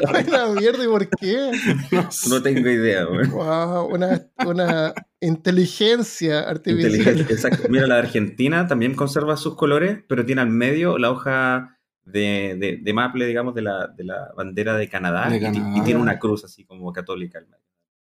Buena 0.10 0.46
mierda, 0.48 0.84
¿y 0.84 0.88
por 0.88 1.08
qué? 1.08 1.50
no 2.28 2.42
tengo 2.42 2.68
idea, 2.68 3.04
güey. 3.04 3.28
Wow, 3.28 3.86
una, 3.86 4.22
una 4.46 4.94
inteligencia 5.20 6.40
artificial. 6.40 6.94
Inteligente, 6.94 7.32
exacto. 7.34 7.68
Mira, 7.68 7.86
la 7.86 7.96
de 7.96 8.00
Argentina 8.02 8.66
también 8.66 8.94
conserva 8.94 9.36
sus 9.36 9.56
colores, 9.56 9.98
pero 10.08 10.24
tiene 10.24 10.40
al 10.42 10.50
medio 10.50 10.98
la 10.98 11.10
hoja 11.10 11.78
de, 12.04 12.56
de, 12.58 12.78
de 12.82 12.92
maple, 12.92 13.26
digamos, 13.26 13.54
de 13.54 13.62
la, 13.62 13.86
de 13.88 14.04
la 14.04 14.32
bandera 14.36 14.76
de 14.76 14.88
Canadá, 14.88 15.28
De 15.28 15.36
y 15.36 15.82
tiene 15.82 16.00
una 16.00 16.18
cruz 16.18 16.44
así 16.44 16.64
como 16.64 16.92
católica 16.92 17.38
al 17.38 17.46
medio. 17.46 17.62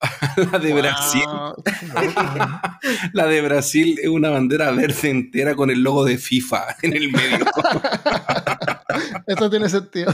La 0.51 0.57
de 0.59 0.73
Brasil. 0.73 1.21
Wow. 1.25 1.63
La 3.13 3.25
de 3.27 3.41
Brasil 3.41 3.99
es 4.01 4.09
una 4.09 4.29
bandera 4.29 4.71
verde 4.71 5.09
entera 5.09 5.55
con 5.55 5.69
el 5.69 5.83
logo 5.83 6.03
de 6.05 6.17
FIFA 6.17 6.75
en 6.81 6.95
el 6.95 7.11
medio. 7.11 7.45
Eso 9.27 9.49
tiene 9.49 9.69
sentido. 9.69 10.13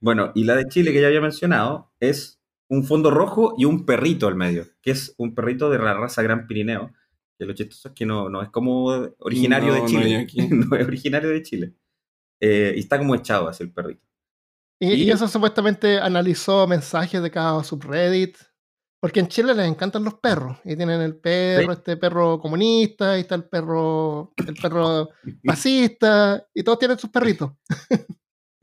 Bueno, 0.00 0.32
y 0.34 0.44
la 0.44 0.56
de 0.56 0.66
Chile 0.68 0.92
que 0.92 1.00
ya 1.00 1.06
había 1.06 1.20
mencionado 1.20 1.92
es 2.00 2.40
un 2.68 2.84
fondo 2.84 3.10
rojo 3.10 3.54
y 3.56 3.64
un 3.64 3.86
perrito 3.86 4.26
al 4.26 4.34
medio, 4.34 4.66
que 4.82 4.90
es 4.90 5.14
un 5.18 5.34
perrito 5.34 5.70
de 5.70 5.78
la 5.78 5.94
raza 5.94 6.22
Gran 6.22 6.46
Pirineo. 6.46 6.92
Que 7.38 7.46
lo 7.46 7.52
chistoso 7.52 7.88
es 7.88 7.94
que 7.94 8.06
no, 8.06 8.28
no 8.28 8.42
es 8.42 8.48
como 8.50 8.86
originario 9.18 9.74
No, 9.74 9.82
de 9.82 9.86
Chile. 9.86 10.26
No, 10.50 10.76
es 10.76 10.86
originario 10.86 11.30
de 11.30 11.42
Chile. 11.42 11.74
Eh, 12.40 12.74
y 12.76 12.80
está 12.80 12.98
como 12.98 13.14
echado 13.14 13.48
hacia 13.48 13.64
el 13.64 13.72
perrito. 13.72 14.02
Y, 14.80 14.92
Y- 14.92 15.02
y 15.04 15.10
eso 15.10 15.26
supuestamente 15.28 15.98
analizó 15.98 16.66
mensajes 16.66 17.20
de 17.22 17.30
cada 17.30 17.62
subreddit. 17.64 18.36
Porque 19.04 19.20
en 19.20 19.28
Chile 19.28 19.52
les 19.54 19.68
encantan 19.68 20.02
los 20.02 20.14
perros. 20.14 20.56
Y 20.64 20.76
tienen 20.76 21.02
el 21.02 21.14
perro, 21.16 21.74
este 21.74 21.98
perro 21.98 22.40
comunista, 22.40 23.18
y 23.18 23.20
está 23.20 23.34
el 23.34 23.44
perro, 23.44 24.32
el 24.38 24.54
perro 24.54 25.10
fascista, 25.44 26.48
y 26.54 26.62
todos 26.62 26.78
tienen 26.78 26.98
sus 26.98 27.10
perritos. 27.10 27.52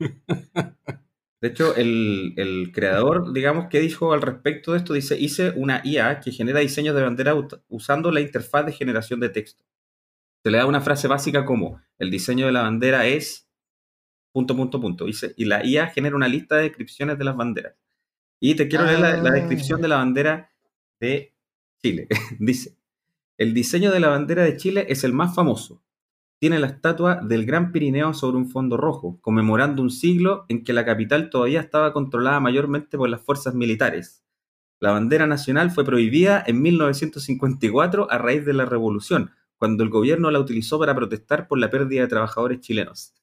De 0.00 1.48
hecho, 1.48 1.76
el, 1.76 2.34
el 2.36 2.72
creador, 2.72 3.32
digamos, 3.32 3.68
que 3.68 3.78
dijo 3.78 4.12
al 4.12 4.20
respecto 4.20 4.72
de 4.72 4.78
esto, 4.78 4.94
dice, 4.94 5.16
hice 5.16 5.50
una 5.50 5.80
IA 5.84 6.18
que 6.18 6.32
genera 6.32 6.58
diseños 6.58 6.96
de 6.96 7.02
bandera 7.02 7.36
usando 7.68 8.10
la 8.10 8.20
interfaz 8.20 8.66
de 8.66 8.72
generación 8.72 9.20
de 9.20 9.28
texto. 9.28 9.62
Se 10.42 10.50
le 10.50 10.58
da 10.58 10.66
una 10.66 10.80
frase 10.80 11.06
básica 11.06 11.44
como, 11.44 11.80
el 12.00 12.10
diseño 12.10 12.46
de 12.46 12.52
la 12.52 12.62
bandera 12.62 13.06
es... 13.06 13.48
punto, 14.32 14.56
punto, 14.56 14.80
punto. 14.80 15.04
Dice, 15.04 15.34
y 15.36 15.44
la 15.44 15.64
IA 15.64 15.86
genera 15.90 16.16
una 16.16 16.26
lista 16.26 16.56
de 16.56 16.64
descripciones 16.64 17.16
de 17.16 17.24
las 17.26 17.36
banderas. 17.36 17.76
Y 18.44 18.56
te 18.56 18.66
quiero 18.66 18.84
leer 18.86 18.98
la, 18.98 19.16
la 19.18 19.30
Ah. 19.30 19.32
descripción 19.34 19.80
de 19.80 19.86
la 19.86 19.96
bandera 19.98 20.50
de 20.98 21.32
Chile. 21.80 22.08
dice, 22.40 22.76
el 23.38 23.54
diseño 23.54 23.92
de 23.92 24.00
la 24.00 24.08
bandera 24.08 24.42
de 24.42 24.56
Chile 24.56 24.86
es 24.88 25.04
el 25.04 25.12
más 25.12 25.32
famoso. 25.34 25.80
Tiene 26.40 26.58
la 26.58 26.66
estatua 26.66 27.20
del 27.22 27.46
Gran 27.46 27.70
Pirineo 27.70 28.14
sobre 28.14 28.36
un 28.36 28.50
fondo 28.50 28.76
rojo, 28.76 29.18
conmemorando 29.20 29.80
un 29.80 29.90
siglo 29.90 30.44
en 30.48 30.64
que 30.64 30.72
la 30.72 30.84
capital 30.84 31.30
todavía 31.30 31.60
estaba 31.60 31.92
controlada 31.92 32.40
mayormente 32.40 32.98
por 32.98 33.08
las 33.08 33.20
fuerzas 33.22 33.54
militares. 33.54 34.24
La 34.80 34.90
bandera 34.90 35.28
nacional 35.28 35.70
fue 35.70 35.84
prohibida 35.84 36.42
en 36.44 36.60
1954 36.60 38.10
a 38.10 38.18
raíz 38.18 38.44
de 38.44 38.54
la 38.54 38.64
revolución, 38.64 39.30
cuando 39.56 39.84
el 39.84 39.90
gobierno 39.90 40.32
la 40.32 40.40
utilizó 40.40 40.80
para 40.80 40.96
protestar 40.96 41.46
por 41.46 41.58
la 41.58 41.70
pérdida 41.70 42.00
de 42.02 42.08
trabajadores 42.08 42.58
chilenos. 42.58 43.14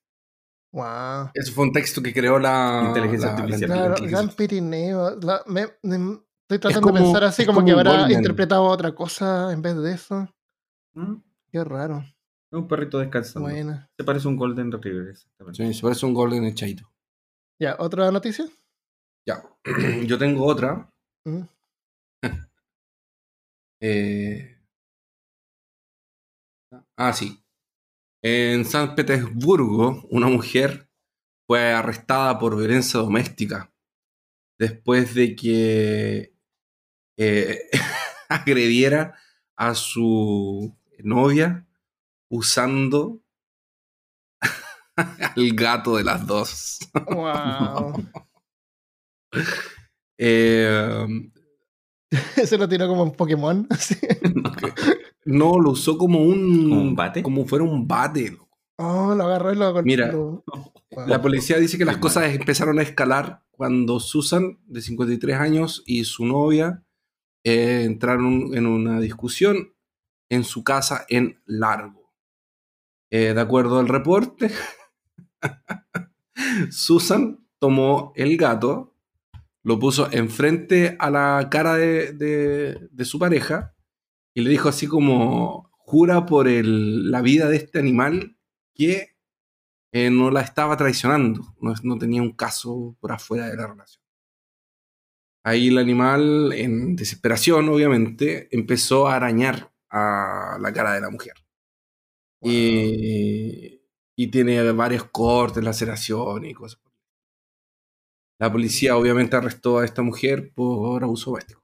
Wow. 0.71 1.31
Ese 1.33 1.51
fue 1.51 1.65
un 1.65 1.71
texto 1.71 2.01
que 2.01 2.13
creó 2.13 2.37
la 2.37 2.83
Inteligencia 2.87 3.33
artificial. 3.35 3.71
Claro, 3.71 3.95
Gran 4.01 4.29
Pirineo. 4.29 5.15
la- 5.19 5.41
me- 5.47 5.67
me- 5.83 6.19
estoy 6.43 6.59
tratando 6.59 6.81
como- 6.87 6.97
de 6.99 7.03
pensar 7.05 7.23
así 7.23 7.41
es 7.41 7.47
como, 7.47 7.57
como 7.57 7.65
que 7.67 7.71
habrá 7.73 7.91
Goldman. 7.91 8.11
interpretado 8.11 8.63
otra 8.63 8.93
cosa 8.93 9.51
en 9.51 9.61
vez 9.61 9.75
de 9.77 9.93
eso. 9.93 10.29
¿Mm? 10.93 11.15
Qué 11.51 11.63
raro. 11.63 12.03
Un 12.51 12.67
perrito 12.67 12.99
descansando. 12.99 13.49
Se 13.97 14.03
parece 14.03 14.27
a 14.27 14.31
un 14.31 14.37
Golden 14.37 14.71
Retriever, 14.71 15.09
exactamente. 15.09 15.63
Sí, 15.65 15.73
se 15.73 15.81
parece 15.81 16.05
un 16.05 16.13
golden 16.13 16.43
echadito. 16.45 16.91
Ya, 17.59 17.75
¿otra 17.79 18.11
noticia? 18.11 18.45
Ya. 19.27 19.43
Yo 20.07 20.17
tengo 20.17 20.45
otra. 20.45 20.89
Mm. 21.25 21.41
Eh, 23.81 24.55
Ah, 26.97 27.13
sí. 27.13 27.41
En 28.21 28.65
San 28.65 28.95
Petersburgo, 28.95 30.05
una 30.09 30.27
mujer 30.27 30.89
fue 31.47 31.71
arrestada 31.71 32.37
por 32.37 32.57
violencia 32.57 32.99
doméstica 32.99 33.71
después 34.59 35.15
de 35.15 35.35
que 35.35 36.33
eh, 37.17 37.69
agrediera 38.29 39.15
a 39.55 39.73
su 39.73 40.77
novia 40.99 41.65
usando 42.29 43.21
al 44.95 45.53
gato 45.53 45.95
de 45.97 46.03
las 46.03 46.27
dos. 46.27 46.79
Wow. 47.07 48.05
Eh, 50.21 51.07
Se 52.43 52.57
lo 52.57 52.67
tiró 52.67 52.89
como 52.89 53.03
un 53.03 53.15
Pokémon. 53.15 53.65
no, 54.35 54.51
lo 55.59 55.71
usó 55.71 55.97
como 55.97 56.21
un, 56.23 56.69
¿Como 56.69 56.81
un 56.81 56.95
bate? 56.95 57.21
Como 57.23 57.45
fuera 57.45 57.63
un 57.65 57.87
bate. 57.87 58.37
Oh, 58.77 59.13
lo 59.13 59.23
agarró 59.25 59.51
y 59.51 59.55
lo 59.57 59.65
golpeó. 59.73 59.83
Mira, 59.85 60.11
lo- 60.11 60.43
wow. 60.91 61.07
La 61.07 61.21
policía 61.21 61.57
dice 61.57 61.77
que 61.77 61.85
las 61.85 61.95
Qué 61.95 62.01
cosas 62.01 62.33
empezaron 62.33 62.79
a 62.79 62.81
escalar 62.81 63.43
cuando 63.51 63.99
Susan, 63.99 64.57
de 64.67 64.81
53 64.81 65.35
años, 65.37 65.83
y 65.85 66.05
su 66.05 66.25
novia 66.25 66.83
eh, 67.43 67.83
entraron 67.85 68.49
en 68.53 68.65
una 68.65 68.99
discusión 68.99 69.73
en 70.29 70.43
su 70.43 70.63
casa 70.63 71.05
en 71.09 71.41
Largo. 71.45 72.13
Eh, 73.11 73.33
de 73.33 73.41
acuerdo 73.41 73.79
al 73.79 73.87
reporte, 73.87 74.49
Susan 76.71 77.45
tomó 77.59 78.13
el 78.15 78.37
gato, 78.37 78.95
lo 79.63 79.77
puso 79.79 80.09
enfrente 80.11 80.95
a 80.99 81.09
la 81.09 81.47
cara 81.51 81.75
de, 81.75 82.13
de- 82.13 82.87
de 82.91 83.05
su 83.05 83.19
pareja 83.19 83.75
y 84.33 84.41
le 84.41 84.49
dijo 84.49 84.69
así 84.69 84.87
como, 84.87 85.71
jura 85.73 86.25
por 86.25 86.47
el- 86.47 87.11
la 87.11 87.21
vida 87.21 87.47
de 87.49 87.57
este 87.57 87.79
animal 87.79 88.37
que 88.75 89.15
eh, 89.93 90.09
no 90.11 90.31
la 90.31 90.41
estaba 90.41 90.77
traicionando, 90.77 91.55
no, 91.61 91.73
no 91.83 91.97
tenía 91.99 92.21
un 92.23 92.33
caso 92.33 92.97
por 93.01 93.11
afuera 93.13 93.47
de 93.49 93.57
la 93.57 93.67
relación. 93.67 94.03
Ahí 95.43 95.67
el 95.67 95.77
animal, 95.77 96.53
en 96.53 96.95
desesperación, 96.95 97.67
obviamente, 97.69 98.47
empezó 98.55 99.07
a 99.07 99.15
arañar 99.17 99.71
a 99.89 100.57
la 100.61 100.71
cara 100.73 100.93
de 100.93 101.01
la 101.01 101.09
mujer. 101.09 101.33
Y, 102.41 103.81
y 104.15 104.27
tiene 104.31 104.71
varios 104.73 105.05
cortes, 105.05 105.63
laceración 105.63 106.45
y 106.45 106.53
cosas. 106.53 106.81
La 108.37 108.51
policía 108.51 108.97
obviamente 108.97 109.37
arrestó 109.37 109.77
a 109.77 109.85
esta 109.85 110.01
mujer 110.01 110.51
por 110.53 111.01
abuso 111.03 111.29
doméstico. 111.29 111.58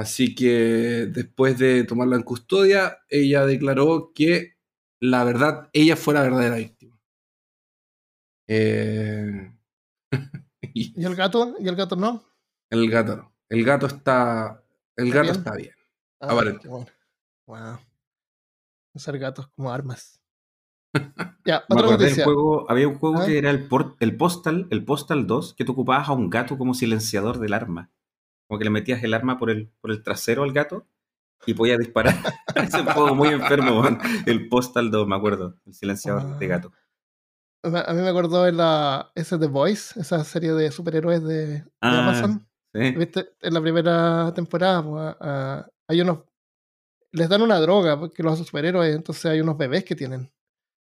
Así 0.00 0.34
que 0.34 1.06
después 1.12 1.58
de 1.58 1.84
tomarla 1.84 2.16
en 2.16 2.22
custodia, 2.22 2.98
ella 3.08 3.44
declaró 3.44 4.12
que 4.14 4.54
la 5.00 5.24
verdad, 5.24 5.68
ella 5.72 5.96
fue 5.96 6.14
la 6.14 6.22
verdadera 6.22 6.56
víctima. 6.56 6.98
Eh, 8.48 9.52
y 10.74 11.00
¿Y 11.00 11.04
el 11.04 11.14
gato? 11.14 11.54
¿Y 11.58 11.68
el 11.68 11.76
gato 11.76 11.96
no? 11.96 12.24
el 12.70 12.90
gato 12.90 13.16
no. 13.16 13.34
El 13.48 13.64
gato 13.64 13.86
está. 13.86 14.62
El 14.96 15.08
¿Está 15.08 15.18
gato 15.18 15.24
bien? 15.32 15.36
está 15.38 15.56
bien. 15.56 15.74
Ah, 16.20 16.32
Aparente. 16.32 16.60
qué 16.62 16.68
bueno. 16.68 16.86
Wow. 17.46 17.78
Usar 18.94 19.18
gatos 19.18 19.48
como 19.48 19.72
armas. 19.72 20.20
ya, 21.44 21.64
otra 21.68 21.90
noticia. 21.90 22.24
juego, 22.24 22.70
había 22.70 22.88
un 22.88 22.98
juego 22.98 23.18
Ah. 23.20 23.26
que 23.26 23.38
era 23.38 23.50
el, 23.50 23.68
por- 23.68 23.96
el 24.00 24.16
Postal, 24.16 24.66
el 24.70 24.84
Postal 24.84 25.26
2, 25.26 25.54
que 25.54 25.64
tú 25.64 25.72
ocupabas 25.72 26.08
a 26.08 26.12
un 26.12 26.30
gato 26.30 26.56
como 26.58 26.74
silenciador 26.74 27.38
del 27.38 27.52
arma. 27.54 27.90
Como 28.50 28.58
que 28.58 28.64
le 28.64 28.70
metías 28.70 29.00
el 29.04 29.14
arma 29.14 29.38
por 29.38 29.48
el, 29.48 29.68
por 29.80 29.92
el 29.92 30.02
trasero 30.02 30.42
al 30.42 30.52
gato 30.52 30.84
y 31.46 31.54
podías 31.54 31.78
disparar. 31.78 32.16
es 32.56 32.74
un 32.74 32.84
juego 32.84 33.14
muy 33.14 33.28
enfermo, 33.28 33.80
man. 33.80 34.00
El 34.26 34.48
Postal 34.48 34.90
2, 34.90 35.06
me 35.06 35.14
acuerdo. 35.14 35.54
El 35.66 35.72
silenciador 35.72 36.36
de 36.36 36.46
Ah. 36.46 36.48
gato. 36.48 36.72
A 37.62 37.92
mí 37.94 38.02
me 38.02 38.08
acordó 38.08 38.48
en 38.48 38.56
la, 38.56 39.12
ese 39.14 39.38
The 39.38 39.46
Voice, 39.46 40.00
esa 40.00 40.24
serie 40.24 40.52
de 40.54 40.72
superhéroes 40.72 41.22
de, 41.22 41.46
de 41.46 41.64
Ah, 41.80 42.02
Amazon. 42.08 42.44
¿sí? 42.74 42.90
¿Viste? 42.90 43.28
En 43.40 43.54
la 43.54 43.60
primera 43.60 44.32
temporada 44.34 44.82
pues, 44.82 45.16
ah, 45.20 45.68
hay 45.86 46.00
unos. 46.00 46.24
Les 47.12 47.28
dan 47.28 47.42
una 47.42 47.60
droga 47.60 48.00
porque 48.00 48.24
los 48.24 48.32
hacen 48.32 48.46
superhéroes, 48.46 48.96
entonces 48.96 49.26
hay 49.26 49.40
unos 49.40 49.56
bebés 49.56 49.84
que 49.84 49.94
tienen. 49.94 50.28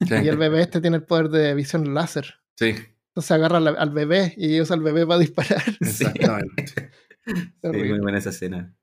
Sí. 0.01 0.15
Y 0.25 0.27
el 0.27 0.37
bebé 0.37 0.63
este 0.63 0.81
tiene 0.81 0.97
el 0.97 1.05
poder 1.05 1.29
de 1.29 1.55
visión 1.55 1.95
láser. 1.95 2.41
Sí, 2.57 2.75
Entonces 3.11 3.31
agarra 3.31 3.59
al, 3.59 3.69
al 3.77 3.91
bebé 3.91 4.35
y 4.37 4.61
usa 4.61 4.75
al 4.75 4.83
bebé 4.83 5.07
para 5.07 5.21
disparar. 5.21 5.63
Exactamente. 5.81 6.91
Sí, 7.63 7.69
muy 7.69 8.01
buena 8.01 8.19
esa 8.19 8.31
escena. 8.31 8.75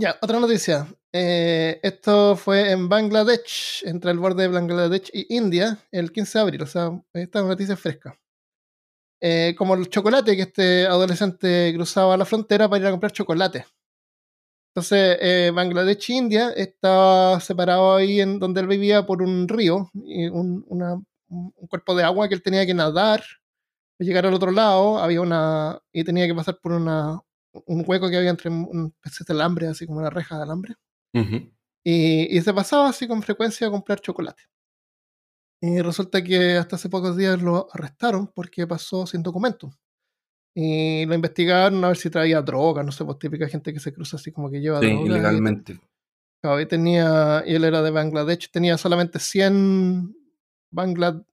Ya, 0.00 0.16
otra 0.22 0.38
noticia. 0.38 0.86
Eh, 1.12 1.80
esto 1.82 2.36
fue 2.36 2.70
en 2.70 2.88
Bangladesh, 2.88 3.82
entre 3.84 4.10
el 4.12 4.18
borde 4.18 4.42
de 4.44 4.48
Bangladesh 4.48 5.10
y 5.12 5.34
India, 5.36 5.78
el 5.90 6.12
15 6.12 6.38
de 6.38 6.42
abril. 6.42 6.62
O 6.62 6.66
sea, 6.66 6.90
esta 7.14 7.42
noticia 7.42 7.74
es 7.74 7.80
fresca. 7.80 8.16
Eh, 9.20 9.54
como 9.58 9.74
el 9.74 9.88
chocolate, 9.88 10.36
que 10.36 10.42
este 10.42 10.86
adolescente 10.86 11.72
cruzaba 11.74 12.16
la 12.16 12.24
frontera 12.24 12.68
para 12.68 12.80
ir 12.80 12.86
a 12.86 12.90
comprar 12.92 13.10
chocolate. 13.10 13.66
Entonces, 14.72 15.18
eh, 15.20 15.50
Bangladesh 15.52 16.10
e 16.10 16.14
India 16.14 16.50
está 16.50 17.40
separado 17.40 17.96
ahí 17.96 18.20
en 18.20 18.38
donde 18.38 18.60
él 18.60 18.68
vivía 18.68 19.04
por 19.04 19.22
un 19.22 19.48
río, 19.48 19.90
y 19.94 20.28
un, 20.28 20.64
una- 20.68 20.94
un 20.94 21.04
un 21.56 21.66
cuerpo 21.68 21.94
de 21.94 22.04
agua 22.04 22.26
que 22.28 22.34
él 22.34 22.42
tenía 22.42 22.64
que 22.64 22.72
nadar, 22.74 23.22
llegar 23.98 24.26
al 24.26 24.34
otro 24.34 24.50
lado, 24.50 24.98
había 24.98 25.20
una. 25.20 25.80
y 25.92 26.04
tenía 26.04 26.26
que 26.26 26.34
pasar 26.34 26.58
por 26.60 26.72
una, 26.72 27.20
un 27.66 27.84
hueco 27.86 28.08
que 28.08 28.16
había 28.16 28.30
entre 28.30 28.50
un 28.50 28.94
especie 29.04 29.24
de 29.26 29.34
alambre, 29.34 29.66
así 29.68 29.86
como 29.86 29.98
una 29.98 30.10
reja 30.10 30.36
de 30.36 30.42
alambre. 30.42 30.74
Ujú. 31.14 31.50
Y, 31.84 32.36
y 32.36 32.40
se 32.42 32.52
pasaba 32.54 32.88
así 32.88 33.06
con 33.08 33.22
frecuencia 33.22 33.66
a 33.66 33.70
comprar 33.70 34.00
chocolate. 34.00 34.42
Y 35.60 35.80
resulta 35.80 36.22
que 36.22 36.56
hasta 36.56 36.76
hace 36.76 36.88
pocos 36.88 37.16
días 37.16 37.42
lo 37.42 37.68
arrestaron 37.72 38.28
porque 38.28 38.66
pasó 38.66 39.06
sin 39.06 39.22
documento. 39.22 39.70
Y 40.54 41.04
lo 41.06 41.14
investigaron 41.14 41.84
a 41.84 41.88
ver 41.88 41.96
si 41.96 42.10
traía 42.10 42.40
droga, 42.42 42.82
no 42.82 42.92
sé, 42.92 43.04
pues 43.04 43.18
típica 43.18 43.48
gente 43.48 43.72
que 43.72 43.80
se 43.80 43.92
cruza 43.92 44.16
así 44.16 44.30
como 44.32 44.50
que 44.50 44.60
lleva 44.60 44.80
Sí, 44.80 44.86
droga. 44.86 45.02
y- 45.02 45.06
ilegalmente. 45.06 45.80
Claro, 46.40 46.60
y 46.60 46.66
tenía, 46.66 47.42
y 47.46 47.54
él 47.56 47.64
era 47.64 47.82
de 47.82 47.90
Bangladesh, 47.90 48.50
tenía 48.52 48.78
solamente 48.78 49.18
100 49.18 50.14
Bangladesh, 50.70 51.24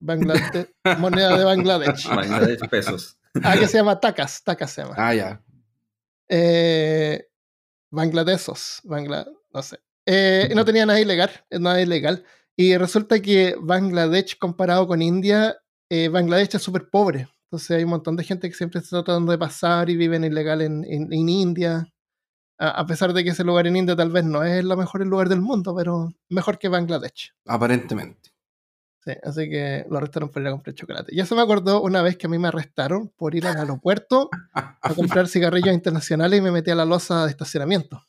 Bangladesh 0.00 0.68
moneda 0.98 1.36
de 1.36 1.44
Bangladesh. 1.44 2.08
Bangladesh 2.14 2.68
pesos. 2.68 3.16
Ah, 3.42 3.56
que 3.58 3.66
se 3.66 3.78
llama 3.78 3.98
Takas, 3.98 4.42
Takas 4.44 4.70
se 4.70 4.82
llama. 4.82 4.94
Ah, 4.96 5.14
ya. 5.14 5.42
Eh, 6.28 7.26
Bangladesos, 7.90 8.80
Bangla, 8.84 9.26
no 9.52 9.62
sé. 9.62 9.80
Eh, 10.06 10.52
no 10.54 10.64
tenía 10.64 10.86
nada 10.86 11.00
ilegal, 11.00 11.30
nada 11.50 11.80
ilegal. 11.80 12.24
Y 12.56 12.76
resulta 12.76 13.20
que 13.20 13.56
Bangladesh 13.60 14.38
comparado 14.38 14.86
con 14.86 15.02
India, 15.02 15.56
eh, 15.88 16.08
Bangladesh 16.08 16.56
es 16.56 16.62
súper 16.62 16.88
pobre. 16.88 17.28
Entonces 17.44 17.76
hay 17.76 17.84
un 17.84 17.90
montón 17.90 18.16
de 18.16 18.24
gente 18.24 18.48
que 18.48 18.54
siempre 18.54 18.80
está 18.80 19.02
tratando 19.02 19.32
de 19.32 19.38
pasar 19.38 19.90
y 19.90 19.96
viven 19.96 20.24
ilegal 20.24 20.60
en, 20.60 20.84
en, 20.84 21.12
en 21.12 21.28
India. 21.28 21.88
A, 22.58 22.68
a, 22.68 22.86
pesar 22.86 23.12
de 23.12 23.24
que 23.24 23.30
ese 23.30 23.44
lugar 23.44 23.66
en 23.66 23.76
India 23.76 23.96
tal 23.96 24.10
vez 24.10 24.24
no 24.24 24.44
es 24.44 24.60
el 24.60 24.76
mejor 24.76 25.04
lugar 25.06 25.28
del 25.28 25.40
mundo, 25.40 25.74
pero 25.74 26.12
mejor 26.28 26.58
que 26.58 26.68
Bangladesh. 26.68 27.32
Aparentemente. 27.46 28.33
Sí, 29.04 29.12
así 29.22 29.50
que 29.50 29.84
lo 29.90 29.98
arrestaron 29.98 30.30
por 30.30 30.40
ir 30.40 30.48
a 30.48 30.52
comprar 30.52 30.74
chocolate. 30.74 31.14
Y 31.14 31.20
eso 31.20 31.36
me 31.36 31.42
acordó 31.42 31.82
una 31.82 32.00
vez 32.00 32.16
que 32.16 32.26
a 32.26 32.30
mí 32.30 32.38
me 32.38 32.48
arrestaron 32.48 33.10
por 33.10 33.34
ir 33.34 33.46
al 33.46 33.58
aeropuerto 33.58 34.30
a 34.54 34.94
comprar 34.94 35.28
cigarrillos 35.28 35.74
internacionales 35.74 36.38
y 36.38 36.42
me 36.42 36.50
metí 36.50 36.70
a 36.70 36.74
la 36.74 36.86
losa 36.86 37.26
de 37.26 37.30
estacionamiento. 37.30 38.02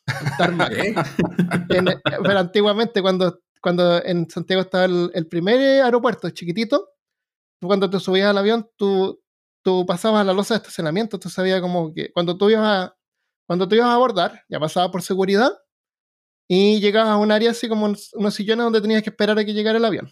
en, 1.69 1.85
pero 2.23 2.39
antiguamente, 2.39 3.01
cuando, 3.01 3.41
cuando 3.61 4.01
en 4.05 4.29
Santiago 4.29 4.61
estaba 4.61 4.85
el, 4.85 5.11
el, 5.13 5.27
primer 5.27 5.83
aeropuerto 5.83 6.29
chiquitito, 6.29 6.91
cuando 7.61 7.89
te 7.89 7.99
subías 7.99 8.29
al 8.29 8.37
avión, 8.37 8.69
tú, 8.77 9.21
tú 9.63 9.85
pasabas 9.85 10.21
a 10.21 10.23
la 10.23 10.33
losa 10.33 10.53
de 10.53 10.59
estacionamiento, 10.59 11.19
tú 11.19 11.29
sabías 11.29 11.59
como 11.59 11.93
que 11.93 12.09
cuando 12.13 12.37
tú 12.37 12.49
ibas 12.49 12.63
a, 12.65 12.95
cuando 13.47 13.67
tú 13.67 13.75
ibas 13.75 13.89
a 13.89 13.95
abordar, 13.95 14.43
ya 14.47 14.61
pasabas 14.61 14.91
por 14.91 15.01
seguridad 15.01 15.51
y 16.47 16.79
llegabas 16.79 17.09
a 17.09 17.17
un 17.17 17.33
área 17.33 17.51
así 17.51 17.67
como 17.67 17.85
unos 17.85 18.33
sillones 18.33 18.63
donde 18.63 18.79
tenías 18.79 19.03
que 19.03 19.09
esperar 19.09 19.37
a 19.37 19.43
que 19.43 19.53
llegara 19.53 19.77
el 19.77 19.83
avión. 19.83 20.09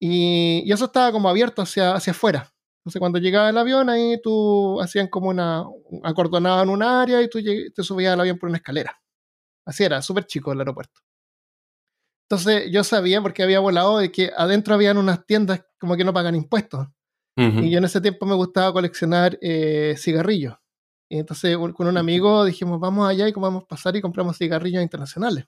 Y, 0.00 0.62
y, 0.66 0.72
eso 0.72 0.86
estaba 0.86 1.12
como 1.12 1.28
abierto 1.28 1.62
hacia, 1.62 1.94
hacia 1.94 2.10
afuera. 2.12 2.52
Entonces, 2.86 3.00
cuando 3.00 3.18
llegaba 3.18 3.50
el 3.50 3.58
avión, 3.58 3.90
ahí 3.90 4.20
tú 4.22 4.80
hacían 4.80 5.08
como 5.08 5.28
una. 5.30 5.64
acordonaban 6.04 6.68
un 6.68 6.84
área 6.84 7.20
y 7.20 7.28
tú 7.28 7.40
te 7.42 7.82
subías 7.82 8.12
al 8.12 8.20
avión 8.20 8.38
por 8.38 8.48
una 8.48 8.58
escalera. 8.58 8.96
Así 9.66 9.82
era, 9.82 10.00
súper 10.02 10.24
chico 10.26 10.52
el 10.52 10.60
aeropuerto. 10.60 11.00
Entonces, 12.28 12.70
yo 12.70 12.84
sabía, 12.84 13.20
porque 13.20 13.42
había 13.42 13.58
volado, 13.58 13.98
de 13.98 14.12
que 14.12 14.30
adentro 14.36 14.74
habían 14.74 14.98
unas 14.98 15.26
tiendas 15.26 15.64
como 15.80 15.96
que 15.96 16.04
no 16.04 16.12
pagan 16.12 16.36
impuestos. 16.36 16.86
Uh 17.36 17.42
-huh. 17.42 17.64
Y 17.66 17.70
yo 17.70 17.78
en 17.78 17.84
ese 17.86 18.00
tiempo 18.00 18.24
me 18.24 18.36
gustaba 18.36 18.72
coleccionar 18.72 19.36
eh, 19.42 19.96
cigarrillos. 19.98 20.54
Y 21.08 21.18
entonces, 21.18 21.56
con 21.56 21.88
un 21.88 21.96
amigo 21.96 22.44
dijimos, 22.44 22.78
vamos 22.78 23.08
allá 23.08 23.28
y 23.28 23.32
vamos 23.32 23.64
a 23.64 23.66
pasar 23.66 23.96
y 23.96 24.00
compramos 24.00 24.38
cigarrillos 24.38 24.82
internacionales. 24.82 25.46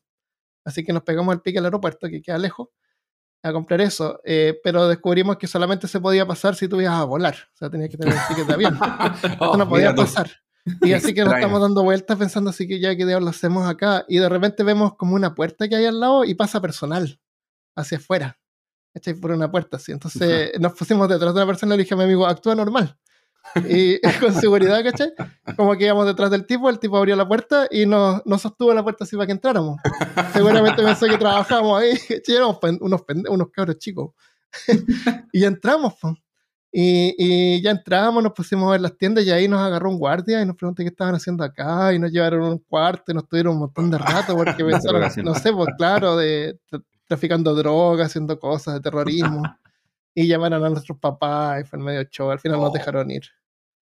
Así 0.64 0.84
que 0.84 0.92
nos 0.92 1.02
pegamos 1.04 1.32
al 1.32 1.40
pique 1.42 1.58
al 1.58 1.66
aeropuerto, 1.66 2.08
que 2.08 2.20
queda 2.20 2.38
lejos 2.38 2.68
a 3.42 3.53
comprar 3.53 3.81
eso, 3.81 4.20
eh, 4.24 4.59
pero 4.62 4.88
descubrimos 4.88 5.37
que 5.37 5.46
solamente 5.46 5.87
se 5.88 6.01
podía 6.01 6.27
pasar 6.27 6.55
si 6.55 6.68
tú 6.68 6.81
ibas 6.81 6.94
a 6.94 7.05
volar, 7.05 7.37
o 7.55 7.57
sea, 7.57 7.70
tenías 7.70 7.90
que 7.90 7.96
tener 7.96 8.14
el 8.14 8.20
ticket 8.29 8.46
de 8.46 8.55
avión. 8.55 8.79
oh, 9.40 9.57
no 9.57 9.68
podía 9.68 9.94
pasar. 9.94 10.31
Y 10.83 10.92
así 10.92 11.14
que 11.14 11.24
nos 11.24 11.35
estamos 11.35 11.61
dando 11.61 11.83
vueltas 11.83 12.18
pensando 12.18 12.51
así 12.51 12.68
que 12.68 12.79
ya 12.81 12.94
que 12.96 13.07
diablos 13.07 13.37
hacemos 13.37 13.66
acá, 13.68 14.05
y 14.09 14.18
de 14.18 14.29
repente 14.29 14.62
vemos 14.64 14.96
como 14.96 15.14
una 15.14 15.35
puerta 15.35 15.68
que 15.68 15.77
hay 15.77 15.87
al 15.87 16.01
lado 16.01 16.24
y 16.24 16.35
pasa 16.35 16.61
personal 16.61 17.20
hacia 17.77 17.98
afuera. 17.98 18.38
¿Cachai? 18.92 19.14
Por 19.14 19.31
una 19.31 19.51
puerta 19.51 19.77
así. 19.77 19.92
Entonces 19.92 20.53
nos 20.59 20.72
pusimos 20.72 21.09
detrás 21.09 21.33
de 21.33 21.40
una 21.40 21.46
persona 21.46 21.74
y 21.74 21.79
le 21.79 21.85
dije 21.85 21.94
a 21.94 21.96
mi 21.96 22.05
amigo, 22.05 22.27
actúa 22.27 22.55
normal. 22.55 22.98
Y 23.68 24.01
con 24.20 24.35
seguridad, 24.35 24.83
¿cachai? 24.83 25.12
Como 25.57 25.77
que 25.77 25.87
íbamos 25.87 26.07
detrás 26.07 26.31
del 26.31 26.46
tipo, 26.46 26.68
el 26.68 26.79
tipo 26.79 26.96
abrió 26.96 27.16
la 27.16 27.27
puerta 27.27 27.66
y 27.70 27.87
nos, 27.87 28.24
nos 28.27 28.42
sostuvo 28.42 28.72
la 28.74 28.83
puerta 28.83 29.05
así 29.05 29.16
para 29.16 29.27
que 29.27 29.33
entráramos. 29.33 29.81
Seguramente 30.33 30.83
pensó 30.83 31.07
que 31.07 31.18
trabajábamos 31.18 31.81
ahí, 31.81 31.92
éramos 32.29 32.59
unos, 32.81 33.03
unos 33.29 33.51
cabros 33.51 33.79
chicos. 33.79 34.11
y 35.33 35.44
entramos, 35.44 35.94
pues. 36.01 36.14
Y, 36.70 37.14
y, 37.16 37.62
ya 37.62 37.70
entramos, 37.70 38.22
nos 38.22 38.33
pusimos 38.33 38.68
a 38.68 38.72
ver 38.72 38.83
las 38.83 38.96
tiendas 38.98 39.24
y 39.24 39.31
ahí 39.31 39.48
nos 39.48 39.61
agarró 39.61 39.88
un 39.90 39.98
guardia 39.98 40.42
y 40.42 40.46
nos 40.46 40.55
preguntó 40.55 40.83
qué 40.83 40.90
estaban 40.90 41.14
haciendo 41.14 41.42
acá 41.42 41.94
y 41.94 41.98
nos 41.98 42.12
llevaron 42.12 42.42
a 42.42 42.51
un 42.51 42.59
cuarto 42.59 43.11
y 43.11 43.14
nos 43.14 43.27
tuvieron 43.27 43.55
un 43.55 43.61
montón 43.61 43.90
de 43.90 43.96
rato 43.96 44.37
porque 44.37 44.62
pensaron, 44.62 45.03
no 45.24 45.35
sé, 45.35 45.51
pues 45.51 45.68
claro, 45.79 46.16
de 46.18 46.61
traficando 47.07 47.55
drogas, 47.55 48.09
haciendo 48.09 48.38
cosas 48.38 48.74
de 48.74 48.81
terrorismo. 48.81 49.42
Y 50.18 50.26
llamaron 50.26 50.64
a 50.64 50.68
nuestros 50.68 50.98
papás 50.98 51.61
y 51.61 51.64
fue 51.64 51.78
el 51.78 51.85
medio 51.85 52.02
show. 52.11 52.28
Al 52.28 52.40
final 52.40 52.59
oh. 52.59 52.62
nos 52.64 52.72
dejaron 52.72 53.09
ir. 53.09 53.22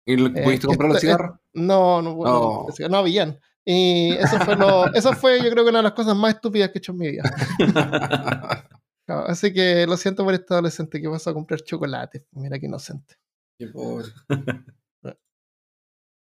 ¿Y 0.08 0.18
pudiste 0.18 0.66
eh, 0.66 0.70
comprar 0.70 0.90
los 0.90 1.00
cigarros? 1.00 1.40
No, 1.54 2.02
no, 2.02 2.16
no, 2.16 2.66
no, 2.80 2.90
no 2.90 2.98
habían. 2.98 3.40
Y 3.64 4.14
eso 4.14 4.40
fue, 4.40 4.56
lo, 4.56 4.86
eso 4.96 5.14
fue, 5.14 5.38
yo 5.44 5.52
creo 5.52 5.64
que 5.64 5.70
una 5.70 5.80
de 5.80 5.84
las 5.84 5.94
cosas 5.94 6.16
más 6.16 6.34
estúpidas 6.34 6.70
que 6.70 6.78
he 6.78 6.80
hecho 6.80 6.94
en 6.94 6.98
mi 6.98 7.12
vida. 7.12 7.24
no, 9.08 9.20
así 9.20 9.54
que 9.54 9.86
lo 9.86 9.98
siento 9.98 10.24
por 10.24 10.34
este 10.34 10.52
adolescente 10.52 11.00
que 11.00 11.08
pasó 11.08 11.30
a 11.30 11.36
comprar 11.36 11.62
chocolate. 11.62 12.26
Mira 12.32 12.58
qué 12.58 12.66
inocente. 12.66 13.20
Qué 13.60 13.68
pobre. 13.68 14.08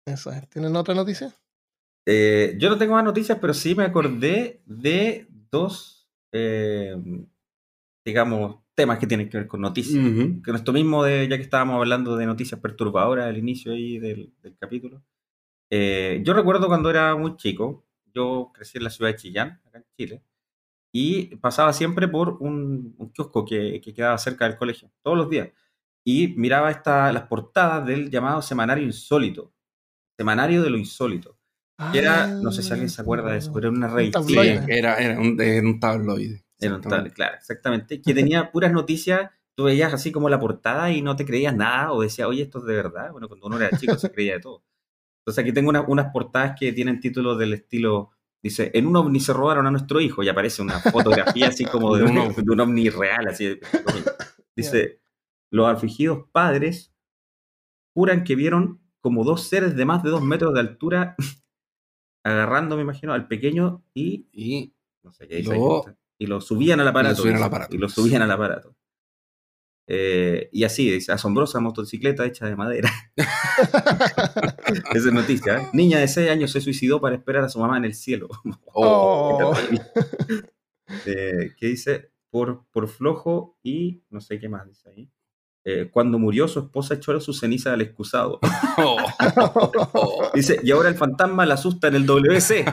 Eso 0.06 0.30
es. 0.32 0.46
¿Tienen 0.50 0.76
otra 0.76 0.94
noticia? 0.94 1.34
Eh, 2.06 2.56
yo 2.58 2.68
no 2.68 2.76
tengo 2.76 2.92
más 2.92 3.04
noticias, 3.04 3.38
pero 3.40 3.54
sí 3.54 3.74
me 3.74 3.84
acordé 3.84 4.60
de 4.66 5.28
dos, 5.50 6.10
eh, 6.30 6.94
digamos, 8.04 8.60
temas 8.74 8.98
que 8.98 9.06
tienen 9.06 9.28
que 9.28 9.38
ver 9.38 9.46
con 9.46 9.60
noticias. 9.60 9.96
Uh 9.96 10.08
-huh. 10.08 10.54
Esto 10.54 10.72
mismo, 10.72 11.04
de, 11.04 11.26
ya 11.28 11.36
que 11.36 11.42
estábamos 11.42 11.76
hablando 11.76 12.16
de 12.16 12.26
noticias 12.26 12.60
perturbadoras 12.60 13.26
al 13.26 13.38
inicio 13.38 13.72
ahí 13.72 13.98
del, 13.98 14.32
del 14.42 14.56
capítulo. 14.58 15.02
Eh, 15.70 16.20
yo 16.24 16.34
recuerdo 16.34 16.66
cuando 16.66 16.90
era 16.90 17.16
muy 17.16 17.36
chico, 17.36 17.86
yo 18.14 18.50
crecí 18.54 18.78
en 18.78 18.84
la 18.84 18.90
ciudad 18.90 19.10
de 19.10 19.16
Chillán, 19.16 19.60
acá 19.64 19.78
en 19.78 19.84
Chile, 19.96 20.22
y 20.92 21.36
pasaba 21.36 21.72
siempre 21.72 22.06
por 22.06 22.36
un, 22.40 22.94
un 22.98 23.10
kiosco 23.10 23.44
que, 23.44 23.80
que, 23.80 23.92
quedaba 23.92 24.16
cerca 24.18 24.46
del 24.46 24.56
colegio, 24.56 24.90
todos 25.02 25.16
los 25.16 25.28
días. 25.28 25.48
Y 26.04 26.28
miraba 26.36 26.70
esta, 26.70 27.12
las 27.12 27.24
portadas 27.24 27.86
del 27.86 28.10
llamado 28.10 28.42
Semanario 28.42 28.84
Insólito, 28.84 29.52
Semanario 30.16 30.62
de 30.62 30.70
lo 30.70 30.78
Insólito. 30.78 31.38
Que 31.90 31.98
era, 31.98 32.28
no 32.28 32.52
sé 32.52 32.62
si 32.62 32.70
alguien 32.70 32.88
se 32.88 33.02
acuerda 33.02 33.32
de 33.32 33.38
eso, 33.38 33.52
pero 33.52 33.66
era 33.66 33.76
una 33.76 33.88
revista. 33.88 34.22
Sí, 34.22 34.38
era, 34.38 34.94
era, 34.94 35.18
un, 35.18 35.40
era 35.40 35.66
un 35.66 35.80
tabloide. 35.80 36.43
Era 36.58 36.76
un 36.76 36.82
tablet, 36.82 37.12
claro, 37.12 37.36
exactamente. 37.36 38.00
Que 38.00 38.14
tenía 38.14 38.50
puras 38.52 38.72
noticias, 38.72 39.30
tú 39.54 39.64
veías 39.64 39.92
así 39.92 40.12
como 40.12 40.28
la 40.28 40.40
portada 40.40 40.90
y 40.90 41.02
no 41.02 41.16
te 41.16 41.24
creías 41.24 41.54
nada 41.54 41.92
o 41.92 42.02
decías, 42.02 42.28
oye, 42.28 42.42
esto 42.42 42.58
es 42.58 42.64
de 42.64 42.74
verdad. 42.74 43.12
Bueno, 43.12 43.28
cuando 43.28 43.46
uno 43.46 43.58
era 43.58 43.76
chico 43.78 43.96
se 43.96 44.10
creía 44.10 44.34
de 44.34 44.40
todo. 44.40 44.64
Entonces 45.20 45.42
aquí 45.42 45.52
tengo 45.52 45.70
una, 45.70 45.82
unas 45.82 46.12
portadas 46.12 46.54
que 46.58 46.72
tienen 46.72 47.00
títulos 47.00 47.38
del 47.38 47.54
estilo, 47.54 48.10
dice, 48.42 48.70
en 48.74 48.86
un 48.86 48.96
ovni 48.96 49.20
se 49.20 49.32
robaron 49.32 49.66
a 49.66 49.70
nuestro 49.70 50.00
hijo 50.00 50.22
y 50.22 50.28
aparece 50.28 50.60
una 50.60 50.80
fotografía 50.80 51.48
así 51.48 51.64
como 51.64 51.96
de 51.96 52.04
un, 52.04 52.14
de 52.34 52.52
un 52.52 52.60
ovni 52.60 52.90
real. 52.90 53.28
Así, 53.28 53.58
dice, 54.54 55.00
los 55.50 55.66
afligidos 55.66 56.28
padres 56.30 56.92
juran 57.94 58.24
que 58.24 58.34
vieron 58.34 58.80
como 59.00 59.24
dos 59.24 59.48
seres 59.48 59.76
de 59.76 59.84
más 59.84 60.02
de 60.02 60.10
dos 60.10 60.22
metros 60.22 60.52
de 60.52 60.60
altura 60.60 61.16
agarrando, 62.24 62.76
me 62.76 62.82
imagino, 62.82 63.12
al 63.12 63.28
pequeño 63.28 63.82
y... 63.94 64.28
y 64.32 64.74
no 65.02 65.12
sé 65.12 65.28
qué 65.28 65.36
dice. 65.36 65.50
Luego, 65.50 65.84
y 66.18 66.26
lo 66.26 66.40
subían 66.40 66.80
al 66.80 66.88
aparato. 66.88 67.14
Y 67.14 67.16
lo 67.16 67.22
subían 67.22 67.36
al 67.36 67.42
aparato. 67.42 67.74
Y 67.74 67.78
lo 67.78 67.88
subían 67.88 68.22
al 68.22 68.30
aparato. 68.30 68.76
Eh, 69.86 70.48
y 70.52 70.64
así, 70.64 70.90
dice, 70.90 71.12
asombrosa 71.12 71.60
motocicleta 71.60 72.24
hecha 72.24 72.46
de 72.46 72.56
madera. 72.56 72.90
Esa 73.16 75.08
es 75.08 75.12
noticia. 75.12 75.58
¿eh? 75.58 75.68
Niña 75.72 75.98
de 75.98 76.08
6 76.08 76.30
años 76.30 76.52
se 76.52 76.60
suicidó 76.60 77.00
para 77.00 77.16
esperar 77.16 77.44
a 77.44 77.48
su 77.48 77.58
mamá 77.58 77.76
en 77.76 77.84
el 77.84 77.94
cielo. 77.94 78.28
Oh. 78.76 79.54
eh, 81.06 81.52
¿Qué 81.56 81.66
dice? 81.66 82.10
Por, 82.30 82.64
por 82.72 82.88
flojo 82.88 83.56
y 83.62 84.02
no 84.10 84.20
sé 84.20 84.40
qué 84.40 84.48
más 84.48 84.66
dice 84.66 84.88
ahí. 84.88 85.08
Eh, 85.66 85.88
cuando 85.90 86.18
murió 86.18 86.46
su 86.46 86.60
esposa 86.60 86.94
echó 86.94 87.18
su 87.20 87.32
ceniza 87.32 87.72
al 87.72 87.80
excusado. 87.80 88.38
Oh. 88.76 88.98
dice, 90.34 90.60
y 90.62 90.70
ahora 90.72 90.90
el 90.90 90.94
fantasma 90.94 91.46
la 91.46 91.54
asusta 91.54 91.88
en 91.88 91.94
el 91.94 92.06
WC. 92.06 92.64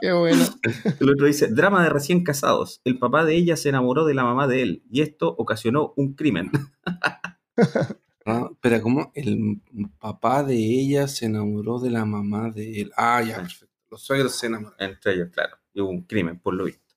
Qué 0.00 0.12
bueno. 0.12 0.44
El 1.00 1.10
otro 1.10 1.26
dice, 1.26 1.48
drama 1.48 1.82
de 1.82 1.90
recién 1.90 2.24
casados. 2.24 2.80
El 2.84 2.98
papá 2.98 3.24
de 3.24 3.34
ella 3.34 3.56
se 3.56 3.68
enamoró 3.68 4.04
de 4.04 4.14
la 4.14 4.24
mamá 4.24 4.46
de 4.46 4.62
él 4.62 4.82
y 4.90 5.02
esto 5.02 5.34
ocasionó 5.36 5.92
un 5.96 6.14
crimen. 6.14 6.50
Ah, 8.30 8.50
pero 8.60 8.82
¿cómo? 8.82 9.10
El 9.14 9.62
papá 9.98 10.42
de 10.42 10.54
ella 10.54 11.08
se 11.08 11.24
enamoró 11.24 11.78
de 11.78 11.88
la 11.88 12.04
mamá 12.04 12.50
de 12.50 12.82
él. 12.82 12.92
Ah, 12.94 13.22
ya, 13.22 13.36
perfecto. 13.36 13.74
Los 13.90 14.02
suegros 14.02 14.38
se 14.38 14.48
enamoraron. 14.48 14.76
Entre 14.78 15.14
ellos, 15.14 15.30
claro. 15.32 15.56
Y 15.72 15.80
hubo 15.80 15.88
un 15.88 16.02
crimen, 16.02 16.38
por 16.38 16.52
lo 16.52 16.64
visto. 16.64 16.94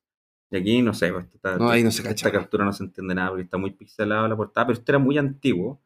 Y 0.50 0.58
aquí, 0.58 0.82
no 0.82 0.94
sé, 0.94 1.14
pues, 1.14 1.26
esta, 1.34 1.56
no, 1.56 1.70
ahí 1.70 1.86
no 1.86 1.92
se 1.92 2.04
cacha. 2.04 2.28
esta 2.28 2.32
captura 2.34 2.66
no 2.66 2.74
se 2.74 2.84
entiende 2.84 3.16
nada 3.16 3.30
porque 3.30 3.44
está 3.44 3.58
muy 3.58 3.72
pixelada 3.72 4.28
la 4.28 4.36
portada, 4.36 4.68
pero 4.68 4.78
esto 4.78 4.92
era 4.92 5.00
muy 5.00 5.18
antiguo. 5.18 5.82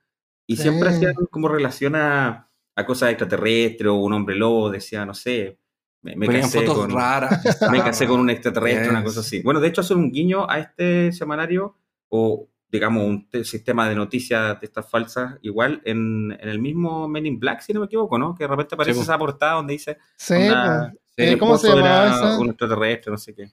Y 0.47 0.55
sí. 0.55 0.63
siempre 0.63 0.89
hacían 0.89 1.13
como 1.29 1.47
relación 1.47 1.95
a, 1.95 2.49
a 2.75 2.85
cosas 2.85 3.11
extraterrestres 3.11 3.87
o 3.87 3.95
un 3.95 4.13
hombre 4.13 4.35
lobo, 4.35 4.71
decía, 4.71 5.05
no 5.05 5.13
sé, 5.13 5.59
me, 6.05 6.27
me 6.27 6.27
casé 6.41 6.59
fotos 6.59 6.77
con, 6.77 6.91
raras. 6.91 7.41
me 7.71 7.79
casé 7.79 8.05
con 8.05 8.19
un 8.19 8.29
extraterrestre, 8.29 8.83
yes. 8.83 8.91
una 8.91 9.03
cosa 9.03 9.21
así. 9.21 9.41
Bueno, 9.41 9.59
de 9.59 9.69
hecho, 9.69 9.81
hacer 9.81 9.97
un 9.97 10.11
guiño 10.11 10.47
a 10.47 10.59
este 10.59 11.11
semanario 11.11 11.75
o, 12.09 12.47
digamos, 12.69 13.03
un 13.03 13.27
sistema 13.43 13.89
de 13.89 13.95
noticias 13.95 14.59
de 14.59 14.67
estas 14.67 14.87
falsas, 14.87 15.39
igual 15.41 15.81
en, 15.83 16.37
en, 16.39 16.47
el 16.47 16.59
mismo 16.59 17.07
Men 17.07 17.25
in 17.25 17.39
Black, 17.39 17.61
si 17.61 17.73
no 17.73 17.79
me 17.79 17.87
equivoco, 17.87 18.19
¿no? 18.19 18.35
Que 18.35 18.43
de 18.43 18.49
repente 18.49 18.75
aparece 18.75 18.99
sí, 18.99 19.01
esa 19.01 19.17
portada 19.17 19.53
donde 19.53 19.73
dice. 19.73 19.97
Sí, 20.15 20.35
una, 20.35 20.93
sí. 21.17 21.37
¿cómo 21.37 21.57
se 21.57 21.69
llama 21.69 22.05
esa? 22.05 22.37
Un 22.37 22.49
extraterrestre, 22.49 23.11
no 23.11 23.17
sé 23.17 23.33
qué. 23.33 23.51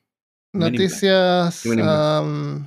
Noticias. 0.52 1.64
Um, 1.64 2.66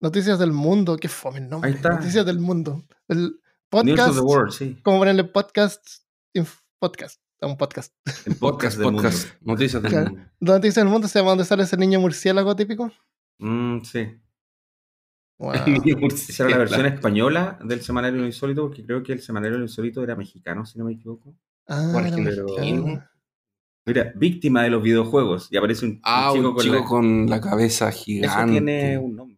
noticias 0.00 0.38
del 0.38 0.52
mundo, 0.52 0.96
qué 0.96 1.08
fome 1.08 1.40
el 1.40 1.50
nombre. 1.50 1.68
Ahí 1.68 1.76
está. 1.76 1.90
Noticias 1.90 2.24
del 2.24 2.38
mundo. 2.38 2.82
El 3.06 3.38
podcast, 3.68 4.08
of 4.08 4.16
the 4.16 4.22
World, 4.22 4.52
sí. 4.52 4.78
como 4.82 4.98
ponerle 4.98 5.24
podcast, 5.24 5.86
podcast, 6.78 7.20
a 7.40 7.46
un 7.46 7.56
podcast. 7.56 7.92
El 8.26 8.36
podcast 8.38 8.40
Podcast, 8.40 8.76
del 8.78 8.92
podcast. 8.92 9.28
Noticias 9.42 9.82
del 9.82 9.92
Claro. 9.92 10.10
mundo. 10.10 10.26
¿Dónde 10.40 10.68
dice 10.68 10.80
el 10.80 10.86
mundo? 10.88 11.08
¿Se 11.08 11.18
llama 11.18 11.30
donde 11.30 11.44
sale 11.44 11.62
ese 11.64 11.76
niño 11.76 12.00
murciélago 12.00 12.54
típico? 12.56 12.90
mundo. 13.38 13.80
Mm, 13.80 13.84
sí. 13.84 14.06
Wow. 15.38 15.52
Esa 16.08 16.44
era 16.44 16.50
la 16.52 16.58
versión 16.58 16.86
española 16.86 17.58
del 17.62 17.82
Semanario 17.82 18.20
Lo 18.20 18.26
Insólito, 18.26 18.62
porque 18.62 18.84
creo 18.86 19.02
que 19.02 19.12
el 19.12 19.20
Semanario 19.20 19.58
Lo 19.58 19.64
Insólito 19.64 20.02
era 20.02 20.16
mexicano, 20.16 20.64
si 20.64 20.78
no 20.78 20.86
me 20.86 20.92
equivoco. 20.94 21.36
Ah, 21.68 21.82
mexicano. 22.02 23.04
Mira, 23.84 24.12
víctima 24.16 24.62
de 24.64 24.70
los 24.70 24.82
videojuegos. 24.82 25.48
Y 25.50 25.56
aparece 25.56 25.84
un, 25.86 26.00
Ah, 26.02 26.32
un 26.32 26.56
chico, 26.56 26.74
la- 26.74 26.84
con, 26.84 27.26
la... 27.28 27.40
cabeza 27.40 27.90
Eso 27.90 27.98
gigante. 27.98 28.52
tiene 28.52 28.98
un 28.98 29.14
nombre. 29.14 29.36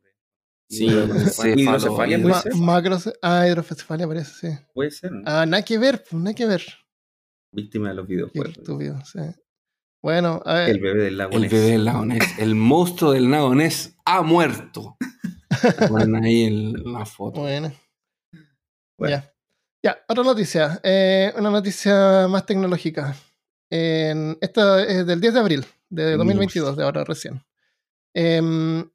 Sí, 0.70 0.84
Hidrocefalia 0.86 2.20
puede 2.22 2.34
ser. 2.34 3.12
ah, 3.22 3.46
hidrocefalia 3.48 4.06
parece, 4.06 4.32
sí. 4.50 4.58
Puede 4.74 4.90
ser, 4.90 5.12
¿no? 5.12 5.22
Ah, 5.26 5.44
nada 5.46 5.62
que 5.64 5.78
ver, 5.78 6.02
pues, 6.08 6.22
nada 6.22 6.34
que 6.34 6.46
ver. 6.46 6.62
Víctima 7.52 7.88
de 7.90 7.94
los 7.94 8.06
Qué 8.06 8.14
videojuegos. 8.14 8.58
estúpido, 8.58 9.00
sí. 9.04 9.20
Bueno, 10.02 10.40
a 10.44 10.54
ver, 10.54 10.70
El 10.70 10.80
bebé 10.80 11.04
del 11.04 11.16
lago 11.18 11.32
El 11.32 11.42
Ness. 11.42 11.50
bebé 11.52 11.66
del 11.72 11.84
lago 11.84 12.04
Ness. 12.04 12.38
El 12.38 12.54
monstruo 12.54 13.12
del 13.12 13.30
lago 13.30 13.54
Ness 13.54 13.96
ha 14.04 14.22
muerto. 14.22 14.96
Ponen 15.88 16.14
ahí 16.24 16.44
el- 16.44 16.72
la 16.92 17.04
foto. 17.06 17.40
bueno. 17.40 17.72
Bueno. 18.98 19.16
Ya. 19.16 19.34
Ya, 19.84 19.98
otra 20.08 20.24
noticia. 20.24 20.80
eh, 20.82 21.32
una 21.36 21.50
noticia 21.50 22.26
más 22.28 22.44
tecnológica. 22.46 23.14
En, 23.70 24.36
esta 24.40 24.82
es 24.84 25.06
del 25.06 25.20
10 25.20 25.34
de 25.34 25.40
abril 25.40 25.66
de 25.90 26.16
2022, 26.16 26.76
de 26.76 26.84
ahora 26.84 27.04
recién. 27.04 27.42
Em, 28.14 28.88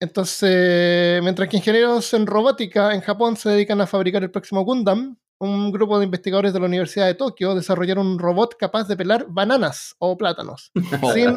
entonces, 0.00 1.22
mientras 1.22 1.48
que 1.48 1.56
ingenieros 1.58 2.12
en 2.14 2.26
robótica 2.26 2.94
en 2.94 3.00
Japón 3.02 3.36
se 3.36 3.50
dedican 3.50 3.80
a 3.80 3.86
fabricar 3.86 4.22
el 4.22 4.30
próximo 4.30 4.64
Gundam, 4.64 5.16
un 5.42 5.72
grupo 5.72 5.98
de 5.98 6.04
investigadores 6.04 6.52
de 6.52 6.60
la 6.60 6.66
Universidad 6.66 7.06
de 7.06 7.14
Tokio 7.14 7.54
desarrollaron 7.54 8.06
un 8.06 8.18
robot 8.18 8.56
capaz 8.56 8.86
de 8.86 8.96
pelar 8.96 9.26
bananas 9.28 9.94
o 9.98 10.16
plátanos 10.16 10.70
sin, 11.14 11.36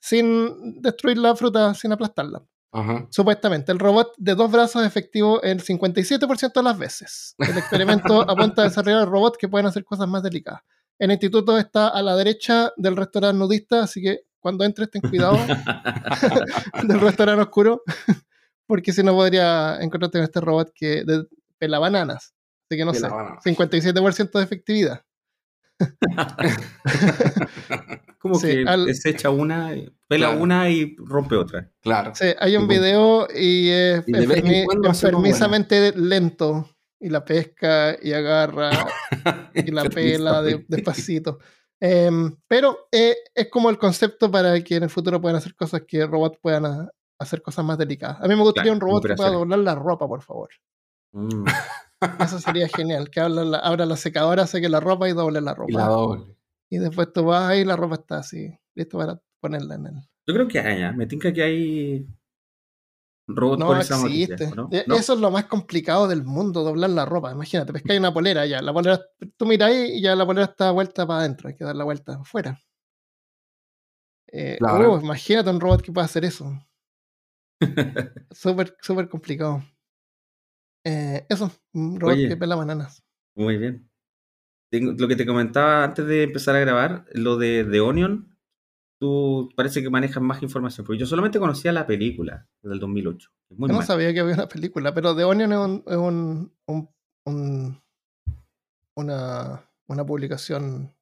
sin 0.00 0.82
destruir 0.82 1.18
la 1.18 1.34
fruta, 1.36 1.72
sin 1.74 1.92
aplastarla. 1.92 2.42
Ajá. 2.72 3.06
Supuestamente, 3.10 3.70
el 3.72 3.78
robot 3.78 4.12
de 4.18 4.34
dos 4.34 4.50
brazos 4.50 4.82
es 4.82 4.88
efectivo 4.88 5.40
el 5.42 5.62
57% 5.62 6.52
de 6.52 6.62
las 6.62 6.76
veces. 6.76 7.34
El 7.38 7.56
experimento 7.56 8.20
apunta 8.28 8.62
a 8.62 8.64
desarrollar 8.64 9.08
robots 9.08 9.38
que 9.38 9.48
pueden 9.48 9.66
hacer 9.66 9.84
cosas 9.84 10.08
más 10.08 10.22
delicadas. 10.22 10.62
El 10.98 11.12
instituto 11.12 11.56
está 11.56 11.88
a 11.88 12.02
la 12.02 12.16
derecha 12.16 12.72
del 12.76 12.96
restaurante 12.96 13.38
nudista, 13.38 13.84
así 13.84 14.02
que 14.02 14.20
cuando 14.40 14.64
entres 14.64 14.90
ten 14.90 15.02
cuidado 15.02 15.38
del 16.82 17.00
restaurante 17.00 17.42
oscuro, 17.42 17.82
porque 18.66 18.92
si 18.92 19.02
no 19.02 19.12
podría 19.14 19.78
encontrarte 19.80 20.18
con 20.18 20.24
este 20.24 20.40
robot 20.40 20.72
que 20.74 21.04
de- 21.04 21.26
pela 21.58 21.78
bananas. 21.78 22.34
Así 22.68 22.78
que 22.78 22.84
no 22.84 22.92
Pela 22.92 23.08
sé, 23.08 23.14
bananas. 23.14 23.44
57% 23.44 24.38
de 24.38 24.44
efectividad. 24.44 25.04
Como 28.18 28.36
Sí, 28.36 28.48
que 28.48 28.64
al- 28.68 28.94
se 28.94 29.10
echa 29.10 29.30
una, 29.30 29.70
pela 30.08 30.28
Claro. 30.28 30.42
una 30.42 30.68
y 30.70 30.96
rompe 30.98 31.36
otra. 31.36 31.70
Claro. 31.80 32.12
Sí, 32.14 32.26
hay 32.38 32.56
un 32.56 32.64
Y 32.64 32.68
video 32.68 33.28
y 33.32 33.68
es 33.68 34.02
y 34.06 34.12
de 34.12 34.26
enfermi- 34.26 34.86
enfermizamente 34.88 35.92
lento. 35.96 36.68
Y 36.98 37.10
la 37.10 37.22
pesca 37.24 37.94
y 38.02 38.12
agarra 38.14 38.70
y 39.54 39.70
la 39.70 39.84
pela 39.84 40.40
de- 40.42 40.64
despacito. 40.66 41.38
Em, 41.78 42.34
pero 42.48 42.88
eh, 42.90 43.14
es 43.34 43.48
como 43.50 43.68
el 43.68 43.76
concepto 43.76 44.30
para 44.30 44.58
que 44.62 44.76
en 44.76 44.84
el 44.84 44.90
futuro 44.90 45.20
puedan 45.20 45.36
hacer 45.36 45.54
cosas 45.54 45.82
que 45.86 46.06
robots 46.06 46.38
puedan 46.40 46.64
a- 46.64 46.88
hacer 47.20 47.42
cosas 47.42 47.64
más 47.66 47.76
delicadas. 47.76 48.16
A 48.22 48.28
mí 48.28 48.34
me 48.34 48.40
gustaría 48.42 48.72
Claro, 48.72 48.76
un 48.76 48.80
robot 48.80 49.06
que 49.06 49.14
pueda 49.14 49.30
doblar 49.30 49.58
la 49.58 49.74
ropa, 49.74 50.08
por 50.08 50.22
favor. 50.22 50.48
Mm. 51.12 51.44
Eso 52.20 52.38
sería 52.38 52.68
genial. 52.68 53.10
Que 53.10 53.20
abra 53.20 53.44
la, 53.44 53.58
abra 53.58 53.86
la 53.86 53.96
secadora, 53.96 54.46
seque 54.46 54.68
la 54.68 54.80
ropa 54.80 55.08
y 55.08 55.12
doble 55.12 55.40
la 55.40 55.54
ropa. 55.54 55.70
Y 55.72 55.74
la 55.74 55.86
doble. 55.86 56.36
Y 56.68 56.78
después 56.78 57.12
tú 57.12 57.24
vas 57.24 57.48
ahí 57.50 57.60
y 57.60 57.64
la 57.64 57.76
ropa 57.76 57.94
está 57.96 58.18
así, 58.18 58.52
listo 58.74 58.98
para 58.98 59.20
ponerla 59.40 59.76
en 59.76 59.86
el. 59.86 59.94
Yo 60.26 60.34
creo 60.34 60.48
que 60.48 60.58
hay, 60.58 60.82
¿eh? 60.82 60.92
me 60.92 61.06
tinca 61.06 61.32
que 61.32 61.42
hay 61.42 62.06
robots 63.28 63.60
No 63.60 63.66
por 63.68 63.80
esa 63.80 63.94
existe. 64.04 64.32
noticia, 64.46 64.54
¿no? 64.56 64.68
E- 64.72 64.84
¿No? 64.88 64.96
Eso 64.96 65.12
es 65.14 65.20
lo 65.20 65.30
más 65.30 65.44
complicado 65.46 66.08
del 66.08 66.24
mundo, 66.24 66.64
doblar 66.64 66.90
la 66.90 67.04
ropa. 67.04 67.30
Imagínate, 67.32 67.72
ves 67.72 67.82
que 67.82 67.92
hay 67.92 67.98
una 67.98 68.12
polera 68.12 68.44
ya. 68.46 68.60
La 68.62 68.72
polera, 68.72 69.00
tú 69.36 69.46
miras 69.46 69.70
ahí 69.70 69.92
y 69.98 70.02
ya 70.02 70.14
la 70.16 70.26
polera 70.26 70.46
está 70.46 70.70
vuelta 70.72 71.06
para 71.06 71.20
adentro. 71.20 71.48
Hay 71.48 71.54
que 71.56 71.64
dar 71.64 71.76
la 71.76 71.84
vuelta 71.84 72.16
afuera. 72.16 72.60
Eh, 74.32 74.56
Claro. 74.58 74.94
uh, 74.94 75.00
imagínate 75.00 75.48
un 75.50 75.60
robot 75.60 75.82
que 75.82 75.92
pueda 75.92 76.04
hacer 76.04 76.24
eso. 76.24 76.50
Súper, 78.32 78.76
súper 78.82 79.08
complicado. 79.08 79.62
Eh, 80.86 81.26
eso, 81.28 81.50
un 81.74 81.98
robot 81.98 82.14
Oye. 82.14 82.28
que 82.28 82.36
pela 82.36 82.54
bananas. 82.54 83.02
Muy 83.34 83.56
bien. 83.56 83.90
Tengo- 84.70 84.92
lo 84.96 85.08
que 85.08 85.16
te 85.16 85.26
comentaba 85.26 85.82
antes 85.84 86.06
de 86.06 86.22
empezar 86.22 86.54
a 86.54 86.60
grabar, 86.60 87.06
lo 87.12 87.36
de 87.36 87.64
The 87.64 87.80
Onion, 87.80 88.36
tú 89.00 89.48
parece 89.56 89.82
que 89.82 89.90
manejas 89.90 90.22
más 90.22 90.42
información, 90.42 90.86
porque 90.86 91.00
yo 91.00 91.06
solamente 91.06 91.38
conocía 91.40 91.72
la 91.72 91.86
película 91.86 92.48
del 92.62 92.78
2008. 92.78 93.30
Es 93.50 93.58
muy 93.58 93.68
Yo 93.68 93.74
no 93.74 93.82
sabía 93.82 94.12
que 94.14 94.20
había 94.20 94.34
una 94.34 94.48
película, 94.48 94.94
pero 94.94 95.14
The 95.16 95.24
Onion 95.24 95.52
es, 95.52 95.58
un, 95.58 95.84
es 95.86 95.96
un- 95.96 96.52
un- 96.66 96.88
un- 97.26 97.82
una, 98.94 99.68
una 99.88 100.06
publicación 100.06 100.94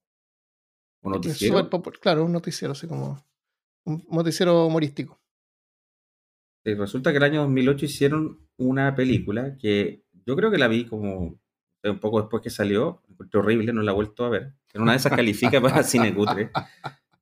Un 1.03 1.13
noticiero. 1.13 1.69
claro, 2.01 2.25
un 2.25 2.33
noticiero, 2.33 2.73
así 2.73 2.87
como 2.87 3.23
un 3.87 4.05
noticiero 4.11 4.67
humorístico. 4.67 5.21
Eh, 6.65 6.75
Resulta 6.75 7.11
que 7.11 7.19
el 7.19 7.25
año 7.25 7.43
2008 7.43 7.87
hicieron 7.87 8.41
una 8.57 8.95
película 8.95 9.57
que 9.59 10.03
yo 10.27 10.37
creo 10.37 10.51
que 10.51 10.59
la 10.59 10.69
vi 10.69 10.87
como 10.87 11.39
un 11.83 12.01
poco 12.01 12.21
después 12.21 12.43
que 12.43 12.51
salió, 12.51 13.03
horrible, 13.35 13.73
no 13.73 13.83
la 13.83 13.93
he 13.93 13.95
vuelto 13.95 14.25
a 14.25 14.31
ver. 14.31 14.55
En 14.73 14.83
una 14.83 14.93
de 14.93 14.99
esas 14.99 15.13
califica 15.13 15.61
para 15.61 15.83
cine 15.83 16.15
cutre. 16.15 16.51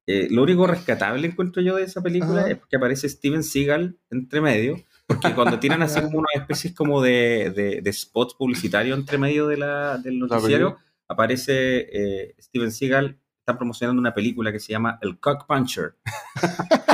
Eh, 0.06 0.28
lo 0.30 0.42
único 0.42 0.66
rescatable 0.66 1.26
encuentro 1.26 1.62
yo 1.62 1.76
de 1.76 1.84
esa 1.84 2.02
película 2.02 2.40
Ajá. 2.40 2.50
es 2.50 2.58
que 2.68 2.76
aparece 2.76 3.08
Steven 3.08 3.42
Seagal 3.42 3.98
entre 4.10 4.40
medio, 4.40 4.76
porque 5.06 5.34
cuando 5.34 5.58
tiran 5.58 5.82
así 5.82 6.00
como 6.00 6.18
unas 6.18 6.34
especies 6.34 6.74
como 6.74 7.02
de, 7.02 7.52
de, 7.54 7.80
de 7.82 7.92
spots 7.92 8.34
publicitarios 8.34 8.98
entre 8.98 9.18
medio 9.18 9.46
de 9.46 9.56
la, 9.58 9.98
del 9.98 10.18
noticiero, 10.18 10.76
aparece 11.08 11.88
eh, 11.92 12.34
Steven 12.40 12.72
Seagal, 12.72 13.18
está 13.42 13.58
promocionando 13.58 14.00
una 14.00 14.14
película 14.14 14.52
que 14.52 14.60
se 14.60 14.72
llama 14.72 14.98
El 15.02 15.18
Cock 15.18 15.46
Puncher. 15.46 15.96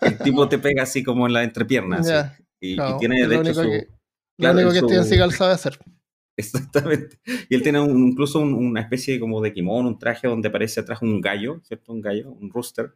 El 0.00 0.18
tipo 0.18 0.48
te 0.48 0.58
pega 0.58 0.82
así 0.82 1.02
como 1.02 1.26
en 1.26 1.32
la 1.32 1.44
entrepierna. 1.44 2.00
Y, 2.60 2.76
tiene 2.98 3.26
de 3.26 3.34
hecho 3.36 3.40
único 3.40 3.62
su... 3.62 3.70
que- 3.70 3.88
claro, 4.38 4.54
lo 4.60 4.68
único 4.68 4.72
que 4.72 4.78
Steven 4.92 5.04
Seagal 5.04 5.32
sabe 5.32 5.52
hacer. 5.52 5.78
Exactamente. 6.36 7.20
Y 7.48 7.54
él 7.54 7.62
tiene 7.62 7.80
un- 7.80 8.08
incluso 8.08 8.40
un- 8.40 8.54
una 8.54 8.80
especie 8.80 9.20
como 9.20 9.40
de 9.40 9.52
kimono, 9.52 9.88
un 9.88 9.98
traje 9.98 10.26
donde 10.26 10.48
aparece 10.48 10.80
atrás 10.80 11.00
un 11.02 11.20
gallo, 11.20 11.60
¿cierto? 11.62 11.92
Un 11.92 12.00
gallo, 12.00 12.30
un 12.32 12.50
rooster. 12.50 12.94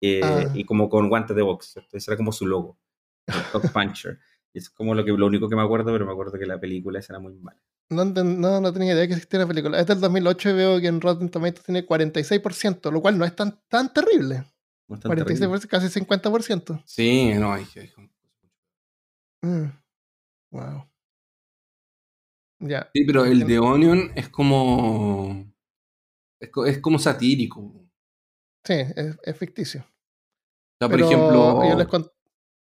eh, 0.00 0.20
Ah. 0.22 0.44
Y 0.54 0.64
como 0.64 0.88
con 0.88 1.08
guantes 1.08 1.36
de 1.36 1.42
box, 1.42 1.72
¿cierto? 1.72 1.96
Ese 1.96 2.10
era 2.10 2.16
como 2.16 2.32
su 2.32 2.46
logo. 2.46 2.78
El 3.26 3.34
Cock 3.52 3.72
Puncher. 3.72 4.18
Es 4.54 4.70
como 4.70 4.94
lo, 4.94 5.04
que, 5.04 5.12
lo 5.12 5.26
único 5.26 5.48
que 5.48 5.54
me 5.54 5.62
acuerdo, 5.62 5.92
pero 5.92 6.06
me 6.06 6.10
acuerdo 6.12 6.38
que 6.38 6.46
la 6.46 6.58
película 6.58 6.98
esa 6.98 7.12
era 7.12 7.20
muy 7.20 7.34
mala. 7.34 7.60
No, 7.90 8.04
no, 8.04 8.60
no 8.60 8.72
tenía 8.72 8.92
idea 8.94 9.06
que 9.06 9.14
existía 9.14 9.40
una 9.40 9.48
película. 9.48 9.80
Es 9.80 9.86
del 9.86 10.00
2008 10.00 10.50
y 10.50 10.52
veo 10.52 10.80
que 10.80 10.88
en 10.88 11.00
Rotten 11.00 11.30
Tomatoes 11.30 11.64
tiene 11.64 11.86
46%, 11.86 12.90
lo 12.92 13.00
cual 13.00 13.16
no 13.18 13.24
es 13.24 13.34
tan, 13.34 13.58
tan 13.68 13.92
terrible. 13.92 14.44
No 14.88 14.96
es 14.96 15.00
tan 15.00 15.14
terrible. 15.16 15.46
46%, 15.48 15.66
casi 15.68 15.88
50%. 15.88 16.82
Sí, 16.84 17.32
no, 17.34 17.52
hay 17.52 17.64
que. 17.64 17.90
Mm. 19.42 19.66
Wow. 20.50 20.84
Ya. 22.60 22.90
Sí, 22.92 23.04
pero 23.04 23.24
el 23.24 23.46
de 23.46 23.58
Onion 23.58 24.10
es 24.16 24.28
como. 24.28 25.46
Es, 26.40 26.50
es 26.66 26.78
como 26.80 26.98
satírico. 26.98 27.60
O 27.60 27.88
Sí, 28.66 28.74
es, 28.74 29.16
es 29.22 29.36
ficticio. 29.38 29.80
sea, 30.78 30.88
por 30.88 30.90
Pero 30.90 31.06
ejemplo. 31.06 31.68
yo 31.68 31.76
les 31.76 31.86
cont- 31.86 32.12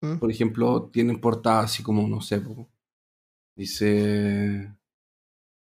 Mm. 0.04 0.18
Por 0.18 0.32
ejemplo, 0.32 0.90
tienen 0.92 1.22
portadas 1.22 1.66
así 1.66 1.84
como, 1.84 2.08
no 2.08 2.22
sé, 2.22 2.42
dice 3.56 4.74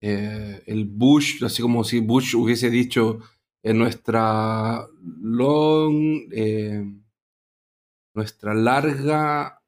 eh, 0.02 0.62
el 0.66 0.84
Bush, 0.84 1.42
así 1.44 1.62
como 1.62 1.82
si 1.84 2.00
Bush 2.00 2.34
hubiese 2.34 2.68
dicho 2.68 3.20
en 3.62 3.78
nuestra 3.78 4.86
long, 5.22 6.28
eh, 6.32 6.84
nuestra 8.14 8.54
larga 8.54 9.62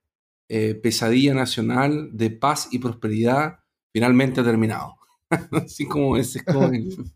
eh, 0.48 0.74
pesadilla 0.74 1.32
nacional 1.34 2.10
de 2.12 2.30
paz 2.30 2.68
y 2.70 2.78
prosperidad 2.78 3.60
finalmente 3.92 4.40
ha 4.40 4.44
terminado. 4.44 4.96
así 5.52 5.86
como 5.86 6.16
ese 6.16 6.38
es 6.40 6.44
como 6.44 6.66
el- 6.66 6.94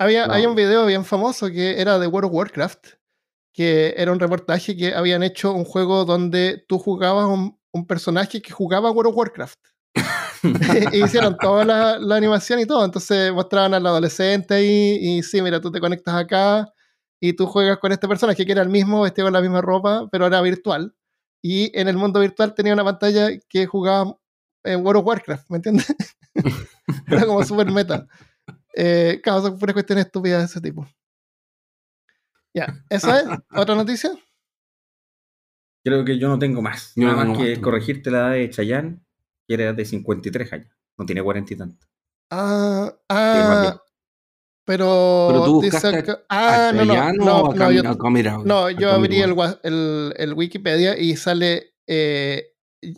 Había, 0.00 0.24
hay 0.32 0.44
un 0.44 0.56
video 0.56 0.84
bien 0.86 1.04
famoso 1.04 1.46
que 1.50 1.80
era 1.80 2.00
de 2.00 2.08
World 2.08 2.26
of 2.28 2.34
Warcraft, 2.34 2.86
que 3.54 3.94
era 3.96 4.10
un 4.10 4.18
reportaje 4.18 4.76
que 4.76 4.92
habían 4.92 5.22
hecho 5.22 5.52
un 5.52 5.64
juego 5.64 6.04
donde 6.04 6.64
tú 6.66 6.80
jugabas 6.80 7.26
un, 7.28 7.56
un 7.72 7.86
personaje 7.86 8.42
que 8.42 8.50
jugaba 8.50 8.90
World 8.90 9.10
of 9.12 9.16
Warcraft. 9.16 9.60
y 10.92 11.04
hicieron 11.04 11.36
toda 11.36 11.64
la, 11.64 11.98
la 11.98 12.16
animación 12.16 12.60
y 12.60 12.66
todo. 12.66 12.84
Entonces 12.84 13.32
mostraban 13.32 13.74
al 13.74 13.86
adolescente 13.86 14.54
ahí 14.54 14.98
y 15.00 15.22
sí, 15.22 15.42
mira, 15.42 15.60
tú 15.60 15.70
te 15.70 15.80
conectas 15.80 16.14
acá 16.14 16.68
y 17.20 17.32
tú 17.32 17.46
juegas 17.46 17.78
con 17.78 17.90
este 17.92 18.06
personaje 18.06 18.44
que 18.44 18.52
era 18.52 18.62
el 18.62 18.68
mismo, 18.68 19.02
vestido 19.02 19.26
con 19.26 19.32
la 19.32 19.40
misma 19.40 19.60
ropa, 19.60 20.08
pero 20.12 20.26
era 20.26 20.40
virtual. 20.40 20.94
Y 21.42 21.70
en 21.78 21.88
el 21.88 21.96
mundo 21.96 22.20
virtual 22.20 22.54
tenía 22.54 22.72
una 22.72 22.84
pantalla 22.84 23.28
que 23.48 23.66
jugaba 23.66 24.16
en 24.64 24.84
World 24.84 25.00
of 25.00 25.06
Warcraft, 25.06 25.50
¿me 25.50 25.56
entiendes? 25.56 25.94
Era 27.06 27.26
como 27.26 27.44
super 27.44 27.70
meta. 27.70 28.06
Eh, 28.74 29.20
claro, 29.22 29.42
son 29.42 29.58
puras 29.58 29.74
cuestiones 29.74 30.06
estúpidas 30.06 30.40
de 30.40 30.46
ese 30.46 30.60
tipo. 30.60 30.86
Ya, 32.54 32.82
¿esa 32.88 33.20
es? 33.20 33.26
¿Otra 33.54 33.74
noticia? 33.74 34.10
Creo 35.84 36.04
que 36.04 36.18
yo 36.18 36.28
no 36.28 36.38
tengo 36.38 36.62
más. 36.62 36.92
Yo 36.96 37.06
no 37.06 37.12
Nada 37.12 37.24
más 37.24 37.38
que 37.38 37.50
más. 37.50 37.58
corregirte 37.58 38.10
la 38.10 38.18
edad 38.18 38.30
de 38.32 38.50
Chayanne, 38.50 39.04
que 39.46 39.54
era 39.54 39.72
de 39.72 39.84
53 39.84 40.52
años. 40.52 40.68
No 40.98 41.04
tiene 41.06 41.22
40 41.22 41.52
y 41.52 41.56
tanto. 41.56 41.86
Ah, 42.30 42.92
ah, 43.08 43.80
pero, 44.66 45.26
Pero 45.28 45.44
tú 45.44 45.60
dice 45.60 45.76
buscaste 45.76 45.98
acá- 45.98 46.22
ah, 46.28 46.68
¿A 46.68 46.72
no, 46.72 46.84
no, 46.84 46.94
no, 47.12 47.52
no, 47.52 47.70
yo, 47.70 47.82
no, 48.44 48.70
yo 48.70 48.90
abrí 48.92 49.20
el, 49.20 49.34
el, 49.62 50.14
el 50.16 50.32
Wikipedia 50.34 50.98
y 50.98 51.16
sale 51.16 51.74
eh, 51.86 52.52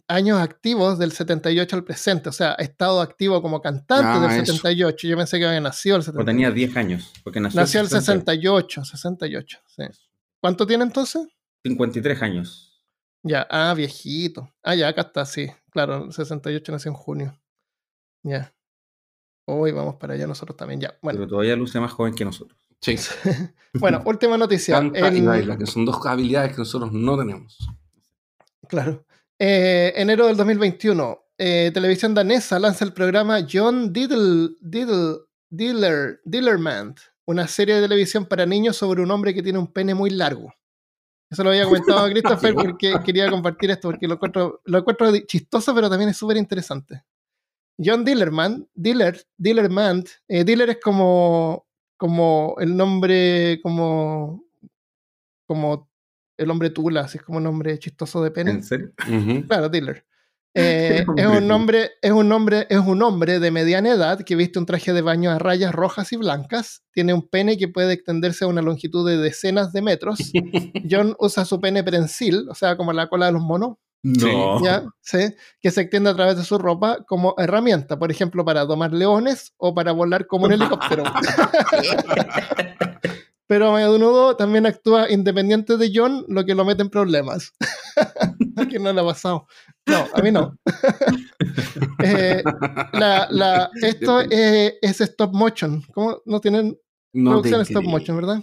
años 0.06 0.40
activos 0.40 0.98
del 0.98 1.10
78 1.10 1.74
al 1.76 1.82
presente, 1.84 2.28
o 2.28 2.32
sea, 2.32 2.52
estado 2.52 3.00
activo 3.00 3.42
como 3.42 3.60
cantante 3.60 4.06
Ah, 4.06 4.20
del 4.20 4.42
eso. 4.42 4.52
78. 4.52 5.08
Yo 5.08 5.16
pensé 5.16 5.38
que 5.40 5.46
había 5.46 5.60
nacido 5.60 5.96
el 5.96 6.00
O 6.00 6.04
78. 6.04 6.26
tenía 6.26 6.50
10 6.52 6.76
años. 6.76 7.12
Porque 7.24 7.40
nació, 7.40 7.60
Nació 7.60 7.80
el 7.80 7.88
60, 7.88 8.02
68, 8.32 8.84
68, 8.84 9.58
sí. 9.66 9.82
¿Cuánto 10.40 10.66
tiene 10.68 10.84
entonces? 10.84 11.26
53 11.64 12.22
años. 12.22 12.65
Ya, 13.26 13.44
ah, 13.50 13.74
viejito. 13.74 14.48
Ah, 14.62 14.76
ya, 14.76 14.86
acá 14.86 15.00
está, 15.00 15.26
sí. 15.26 15.50
Claro, 15.70 16.04
el 16.04 16.12
68 16.12 16.70
nació 16.70 16.90
en 16.92 16.96
junio. 16.96 17.40
Ya. 18.22 18.54
Hoy 19.48 19.72
vamos 19.72 19.96
para 19.96 20.14
allá 20.14 20.28
nosotros 20.28 20.56
también, 20.56 20.80
ya. 20.80 20.96
Bueno, 21.02 21.18
Pero 21.18 21.28
todavía 21.28 21.56
luce 21.56 21.80
más 21.80 21.92
joven 21.92 22.14
que 22.14 22.24
nosotros. 22.24 22.56
Sí. 22.80 22.96
bueno 23.74 24.00
última 24.04 24.38
noticia. 24.38 24.76
Canta 24.76 25.12
y 25.12 25.22
baila, 25.22 25.58
que 25.58 25.66
son 25.66 25.84
dos 25.84 26.06
habilidades 26.06 26.52
que 26.52 26.58
nosotros 26.58 26.92
no 26.92 27.18
tenemos. 27.18 27.58
Claro. 28.68 29.04
Eh, 29.40 29.92
enero 29.96 30.28
del 30.28 30.36
2021, 30.36 31.18
eh, 31.38 31.72
televisión 31.74 32.14
danesa 32.14 32.60
lanza 32.60 32.84
el 32.84 32.92
programa 32.92 33.44
John 33.50 33.92
Diddle, 33.92 34.50
Diddle, 34.60 35.18
Diller, 35.50 36.20
Dillerman, 36.24 36.94
una 37.26 37.48
serie 37.48 37.74
de 37.74 37.82
televisión 37.82 38.26
para 38.26 38.46
niños 38.46 38.76
sobre 38.76 39.02
un 39.02 39.10
hombre 39.10 39.34
que 39.34 39.42
tiene 39.42 39.58
un 39.58 39.72
pene 39.72 39.94
muy 39.94 40.10
largo. 40.10 40.54
Eso 41.28 41.42
lo 41.42 41.50
había 41.50 41.64
comentado 41.64 41.98
a 41.98 42.10
Christopher 42.10 42.54
porque 42.54 42.94
quería 43.04 43.30
compartir 43.30 43.70
esto, 43.70 43.88
porque 43.88 44.06
lo 44.06 44.14
encuentro, 44.14 44.60
lo 44.64 44.78
encuentro 44.78 45.16
chistoso, 45.26 45.74
pero 45.74 45.90
también 45.90 46.10
es 46.10 46.16
súper 46.16 46.36
interesante. 46.36 47.02
John 47.78 48.04
Dillerman, 48.04 48.66
Diller, 48.74 49.20
Dillerman, 49.36 50.04
eh, 50.28 50.44
Diller 50.44 50.70
es 50.70 50.78
como, 50.82 51.66
como 51.96 52.54
el 52.58 52.76
nombre, 52.76 53.60
como, 53.62 54.44
como 55.46 55.90
el 56.38 56.50
hombre 56.50 56.70
tula, 56.70 57.02
así 57.02 57.18
es 57.18 57.24
como 57.24 57.38
un 57.38 57.44
nombre 57.44 57.78
chistoso 57.78 58.22
de 58.22 58.30
pene. 58.30 58.52
¿En 58.52 58.62
serio? 58.62 58.92
Claro, 59.46 59.68
dealer. 59.68 60.05
Eh, 60.58 61.04
es 61.16 61.26
un 61.26 61.50
hombre, 61.50 61.90
es 62.00 62.12
un 62.12 62.32
hombre, 62.32 62.66
es 62.70 62.78
un 62.78 63.02
hombre 63.02 63.38
de 63.38 63.50
mediana 63.50 63.90
edad 63.90 64.20
que 64.24 64.34
viste 64.36 64.58
un 64.58 64.66
traje 64.66 64.92
de 64.94 65.02
baño 65.02 65.30
a 65.30 65.38
rayas 65.38 65.72
rojas 65.74 66.12
y 66.12 66.16
blancas. 66.16 66.82
Tiene 66.92 67.12
un 67.12 67.28
pene 67.28 67.58
que 67.58 67.68
puede 67.68 67.92
extenderse 67.92 68.44
a 68.44 68.48
una 68.48 68.62
longitud 68.62 69.06
de 69.08 69.18
decenas 69.18 69.72
de 69.72 69.82
metros. 69.82 70.18
John 70.90 71.14
usa 71.18 71.44
su 71.44 71.60
pene 71.60 71.84
prensil, 71.84 72.48
o 72.48 72.54
sea, 72.54 72.76
como 72.76 72.92
la 72.92 73.08
cola 73.08 73.26
de 73.26 73.32
los 73.32 73.42
monos, 73.42 73.76
No. 74.02 74.62
¿ya? 74.64 74.84
Sí, 75.02 75.18
que 75.60 75.70
se 75.70 75.82
extiende 75.82 76.10
a 76.10 76.14
través 76.14 76.36
de 76.36 76.44
su 76.44 76.56
ropa 76.58 76.98
como 77.06 77.34
herramienta, 77.38 77.98
por 77.98 78.10
ejemplo, 78.10 78.44
para 78.44 78.64
domar 78.64 78.92
leones 78.92 79.52
o 79.58 79.74
para 79.74 79.92
volar 79.92 80.26
como 80.26 80.46
un 80.46 80.52
helicóptero. 80.54 81.04
Pero 83.48 83.68
a 83.68 83.74
menudo 83.74 84.34
también 84.36 84.66
actúa 84.66 85.10
independiente 85.10 85.76
de 85.76 85.92
John, 85.94 86.24
lo 86.28 86.44
que 86.44 86.54
lo 86.54 86.64
mete 86.64 86.82
en 86.82 86.90
problemas. 86.90 87.52
¿A 88.56 88.66
quién 88.66 88.82
no 88.82 88.92
le 88.92 89.00
ha 89.00 89.04
pasado? 89.04 89.46
No, 89.86 90.04
a 90.12 90.20
mí 90.22 90.30
no. 90.32 90.56
Eh, 92.02 92.42
la- 92.92 93.28
la- 93.30 93.70
esto 93.82 94.20
es, 94.20 94.74
es 94.82 95.00
stop 95.00 95.32
motion. 95.34 95.82
¿Cómo 95.94 96.22
no 96.24 96.40
tienen 96.40 96.78
No 97.12 97.30
producción 97.30 97.60
stop 97.62 97.82
motion, 97.90 98.16
verdad? 98.16 98.42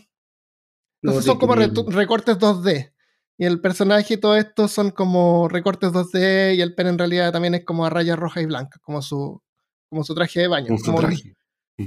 Entonces 1.02 1.26
son 1.26 1.38
como 1.40 1.56
recortes 1.92 2.38
2D. 2.40 2.94
Y 3.38 3.46
el 3.46 3.60
personaje 3.62 4.14
y 4.14 4.18
todo 4.18 4.36
esto 4.38 4.68
son 4.68 4.92
como 4.92 5.48
recortes 5.50 5.92
2D 5.92 6.56
y 6.56 6.62
el 6.62 6.76
pene 6.76 6.92
en 6.92 6.98
realidad 7.00 7.32
también 7.32 7.56
es 7.56 7.66
como 7.66 7.86
a 7.86 7.90
rayas 7.90 8.18
rojas 8.18 8.44
y 8.44 8.46
blancas, 8.46 8.80
como 8.82 9.02
su, 9.02 9.42
como 9.90 10.04
su 10.04 10.14
traje 10.16 10.42
de 10.42 10.48
baño. 10.48 10.68
Su 10.78 10.86
como 10.86 10.98
un- 11.00 11.04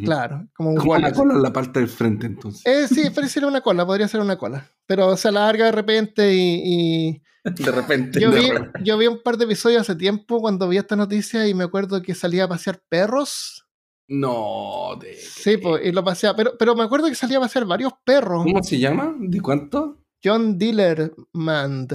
claro, 0.05 0.49
como 0.55 0.71
un 0.71 0.77
Como 0.77 0.95
así. 0.95 1.13
cola 1.15 1.35
en 1.35 1.43
la 1.43 1.53
parte 1.53 1.81
del 1.81 1.89
frente, 1.89 2.27
entonces. 2.27 2.63
Eh, 2.67 2.89
sí, 2.89 3.11
pareciera 3.11 3.47
una 3.49 3.61
cola, 3.61 3.87
podría 3.87 4.09
ser 4.09 4.21
una 4.21 4.37
cola. 4.37 4.71
Pero 4.87 5.17
se 5.17 5.29
alarga 5.29 5.67
de 5.67 5.73
repente 5.73 6.35
y, 6.35 6.63
y 6.65 7.23
De 7.45 7.71
repente. 7.71 8.21
yo, 8.21 8.31
de 8.31 8.41
vi, 8.41 8.51
repente. 8.51 8.81
yo 8.83 8.99
vi 8.99 9.07
un 9.07 9.23
par 9.23 9.37
de 9.37 9.45
episodios 9.45 9.83
hace 9.83 9.95
tiempo 9.95 10.41
cuando 10.41 10.69
vi 10.69 10.79
esta 10.79 10.97
noticia 10.97 11.47
y 11.47 11.55
me 11.55 11.65
acuerdo 11.65 12.03
que 12.03 12.15
salía 12.15 12.45
a 12.45 12.49
pasear 12.49 12.83
perros. 12.89 13.63
No, 14.09 14.97
te 15.01 15.15
Sí, 15.15 15.57
pues, 15.57 15.85
y 15.85 15.93
lo 15.93 16.05
paseaba. 16.05 16.37
Pero, 16.37 16.53
pero 16.59 16.75
me 16.77 16.85
acuerdo 16.85 17.09
que 17.09 17.15
salía 17.15 17.39
a 17.39 17.41
pasear 17.41 17.65
varios 17.65 17.93
perros. 18.05 18.45
¿Cómo 18.45 18.63
se 18.63 18.79
llama? 18.79 19.15
¿De 19.19 19.41
cuánto? 19.41 20.05
John 20.23 20.57
Dillerman. 20.59 21.89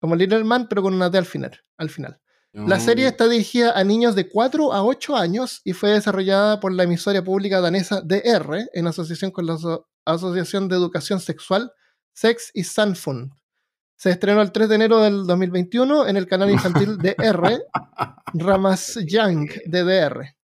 Como 0.00 0.16
Little 0.16 0.44
pero 0.68 0.82
con 0.82 0.94
una 0.94 1.10
D 1.10 1.18
al 1.18 1.26
final. 1.26 1.60
Al 1.78 1.90
final. 1.90 2.20
La 2.52 2.80
serie 2.80 3.06
está 3.06 3.28
dirigida 3.28 3.72
a 3.78 3.84
niños 3.84 4.14
de 4.16 4.28
4 4.28 4.72
a 4.72 4.82
8 4.84 5.16
años 5.16 5.60
y 5.64 5.72
fue 5.72 5.90
desarrollada 5.90 6.58
por 6.58 6.72
la 6.72 6.82
emisora 6.82 7.22
pública 7.22 7.60
danesa 7.60 8.00
DR 8.00 8.68
en 8.72 8.86
asociación 8.88 9.30
con 9.30 9.46
la 9.46 9.54
Aso- 9.54 9.86
Asociación 10.04 10.68
de 10.68 10.74
Educación 10.76 11.20
Sexual 11.20 11.70
Sex 12.12 12.50
y 12.54 12.64
Sanfund. 12.64 13.30
Se 13.96 14.10
estrenó 14.10 14.42
el 14.42 14.50
3 14.50 14.68
de 14.68 14.74
enero 14.74 14.98
del 14.98 15.26
2021 15.26 16.08
en 16.08 16.16
el 16.16 16.26
canal 16.26 16.50
infantil 16.50 16.96
DR 17.02 17.62
Ramasjang 18.34 19.46
de 19.66 19.84
DR. 19.84 20.36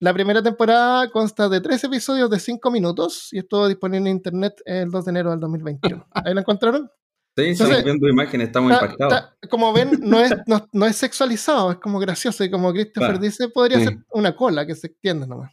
La 0.00 0.12
primera 0.14 0.42
temporada 0.42 1.10
consta 1.10 1.48
de 1.48 1.60
tres 1.60 1.84
episodios 1.84 2.28
de 2.30 2.40
5 2.40 2.70
minutos 2.70 3.28
y 3.32 3.38
estuvo 3.38 3.68
disponible 3.68 4.08
en 4.10 4.16
internet 4.16 4.54
el 4.64 4.90
2 4.90 5.04
de 5.04 5.10
enero 5.10 5.30
del 5.30 5.40
2021. 5.40 6.06
¿Ahí 6.12 6.34
la 6.34 6.40
encontraron? 6.40 6.90
Sí, 7.34 7.42
estamos 7.44 7.70
Entonces- 7.70 7.84
viendo 7.84 8.08
imágenes, 8.08 8.46
estamos 8.48 8.72
Está- 8.72 8.84
impactados. 8.84 9.30
como 9.48 9.72
ven, 9.72 9.98
no 10.02 10.20
es, 10.20 10.32
no, 10.46 10.68
no 10.72 10.86
es 10.86 10.96
sexualizado, 10.96 11.72
es 11.72 11.78
como 11.78 11.98
gracioso. 11.98 12.44
Y 12.44 12.50
como 12.50 12.72
Christopher 12.72 13.10
Claro. 13.12 13.22
dice, 13.24 13.48
podría 13.48 13.78
Sí. 13.78 13.84
ser 13.84 13.98
una 14.10 14.36
cola 14.36 14.66
que 14.66 14.74
se 14.74 14.88
extiende 14.88 15.26
nomás. 15.26 15.52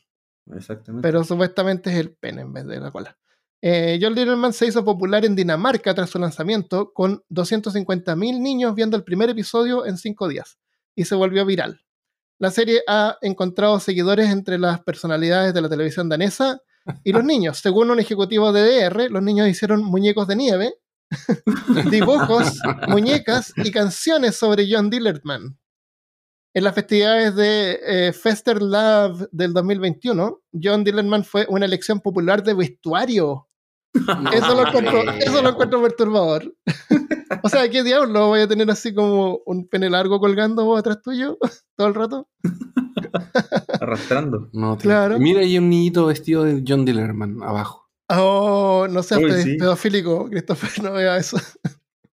Exactamente. 0.54 1.08
Pero 1.08 1.24
supuestamente 1.24 1.90
es 1.92 1.98
el 1.98 2.12
pene 2.16 2.42
en 2.42 2.52
vez 2.52 2.66
de 2.66 2.80
la 2.80 2.92
cola. 2.92 3.16
Eh, 3.62 4.00
John 4.02 4.14
Littleman 4.16 4.54
se 4.54 4.66
hizo 4.68 4.84
popular 4.84 5.24
en 5.26 5.36
Dinamarca 5.36 5.94
tras 5.94 6.10
su 6.10 6.18
lanzamiento, 6.20 6.92
con 6.94 7.24
250.000 7.30 8.42
niños 8.42 8.74
viendo 8.76 8.96
el 8.98 9.04
primer 9.04 9.30
episodio 9.30 9.86
en 9.86 9.98
cinco 9.98 10.28
días, 10.28 10.58
y 10.96 11.06
se 11.06 11.16
volvió 11.16 11.46
viral. 11.46 11.82
La 12.40 12.52
serie 12.52 12.82
ha 12.88 13.18
encontrado 13.22 13.80
seguidores 13.82 14.30
entre 14.30 14.58
las 14.58 14.82
personalidades 14.82 15.54
de 15.54 15.62
la 15.62 15.68
televisión 15.70 16.08
danesa 16.08 16.62
y 17.04 17.12
los 17.12 17.24
niños. 17.26 17.58
Según 17.60 17.92
un 17.92 18.00
ejecutivo 18.00 18.52
de 18.54 18.62
DR, 18.64 19.10
los 19.10 19.22
niños 19.22 19.48
hicieron 19.50 19.84
muñecos 19.84 20.26
de 20.28 20.36
nieve, 20.38 20.74
dibujos, 21.92 22.60
muñecas 22.88 23.54
y 23.56 23.72
canciones 23.72 24.36
sobre 24.36 24.68
John 24.70 24.90
Dillerman. 24.90 25.58
En 26.56 26.64
las 26.64 26.74
festividades 26.74 27.36
de 27.36 27.80
eh, 27.84 28.14
Fester 28.14 28.62
Love 28.62 29.28
del 29.32 29.54
2021, 29.54 30.42
John 30.62 30.84
Dillerman 30.84 31.24
fue 31.24 31.46
una 31.48 31.66
elección 31.66 32.00
popular 32.00 32.44
de 32.44 32.56
vestuario. 32.56 33.48
Eso 34.34 34.56
lo 34.56 34.68
encuentro, 34.68 35.02
eso 35.14 35.42
lo 35.42 35.50
encuentro 35.50 35.82
perturbador. 35.82 36.56
o 37.44 37.50
sea, 37.50 37.68
¿qué 37.70 37.84
diablo? 37.84 38.28
¿Voy 38.28 38.42
a 38.42 38.48
tener 38.48 38.70
así 38.70 38.94
como 38.94 39.42
un 39.48 39.68
pene 39.68 39.90
largo 39.90 40.20
colgando 40.20 40.64
vos 40.64 40.80
atrás 40.80 41.02
tuyo 41.02 41.40
todo 41.76 41.88
el 41.88 41.96
rato? 41.96 42.30
Arrastrando. 43.80 44.50
No, 44.54 44.78
Claro. 44.78 45.18
Mira, 45.20 45.42
hay 45.42 45.58
un 45.58 45.70
niñito 45.70 46.06
vestido 46.06 46.44
de 46.44 46.64
John 46.68 46.86
Dillerman 46.86 47.42
abajo. 47.42 47.89
Oh, 48.10 48.88
no 48.90 49.04
seas 49.04 49.22
Uy, 49.22 49.32
sí. 49.44 49.56
pedofílico, 49.58 50.30
Christopher, 50.30 50.84
no 50.84 50.94
vea 50.94 51.18
eso. 51.18 51.38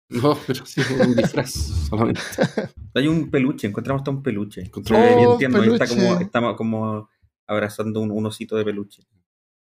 No, 0.09 0.39
pero 0.47 0.65
sí, 0.67 0.83
un 1.01 1.17
disfraz 1.17 1.53
solamente. 1.89 2.21
Hay 2.95 3.09
un 3.09 3.31
peluche, 3.31 3.67
encontramos 3.67 4.01
hasta 4.03 4.11
un 4.11 4.23
peluche. 4.23 4.63
Bien 4.63 5.27
Oh, 5.27 5.37
tierno, 5.37 5.61
ahí 5.61 5.69
está 5.73 5.87
peluche. 5.87 6.07
como, 6.09 6.21
está 6.21 6.57
como 6.57 7.09
abrazando 7.47 8.01
un, 8.01 8.11
un 8.11 8.27
osito 8.27 8.57
de 8.57 8.65
peluche. 8.65 9.03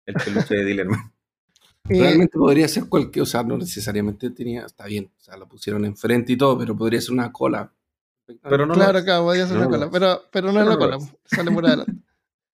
El 0.05 0.15
peluche 0.15 0.55
de 0.55 0.65
Dillerman. 0.65 1.13
Realmente 1.85 2.37
podría 2.37 2.67
ser 2.67 2.89
cualquier, 2.89 3.23
o 3.23 3.25
sea, 3.27 3.43
no 3.43 3.57
necesariamente 3.57 4.31
tenía, 4.31 4.65
está 4.65 4.85
bien, 4.87 5.11
o 5.17 5.21
sea, 5.21 5.37
lo 5.37 5.47
pusieron 5.47 5.85
enfrente 5.85 6.33
y 6.33 6.37
todo, 6.37 6.57
pero 6.57 6.75
podría 6.75 6.99
ser 6.99 7.11
una 7.13 7.31
cola. 7.31 7.71
Pero 8.41 8.65
no 8.65 8.73
claro, 8.73 8.97
es. 8.99 9.03
claro, 9.05 9.23
podía 9.25 9.45
ser 9.47 9.57
No 9.57 9.61
una 9.61 9.69
cola, 9.69 9.85
es. 9.85 9.91
pero, 9.91 10.21
pero 10.31 10.51
no 10.51 10.53
Pero 10.53 10.63
es 10.63 10.67
la 10.69 10.77
cola, 10.77 10.97
es. 10.97 11.15
sale 11.25 11.51
por 11.51 11.65
adelante. 11.65 11.93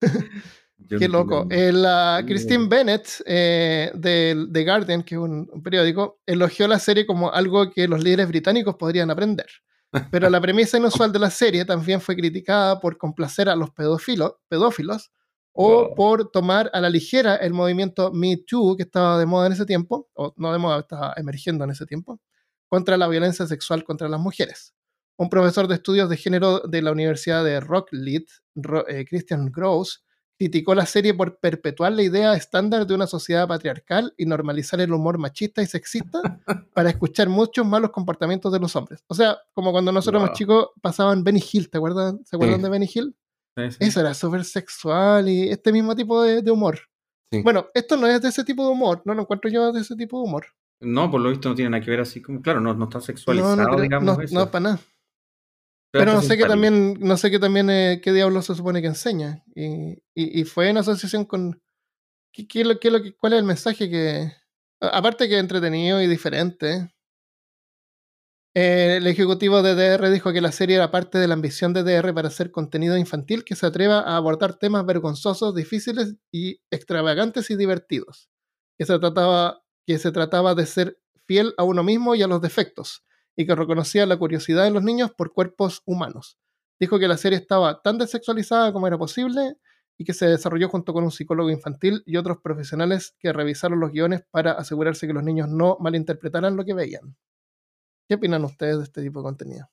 Qué 0.88 1.08
loco. 1.08 1.46
Dillerman. 1.46 2.20
Eh. 2.22 2.26
Christine 2.26 2.68
Bennett 2.68 3.08
eh, 3.26 3.92
de 3.94 4.48
The 4.52 4.64
Guardian, 4.64 5.04
que 5.04 5.16
es 5.16 5.22
un, 5.22 5.50
un 5.52 5.64
periódico, 5.64 6.20
elogió 6.26 6.68
la 6.68 6.80
serie 6.80 7.06
como 7.06 7.32
algo 7.32 7.72
que 7.72 7.88
los 7.88 8.04
líderes 8.04 8.28
británicos 8.28 8.76
podrían 8.76 9.10
aprender. 9.12 9.48
Pero 10.12 10.30
la 10.30 10.42
premisa 10.42 10.78
inusual 10.78 11.12
de 11.12 11.20
la 11.20 11.30
serie 11.30 11.64
también 11.66 12.02
fue 12.02 12.16
criticada 12.16 12.80
por 12.80 12.98
complacer 12.98 13.50
a 13.50 13.56
los 13.56 13.72
pedófilos, 13.72 14.34
pedófilos 14.50 15.12
o 15.54 15.86
Wow. 15.88 15.96
por 15.96 16.30
tomar 16.32 16.70
a 16.74 16.80
la 16.82 16.90
ligera 16.90 17.36
el 17.38 17.54
movimiento 17.54 18.12
Me 18.14 18.38
Too, 18.38 18.76
que 18.78 18.84
estaba 18.84 19.18
de 19.18 19.26
moda 19.26 19.48
en 19.48 19.54
ese 19.54 19.66
tiempo, 19.66 20.08
o 20.14 20.34
no 20.38 20.52
de 20.54 20.60
moda, 20.60 20.80
estaba 20.82 21.14
emergiendo 21.18 21.64
en 21.64 21.72
ese 21.72 21.86
tiempo, 21.88 22.20
contra 22.70 22.96
la 22.98 23.08
violencia 23.08 23.48
sexual 23.48 23.84
contra 23.84 24.08
las 24.08 24.20
mujeres. 24.20 24.74
un 25.20 25.30
profesor 25.30 25.68
de 25.68 25.74
estudios 25.76 26.10
de 26.12 26.18
género 26.18 26.60
de 26.60 26.80
la 26.84 26.92
Universidad 26.92 27.44
de 27.44 27.60
Rocklead, 27.60 28.22
Ro- 28.54 28.88
eh, 28.88 29.04
Christian 29.10 29.52
Gross, 29.52 30.04
criticó 30.38 30.76
la 30.76 30.86
serie 30.86 31.14
por 31.14 31.38
perpetuar 31.40 31.92
la 31.94 32.04
idea 32.04 32.34
estándar 32.36 32.86
de 32.86 32.94
una 32.94 33.08
sociedad 33.08 33.48
patriarcal 33.48 34.14
y 34.18 34.26
normalizar 34.26 34.80
el 34.82 34.94
humor 34.94 35.18
machista 35.18 35.62
y 35.62 35.66
sexista 35.66 36.20
para 36.74 36.90
escuchar 36.90 37.28
muchos 37.30 37.66
malos 37.66 37.92
comportamientos 37.92 38.52
de 38.54 38.60
los 38.60 38.76
hombres. 38.76 39.04
O 39.08 39.16
sea, 39.16 39.38
como 39.54 39.72
cuando 39.72 39.92
nosotros 39.92 40.20
Wow. 40.20 40.26
éramos 40.26 40.38
chicos 40.38 40.68
pasaban 40.82 41.24
Benny 41.24 41.44
Hill, 41.52 41.70
¿te 41.70 41.78
acuerdas? 41.78 42.16
¿Se 42.26 42.36
acuerdan 42.36 42.58
Sí. 42.60 42.64
de 42.64 42.70
Benny 42.70 42.90
Hill? 42.94 43.16
Sí, 43.58 43.72
sí. 43.72 43.78
Eso 43.80 44.00
era 44.02 44.14
súper 44.14 44.44
sexual 44.46 45.28
y 45.30 45.50
este 45.50 45.72
mismo 45.72 45.96
tipo 45.96 46.22
de, 46.22 46.42
de 46.44 46.52
humor. 46.52 46.80
Bueno, 47.44 47.66
esto 47.74 47.98
no 47.98 48.08
es 48.08 48.22
de 48.22 48.30
ese 48.30 48.44
tipo 48.46 48.64
de 48.64 48.72
humor, 48.72 49.02
no 49.04 49.14
lo 49.14 49.24
encuentro 49.24 49.50
yo 49.50 49.72
de 49.74 49.82
ese 49.82 49.96
tipo 49.96 50.18
de 50.22 50.24
humor. 50.30 50.46
No, 50.80 51.10
por 51.12 51.20
lo 51.20 51.30
visto 51.30 51.50
no 51.50 51.56
tiene 51.56 51.72
nada 51.72 51.84
que 51.84 51.90
ver 51.92 52.00
así 52.02 52.22
como, 52.22 52.42
claro, 52.42 52.62
no, 52.62 52.74
no 52.76 52.86
está 52.86 53.00
No, 53.00 53.04
sexualizado, 53.04 53.56
no, 53.56 53.66
creo- 53.70 53.82
digamos 53.82 54.18
no, 54.18 54.24
eso. 54.24 54.36
no, 54.36 54.52
para 54.52 54.60
nada. 54.64 54.80
Pero 55.92 56.14
no 56.14 56.22
sé 56.22 56.38
qué 56.38 56.46
simpático. 56.46 56.48
también, 56.48 56.98
no 57.00 57.18
sé 57.18 57.32
qué 57.32 57.40
también 57.40 57.70
eh, 57.70 58.02
qué 58.04 58.14
diablo 58.14 58.42
se 58.42 58.56
supone 58.56 58.82
que 58.82 58.88
enseña. 58.88 59.44
Y, 59.56 59.94
y, 60.16 60.42
y 60.42 60.44
fue 60.46 60.70
en 60.70 60.78
asociación 60.78 61.26
con. 61.26 61.62
¿qué, 62.34 62.48
qué 62.48 62.66
lo, 62.66 62.80
qué 62.80 62.92
lo 62.92 63.02
que- 63.04 63.16
¿Cuál 63.16 63.34
es 63.34 63.40
el 63.40 63.46
mensaje 63.46 63.90
que.? 63.90 64.32
Aparte 64.82 65.28
que 65.30 65.36
es 65.36 65.42
entretenido 65.42 66.02
y 66.02 66.08
diferente. 66.08 66.92
eh, 68.56 68.96
el 68.98 69.08
ejecutivo 69.08 69.62
de 69.62 69.76
DR 69.76 70.10
dijo 70.10 70.34
que 70.34 70.42
la 70.42 70.52
serie 70.52 70.78
era 70.78 70.92
parte 70.92 71.18
de 71.20 71.28
la 71.28 71.36
ambición 71.36 71.74
de 71.74 71.84
DR 71.84 72.14
para 72.14 72.28
hacer 72.30 72.52
contenido 72.52 72.98
infantil 72.98 73.44
que 73.44 73.56
se 73.56 73.66
atreva 73.68 74.00
a 74.00 74.18
abordar 74.18 74.56
temas 74.58 74.86
vergonzosos, 74.86 75.54
difíciles 75.56 76.16
y 76.32 76.60
extravagantes 76.72 77.50
y 77.52 77.56
divertidos. 77.56 78.30
Que 78.78 78.86
se 78.86 78.98
trataba, 79.00 79.64
que 79.86 79.98
se 80.00 80.12
trataba 80.12 80.56
de 80.56 80.66
ser 80.66 81.00
fiel 81.26 81.54
a 81.58 81.64
uno 81.64 81.84
mismo 81.84 82.16
y 82.16 82.24
a 82.24 82.28
los 82.28 82.42
defectos, 82.42 83.04
y 83.38 83.46
que 83.46 83.56
reconocía 83.56 84.06
la 84.06 84.18
curiosidad 84.18 84.66
de 84.66 84.72
los 84.72 84.84
niños 84.84 85.12
por 85.12 85.32
cuerpos 85.34 85.82
humanos. 85.86 86.38
Dijo 86.80 87.00
que 87.00 87.08
la 87.08 87.18
serie 87.18 87.38
estaba 87.40 87.82
tan 87.82 87.98
desexualizada 87.98 88.74
como 88.74 88.88
era 88.88 88.98
posible 88.98 89.56
y 89.98 90.04
que 90.06 90.14
se 90.14 90.28
desarrolló 90.28 90.70
junto 90.70 90.94
con 90.94 91.04
un 91.06 91.12
psicólogo 91.12 91.50
infantil 91.50 92.04
y 92.06 92.18
otros 92.18 92.40
profesionales 92.44 93.16
que 93.20 93.34
revisaron 93.34 93.80
los 93.80 93.92
guiones 93.92 94.24
para 94.30 94.52
asegurarse 94.54 95.08
que 95.08 95.14
los 95.14 95.24
niños 95.24 95.48
no 95.50 95.78
malinterpretaran 95.80 96.56
lo 96.58 96.66
que 96.66 96.74
veían. 96.74 97.16
¿Qué 98.10 98.16
opinan 98.16 98.44
ustedes 98.46 98.78
de 98.78 98.84
este 98.84 99.02
tipo 99.04 99.20
de 99.20 99.24
contenido? 99.24 99.70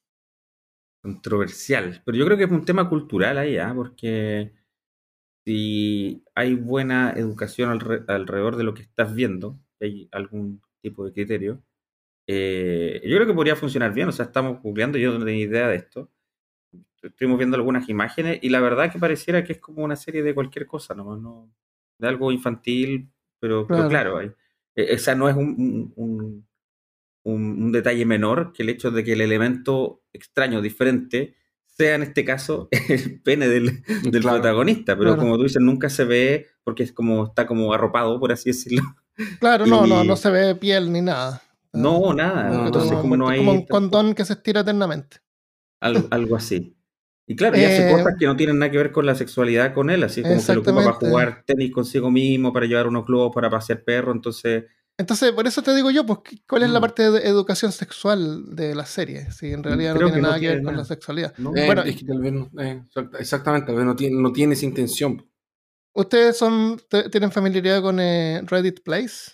controversial. 1.02 2.02
Pero 2.04 2.16
yo 2.18 2.24
creo 2.24 2.38
que 2.38 2.44
es 2.44 2.50
un 2.50 2.64
tema 2.64 2.88
cultural 2.88 3.38
ahí, 3.38 3.58
¿ah? 3.58 3.72
Porque 3.74 4.54
si 5.44 6.24
hay 6.34 6.54
buena 6.54 7.12
educación 7.12 7.70
alre- 7.70 8.04
alrededor 8.08 8.56
de 8.56 8.64
lo 8.64 8.74
que 8.74 8.82
estás 8.82 9.14
viendo, 9.14 9.58
hay 9.80 10.08
algún 10.12 10.62
tipo 10.82 11.04
de 11.04 11.12
criterio, 11.12 11.62
eh, 12.26 13.00
yo 13.04 13.16
creo 13.16 13.26
que 13.26 13.34
podría 13.34 13.56
funcionar 13.56 13.92
bien. 13.92 14.08
O 14.08 14.12
sea, 14.12 14.26
estamos 14.26 14.62
googleando, 14.62 14.98
yo 14.98 15.16
no 15.18 15.24
tenía 15.24 15.44
idea 15.44 15.68
de 15.68 15.76
esto. 15.76 16.10
Estuvimos 17.02 17.36
viendo 17.38 17.56
algunas 17.56 17.88
imágenes 17.88 18.38
y 18.42 18.48
la 18.48 18.60
verdad 18.60 18.90
que 18.90 18.98
pareciera 18.98 19.44
que 19.44 19.52
es 19.52 19.58
como 19.58 19.84
una 19.84 19.96
serie 19.96 20.22
de 20.22 20.34
cualquier 20.34 20.66
cosa, 20.66 20.94
¿no? 20.94 21.16
no 21.16 21.50
de 21.98 22.08
algo 22.08 22.32
infantil, 22.32 23.08
pero 23.38 23.66
pero 23.66 23.88
Claro. 23.88 24.20
esa 24.74 25.14
no 25.14 25.28
es 25.28 25.36
un, 25.36 25.48
un- 25.48 25.92
un- 25.96 26.46
un- 27.24 27.62
un 27.64 27.72
detalle 27.72 28.04
menor 28.06 28.52
que 28.52 28.62
el 28.64 28.70
hecho 28.70 28.90
de 28.90 29.04
que 29.04 29.12
el 29.12 29.20
elemento 29.20 30.02
extraño, 30.12 30.60
diferente, 30.62 31.34
sea 31.66 31.94
en 31.96 32.02
este 32.04 32.24
caso 32.24 32.68
el 32.88 33.20
pene 33.20 33.48
del, 33.48 33.82
del 34.02 34.22
Claro. 34.22 34.38
protagonista. 34.40 34.96
Pero 34.96 35.10
Claro. 35.10 35.22
como 35.22 35.36
tú 35.36 35.42
dices, 35.44 35.60
nunca 35.62 35.88
se 35.90 36.04
ve 36.04 36.46
porque 36.64 36.82
es 36.84 36.92
como 36.92 37.26
está 37.26 37.46
como 37.46 37.72
arropado, 37.74 38.18
por 38.18 38.32
así 38.32 38.50
decirlo. 38.50 38.82
Claro, 39.40 39.66
no, 39.66 39.86
no, 39.86 40.04
no 40.04 40.16
se 40.16 40.30
ve 40.30 40.54
piel 40.56 40.90
ni 40.92 41.00
nada. 41.02 41.42
No, 41.74 42.14
nada. 42.14 42.48
No, 42.50 42.66
Entonces, 42.66 42.92
no, 42.92 43.00
como 43.00 43.16
no 43.16 43.28
hay 43.28 43.38
como 43.38 43.52
un 43.52 43.66
condón 43.66 44.14
que 44.14 44.24
se 44.24 44.34
estira 44.34 44.60
eternamente. 44.60 45.18
algo, 45.80 46.08
algo 46.10 46.36
así. 46.36 46.76
Y 47.26 47.36
claro, 47.36 47.56
y 47.58 47.64
hace 47.64 47.88
Eh, 47.88 47.92
cosas 47.92 48.14
que 48.18 48.26
no 48.26 48.36
tienen 48.36 48.58
nada 48.58 48.70
que 48.70 48.78
ver 48.78 48.92
con 48.92 49.06
la 49.06 49.14
sexualidad 49.14 49.72
con 49.74 49.88
él, 49.90 50.02
así 50.04 50.22
como 50.22 50.34
que 50.44 50.54
lo 50.54 50.60
ocupa 50.60 50.74
para 50.76 50.92
jugar 50.92 51.42
tenis 51.46 51.72
consigo 51.72 52.10
mismo, 52.10 52.52
para 52.52 52.66
llevar 52.66 52.86
unos 52.86 53.06
globos, 53.06 53.34
para 53.34 53.48
pasear 53.50 53.82
perro, 53.82 54.12
entonces 54.12 54.64
Entonces, 54.96 55.32
por 55.32 55.44
eso 55.46 55.60
te 55.60 55.74
digo 55.74 55.90
yo, 55.90 56.06
pues, 56.06 56.20
¿qué- 56.22 56.38
¿cuál 56.48 56.62
es 56.62 56.70
la 56.70 56.78
Mm. 56.78 56.82
parte 56.82 57.10
de 57.10 57.26
educación 57.28 57.72
sexual 57.72 58.54
de 58.54 58.76
la 58.76 58.86
serie? 58.86 59.28
Si 59.32 59.52
en 59.52 59.64
realidad 59.64 59.94
no 59.94 59.98
tiene 59.98 60.12
que 60.12 60.20
no 60.20 60.28
nada 60.28 60.38
que 60.38 60.46
ver 60.48 60.56
con 60.58 60.66
la 60.66 60.72
nada. 60.72 60.84
sexualidad. 60.84 61.34
¿no? 61.38 61.50
Eh, 61.56 61.66
Bueno, 61.66 61.82
es 61.82 61.96
que 61.96 62.04
tal 62.04 62.20
vez 62.20 62.32
no- 62.32 62.50
eh, 62.62 62.82
exact- 62.88 63.16
exactamente, 63.18 63.66
tal 63.66 63.76
vez 63.76 63.84
no 63.86 63.96
tiene, 63.96 64.22
no 64.22 64.32
tiene 64.32 64.52
esa 64.54 64.66
intención. 64.66 65.26
¿Ustedes 65.94 66.38
son, 66.38 66.80
tienen 67.10 67.32
familiaridad 67.32 67.82
con 67.82 67.98
eh, 67.98 68.42
Reddit 68.46 68.82
Place? 68.84 69.32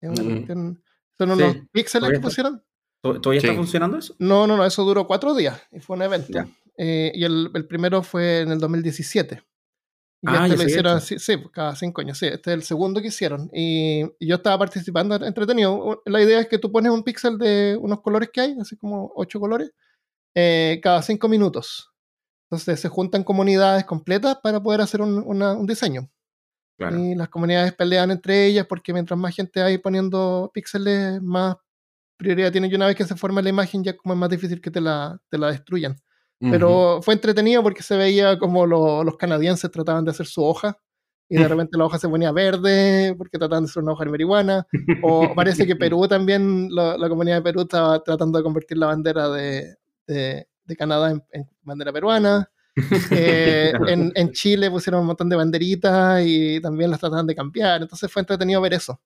Es 0.00 0.08
una 0.10 0.22
Mm. 0.22 0.26
cuestión- 0.32 0.81
¿Son 1.18 1.36
Sí, 1.36 1.42
unos 1.42 1.56
píxeles 1.72 2.00
todavía 2.00 2.18
que 2.18 2.22
pusieron? 2.22 2.64
¿To- 3.02 3.20
¿Todavía 3.20 3.40
Sí. 3.40 3.46
está 3.48 3.56
funcionando 3.58 3.98
eso? 3.98 4.14
No, 4.18 4.46
no, 4.46 4.56
no, 4.56 4.64
eso 4.64 4.84
duró 4.84 5.06
cuatro 5.06 5.34
días 5.34 5.60
y 5.72 5.80
fue 5.80 5.96
un 5.96 6.02
evento. 6.02 6.38
Eh, 6.78 7.12
y 7.14 7.24
el, 7.24 7.50
el 7.54 7.66
primero 7.66 8.02
fue 8.02 8.40
en 8.40 8.50
el 8.52 8.58
2017. 8.58 9.42
Y 10.24 10.28
Ah, 10.28 10.46
este 10.46 10.50
ya 10.50 10.62
lo 10.62 10.68
hicieron, 10.68 11.00
sí, 11.00 11.18
sí, 11.18 11.36
cada 11.52 11.74
cinco 11.74 12.00
años, 12.00 12.16
sí. 12.18 12.26
Este 12.26 12.50
es 12.50 12.54
el 12.54 12.62
segundo 12.62 13.00
que 13.02 13.08
hicieron. 13.08 13.50
Y, 13.52 14.02
y 14.20 14.26
yo 14.28 14.36
estaba 14.36 14.56
participando 14.58 15.16
entretenido. 15.16 16.00
La 16.06 16.22
idea 16.22 16.38
es 16.40 16.46
que 16.48 16.58
tú 16.58 16.70
pones 16.70 16.92
un 16.92 17.02
píxel 17.02 17.38
de 17.38 17.76
unos 17.80 18.00
colores 18.02 18.30
que 18.32 18.40
hay, 18.40 18.56
así 18.60 18.76
como 18.76 19.12
ocho 19.16 19.40
colores, 19.40 19.72
eh, 20.34 20.80
cada 20.82 21.02
cinco 21.02 21.28
minutos. 21.28 21.90
Entonces 22.48 22.78
se 22.80 22.88
juntan 22.88 23.24
comunidades 23.24 23.84
completas 23.84 24.38
para 24.42 24.62
poder 24.62 24.80
hacer 24.80 25.00
un, 25.00 25.18
una- 25.26 25.54
un 25.54 25.66
diseño. 25.66 26.08
Claro. 26.76 26.98
Y 26.98 27.14
las 27.14 27.28
comunidades 27.28 27.72
pelean 27.74 28.10
entre 28.10 28.46
ellas 28.46 28.66
porque 28.66 28.92
mientras 28.92 29.18
más 29.18 29.34
gente 29.34 29.62
hay 29.62 29.78
poniendo 29.78 30.50
píxeles, 30.54 31.20
más 31.22 31.56
prioridad 32.16 32.50
tienen. 32.52 32.70
Y 32.70 32.74
una 32.74 32.86
vez 32.86 32.96
que 32.96 33.04
se 33.04 33.16
forma 33.16 33.42
la 33.42 33.48
imagen, 33.50 33.82
ya 33.84 33.96
como 33.96 34.14
es 34.14 34.18
más 34.20 34.30
difícil 34.30 34.60
que 34.60 34.70
te 34.70 34.80
la, 34.80 35.20
te 35.28 35.38
la 35.38 35.48
destruyan. 35.50 35.96
Pero 36.50 37.00
fue 37.02 37.14
entretenido 37.14 37.62
porque 37.62 37.82
se 37.84 37.96
veía 37.96 38.36
como 38.38 38.66
lo- 38.66 39.04
los 39.04 39.16
canadienses 39.16 39.70
trataban 39.70 40.04
de 40.04 40.10
hacer 40.10 40.26
su 40.26 40.42
hoja 40.44 40.76
y 41.28 41.36
de 41.36 41.42
repente 41.48 41.78
la 41.78 41.84
hoja 41.84 41.98
se 41.98 42.08
ponía 42.08 42.32
verde 42.32 43.14
porque 43.16 43.38
trataban 43.38 43.64
de 43.64 43.70
hacer 43.70 43.82
una 43.82 43.92
hoja 43.92 44.04
de 44.04 44.10
marihuana. 44.10 44.66
O 45.02 45.34
parece 45.36 45.66
que 45.66 45.76
Perú 45.76 46.08
también, 46.08 46.68
la, 46.74 46.96
la 46.98 47.08
comunidad 47.08 47.36
de 47.36 47.42
Perú 47.42 47.60
estaba 47.62 48.02
tratando 48.02 48.38
de 48.38 48.42
convertir 48.44 48.76
la 48.78 48.86
bandera 48.86 49.28
de, 49.28 49.76
de- 50.08 50.48
de 50.64 50.76
Canadá 50.76 51.10
en, 51.12 51.22
en 51.30 51.48
bandera 51.62 51.92
peruana. 51.92 52.50
Eh, 53.10 53.72
en, 53.88 54.12
en 54.14 54.30
Chile 54.32 54.70
pusieron 54.70 55.00
un 55.00 55.06
montón 55.06 55.28
de 55.28 55.36
banderitas 55.36 56.22
y 56.24 56.60
también 56.60 56.90
las 56.90 57.00
trataban 57.00 57.26
de 57.26 57.34
cambiar. 57.34 57.82
Entonces 57.82 58.10
fue 58.10 58.20
entretenido 58.20 58.60
ver 58.60 58.74
eso. 58.74 59.00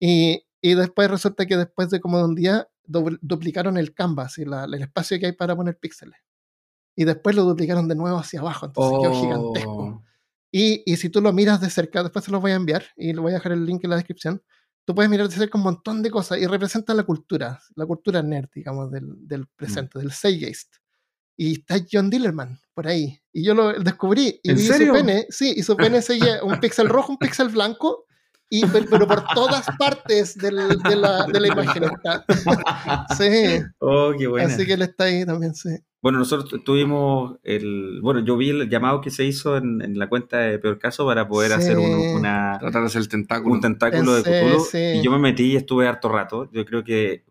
Y, 0.00 0.42
y 0.60 0.74
después 0.74 1.10
resulta 1.10 1.46
que 1.46 1.56
después 1.56 1.90
de 1.90 2.00
como 2.00 2.18
de 2.18 2.24
un 2.24 2.34
día 2.34 2.68
dobl- 2.86 3.18
duplicaron 3.22 3.76
el 3.78 3.94
canvas 3.94 4.38
y 4.38 4.44
la- 4.44 4.64
el 4.64 4.74
espacio 4.74 5.18
que 5.18 5.26
hay 5.26 5.32
para 5.32 5.54
poner 5.56 5.78
píxeles. 5.78 6.18
Y 6.96 7.04
después 7.04 7.34
lo 7.36 7.44
duplicaron 7.44 7.88
de 7.88 7.94
nuevo 7.94 8.18
hacia 8.18 8.40
abajo. 8.40 8.66
Entonces 8.66 8.98
quedó 9.02 9.12
gigantesco. 9.20 9.70
Oh, 9.72 10.02
Y, 10.50 10.82
y 10.84 10.96
si 10.96 11.08
tú 11.08 11.20
lo 11.22 11.32
miras 11.32 11.60
de 11.60 11.70
cerca, 11.70 12.02
después 12.02 12.24
se 12.24 12.30
los 12.30 12.40
voy 12.42 12.50
a 12.50 12.56
enviar 12.56 12.84
y 12.96 13.12
le 13.14 13.20
voy 13.20 13.30
a 13.32 13.36
dejar 13.36 13.52
el 13.52 13.64
link 13.64 13.82
en 13.84 13.90
la 13.90 13.96
descripción. 13.96 14.42
Tú 14.84 14.94
puedes 14.94 15.08
mirar 15.10 15.28
de 15.28 15.34
cerca 15.34 15.56
un 15.56 15.64
montón 15.64 16.02
de 16.02 16.10
cosas 16.10 16.38
y 16.38 16.46
representa 16.46 16.92
la 16.92 17.04
cultura, 17.04 17.60
la 17.76 17.86
cultura 17.86 18.20
nerd, 18.22 18.48
digamos, 18.52 18.90
del, 18.90 19.06
del 19.26 19.46
presente, 19.46 19.98
del 20.00 20.12
Zeitgeist. 20.12 20.74
Y 21.44 21.52
está 21.54 21.76
John 21.90 22.08
Dillerman 22.10 22.58
por 22.74 22.86
ahí. 22.86 23.18
Y 23.32 23.44
yo 23.44 23.54
lo 23.54 23.72
descubrí 23.72 24.38
y 24.42 24.50
¿En 24.50 24.56
vi 24.56 24.62
serio? 24.62 24.88
su 24.88 24.92
pene, 25.00 25.26
sí, 25.30 25.52
y 25.56 25.62
su 25.64 25.76
pene 25.76 26.00
seguía 26.02 26.42
un 26.44 26.60
píxel 26.60 26.88
rojo, 26.88 27.12
un 27.12 27.18
píxel 27.18 27.48
blanco, 27.48 28.04
y, 28.48 28.64
pero, 28.66 29.08
por 29.08 29.24
todas 29.34 29.64
partes 29.78 30.36
del- 30.36 30.78
de, 30.82 30.96
la, 30.96 31.24
de 31.26 31.40
la 31.40 31.48
imagen 31.48 31.84
está. 31.84 32.24
Sí, 33.16 33.60
Oh, 33.78 34.12
qué 34.18 34.26
buena. 34.26 34.46
así 34.54 34.66
que 34.66 34.74
él 34.74 34.82
está 34.82 35.04
ahí 35.04 35.24
también, 35.24 35.54
sí. 35.54 35.70
Bueno, 36.02 36.18
nosotros 36.18 36.50
tu- 36.50 36.62
tuvimos 36.62 37.36
el. 37.44 38.00
Bueno, 38.02 38.20
yo 38.24 38.36
vi 38.36 38.50
el 38.50 38.68
llamado 38.68 39.00
que 39.00 39.10
se 39.10 39.24
hizo 39.24 39.56
en, 39.56 39.80
en 39.82 39.98
la 39.98 40.08
cuenta 40.08 40.38
de 40.38 40.58
Peor 40.58 40.78
Caso 40.78 41.06
para 41.06 41.26
poder 41.28 41.50
Sí. 41.52 41.56
hacer 41.58 41.78
un, 41.78 41.90
una, 42.16 42.58
tratar 42.60 42.82
de 42.82 42.86
hacer 42.88 43.00
el 43.02 43.08
tentáculo. 43.08 43.54
un 43.54 43.60
tentáculo 43.60 44.14
de 44.14 44.22
Cthulhu. 44.22 44.60
sí. 44.64 44.78
Y 44.96 45.02
yo 45.02 45.10
me 45.12 45.18
metí 45.18 45.52
y 45.52 45.56
estuve 45.56 45.86
harto 45.88 46.08
rato. 46.08 46.50
Yo 46.52 46.64
creo 46.64 46.82
que 46.84 47.24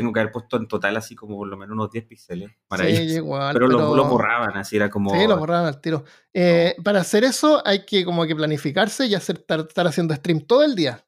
tengo 0.00 0.12
que 0.12 0.20
haber 0.20 0.32
puesto 0.32 0.56
en 0.56 0.66
total 0.68 0.96
así 0.96 1.14
como 1.14 1.36
por 1.36 1.46
lo 1.48 1.56
menos 1.56 1.72
unos 1.74 1.90
10 1.90 2.04
píxeles 2.06 2.50
para 2.66 2.84
Sí, 2.84 2.92
igual. 3.14 3.52
pero, 3.52 3.68
Lo, 3.68 3.76
pero- 3.78 3.94
lo 3.96 4.04
borraban, 4.06 4.56
así 4.56 4.76
era 4.76 4.90
como. 4.90 5.10
Sí, 5.10 5.26
lo 5.26 5.36
borraban 5.38 5.66
al 5.66 5.80
tiro. 5.80 6.04
Eh, 6.34 6.74
Para 6.84 7.00
hacer 7.00 7.24
eso 7.24 7.62
hay 7.64 7.84
que 7.84 8.04
como 8.04 8.24
que 8.26 8.34
planificarse 8.34 9.06
y 9.06 9.14
hacer, 9.14 9.36
estar, 9.38 9.60
estar 9.60 9.86
haciendo 9.86 10.14
stream 10.14 10.40
todo 10.40 10.62
el 10.64 10.74
día. 10.74 11.06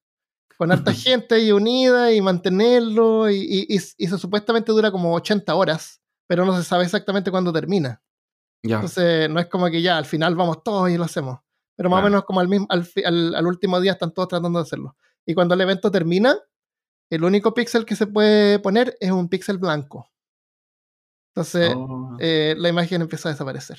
Con 0.56 0.70
harta 0.70 0.92
gente 1.26 1.34
ahí 1.34 1.50
unida 1.52 2.12
y 2.12 2.20
mantenerlo. 2.20 3.28
Y, 3.30 3.36
y, 3.36 3.76
y- 3.76 3.80
y 3.98 4.04
eso 4.06 4.18
supuestamente 4.18 4.70
dura 4.72 4.90
como 4.90 5.14
80 5.14 5.54
horas, 5.54 6.00
pero 6.28 6.44
no 6.44 6.56
se 6.56 6.62
sabe 6.64 6.84
exactamente 6.84 7.30
cuándo 7.30 7.52
termina. 7.52 8.00
Ya. 8.62 8.76
Entonces 8.76 9.28
no 9.28 9.40
es 9.40 9.46
como 9.46 9.66
que 9.70 9.82
ya 9.82 9.96
al 9.98 10.04
final 10.04 10.36
vamos 10.36 10.62
todos 10.62 10.88
y 10.90 10.96
lo 10.96 11.04
hacemos. 11.04 11.40
Pero 11.74 11.90
más 11.90 12.00
o 12.00 12.04
menos 12.04 12.24
como 12.24 12.38
al, 12.38 12.48
mismo, 12.48 12.66
al, 12.68 12.86
al- 13.04 13.34
al 13.34 13.46
último 13.46 13.80
día 13.80 13.92
están 13.92 14.12
todos 14.12 14.28
tratando 14.28 14.58
de 14.60 14.62
hacerlo. 14.64 14.96
Y 15.26 15.34
cuando 15.34 15.54
el 15.54 15.60
evento 15.62 15.90
termina, 15.90 16.36
el 17.12 17.24
único 17.24 17.52
píxel 17.54 17.84
que 17.84 17.96
se 17.96 18.06
puede 18.06 18.58
poner 18.58 18.96
es 19.00 19.10
un 19.10 19.28
píxel 19.28 19.58
blanco. 19.58 20.10
Entonces 21.34 21.72
Oh. 21.76 22.16
eh, 22.20 22.54
la 22.58 22.68
imagen 22.68 23.02
empieza 23.02 23.28
a 23.28 23.32
desaparecer. 23.32 23.78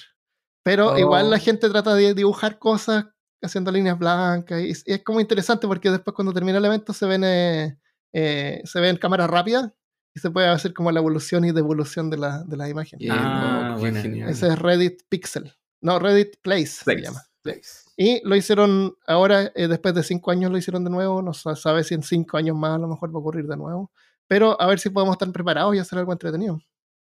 Pero 0.63 0.93
Oh. 0.93 0.97
igual 0.97 1.29
la 1.29 1.39
gente 1.39 1.69
trata 1.69 1.93
de 1.95 2.13
dibujar 2.13 2.57
cosas 2.59 3.05
haciendo 3.43 3.71
líneas 3.71 3.99
blancas 3.99 4.61
y, 4.61 4.69
es- 4.69 4.84
y 4.88 4.93
es 4.93 5.03
como 5.03 5.19
interesante 5.19 5.67
porque 5.67 5.91
después 5.91 6.15
cuando 6.15 6.34
termina 6.34 6.57
el 6.59 6.65
evento 6.65 6.93
se 6.93 7.05
ven 7.05 7.23
eh, 7.25 7.77
eh, 8.15 8.61
se 8.63 8.79
ven 8.79 8.95
cámaras 8.97 9.29
rápidas 9.29 9.71
y 10.15 10.19
se 10.19 10.29
puede 10.31 10.47
hacer 10.47 10.73
como 10.73 10.91
la 10.91 10.99
evolución 10.99 11.43
y 11.43 11.51
devolución 11.51 12.09
de, 12.11 12.17
la, 12.17 12.43
de 12.43 12.55
las 12.57 12.69
imágenes. 12.69 12.99
Bien, 12.99 13.15
Ah, 13.17 13.75
oh. 13.79 13.86
Ese 13.86 14.47
es 14.47 14.59
Reddit 14.59 15.01
Pixel. 15.09 15.51
No, 15.81 15.97
Reddit 15.99 16.38
Place, 16.41 16.67
se 16.67 16.95
llama. 16.95 17.21
Place. 17.43 17.83
Y 17.97 18.21
lo 18.27 18.35
hicieron 18.35 18.95
ahora, 19.05 19.51
eh, 19.53 19.67
después 19.67 19.93
de 19.93 20.01
cinco 20.03 20.31
años 20.31 20.49
lo 20.51 20.57
hicieron 20.57 20.83
de 20.83 20.89
nuevo. 20.89 21.21
No 21.21 21.33
se 21.33 21.55
sabe 21.55 21.83
si 21.83 21.93
en 21.93 22.01
cinco 22.01 22.37
años 22.37 22.55
más 22.57 22.75
a 22.75 22.77
lo 22.79 22.87
mejor 22.87 23.13
va 23.13 23.17
a 23.17 23.19
ocurrir 23.19 23.45
de 23.45 23.57
nuevo. 23.57 23.91
Pero 24.27 24.59
a 24.59 24.65
ver 24.65 24.79
si 24.79 24.89
podemos 24.89 25.13
estar 25.13 25.29
preparados 25.31 25.75
y 25.75 25.79
hacer 25.79 25.99
algo 25.99 26.11
entretenido. 26.13 26.59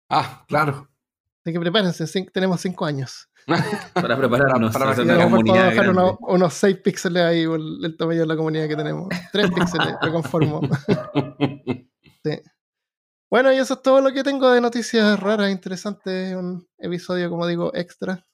Ah, 0.09 0.45
claro. 0.47 0.88
Así 1.43 1.53
que 1.53 1.59
prepárense, 1.59 2.05
tenemos 2.31 2.61
cinco 2.61 2.85
años. 2.85 3.29
Para 3.93 4.17
prepararnos. 4.17 4.73
Para- 4.73 4.85
para 4.91 5.01
una 5.01 5.15
lo 5.15 5.23
comunidad 5.23 5.67
bajar 5.67 5.89
unos, 5.89 6.15
unos 6.19 6.53
6 6.53 6.77
píxeles 6.83 7.23
ahí 7.23 7.41
el, 7.43 7.79
el 7.83 7.97
tamaño 7.97 8.19
de 8.19 8.27
la 8.27 8.35
comunidad 8.35 8.67
que 8.67 8.75
tenemos. 8.75 9.07
3 9.31 9.51
píxeles, 9.51 9.95
me 10.01 10.11
conformo. 10.11 10.61
Sí. 12.23 12.41
Bueno, 13.29 13.53
y 13.53 13.57
eso 13.57 13.75
es 13.75 13.81
todo 13.81 14.01
lo 14.01 14.11
que 14.11 14.23
tengo 14.23 14.51
de 14.51 14.59
noticias 14.59 15.17
raras, 15.19 15.49
interesantes. 15.51 16.35
Un 16.35 16.67
episodio, 16.77 17.29
como 17.29 17.47
digo, 17.47 17.71
extra. 17.73 18.25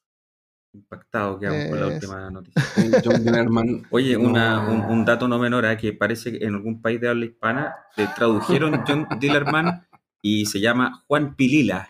Impactado 0.74 1.40
quedamos 1.40 1.70
con 1.70 1.80
la 1.80 1.88
última 1.88 2.30
noticia. 2.32 2.64
John 3.06 3.24
Dillerman. 3.24 3.84
Oye, 3.92 4.18
una- 4.18 4.68
un, 4.70 4.82
un 4.82 5.06
dato 5.06 5.28
no 5.28 5.38
menor, 5.38 5.66
¿eh? 5.66 5.78
que 5.78 5.94
parece 5.94 6.32
que 6.32 6.46
en 6.46 6.56
algún 6.56 6.82
país 6.82 7.00
de 7.00 7.10
habla 7.10 7.26
hispana 7.26 7.76
le 7.96 8.08
tradujeron 8.08 8.84
John 8.88 9.08
Dillerman 9.20 9.88
y 10.22 10.46
se 10.48 10.60
llama 10.60 11.04
Juan 11.08 11.36
Pilila. 11.36 11.90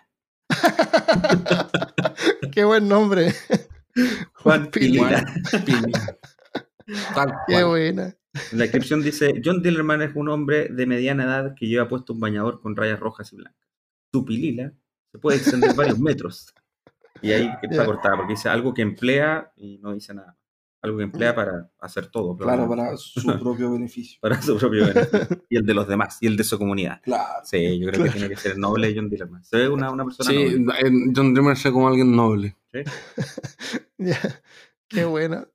Qué 2.52 2.64
buen 2.64 2.88
nombre. 2.88 3.34
Juan 4.34 4.70
Pilila. 4.70 5.24
Qué 7.48 7.64
buena. 7.64 8.16
En 8.52 8.58
la 8.58 8.64
descripción 8.64 9.02
dice, 9.04 9.42
John 9.44 9.62
Dillerman 9.62 10.02
es 10.02 10.12
un 10.16 10.28
hombre 10.30 10.68
de 10.70 10.86
mediana 10.88 11.24
edad 11.24 11.54
que 11.56 11.68
lleva 11.68 11.88
puesto 11.88 12.14
un 12.14 12.20
bañador 12.20 12.60
con 12.62 12.76
rayas 12.76 13.00
rojas 13.00 13.32
y 13.32 13.38
blancas. 13.38 13.70
Su 14.12 14.26
pilila 14.26 14.74
se 15.12 15.20
puede 15.20 15.38
extender 15.38 15.74
varios 15.76 16.00
metros. 16.00 16.54
Y 17.24 17.32
ahí 17.32 17.50
que 17.62 17.68
está 17.68 17.78
Ya. 17.84 17.86
cortada, 17.86 18.18
porque 18.18 18.34
dice 18.34 18.50
algo 18.50 18.74
que 18.74 18.82
emplea 18.84 19.52
y 19.56 19.80
no 19.80 19.94
dice 19.94 20.14
nada. 20.14 20.38
Algo 20.82 20.98
que 20.98 21.04
emplea 21.06 21.34
para 21.34 21.72
hacer 21.80 22.08
todo. 22.08 22.36
Claro, 22.36 22.68
para 22.68 22.98
su 22.98 23.22
propio 23.40 23.72
beneficio. 23.72 24.20
para 24.22 24.42
su 24.42 24.58
propio 24.58 24.86
beneficio. 24.86 25.44
Y 25.50 25.56
el 25.58 25.66
de 25.66 25.74
los 25.74 25.88
demás, 25.88 26.18
y 26.20 26.28
el 26.28 26.36
de 26.36 26.44
su 26.44 26.58
comunidad. 26.60 27.00
Claro. 27.02 27.42
Sí, 27.46 27.80
yo 27.80 27.90
creo 27.90 28.04
que 28.04 28.10
tiene 28.12 28.28
que 28.30 28.36
ser 28.36 28.58
noble 28.58 28.94
John 28.96 29.10
Dillerman. 29.10 29.44
Se 29.46 29.58
ve 29.58 29.70
una, 29.70 29.90
una 29.92 30.04
persona 30.04 30.30
Sí, 30.30 30.60
noble. 30.60 30.80
eh, 30.80 30.92
John 31.16 31.30
Dillerman 31.34 31.56
se 31.56 31.70
ve 31.70 31.74
como 31.74 31.88
alguien 31.88 32.14
noble. 32.16 32.58
Ya. 33.98 34.20
Qué 34.90 35.06
buena. 35.06 35.48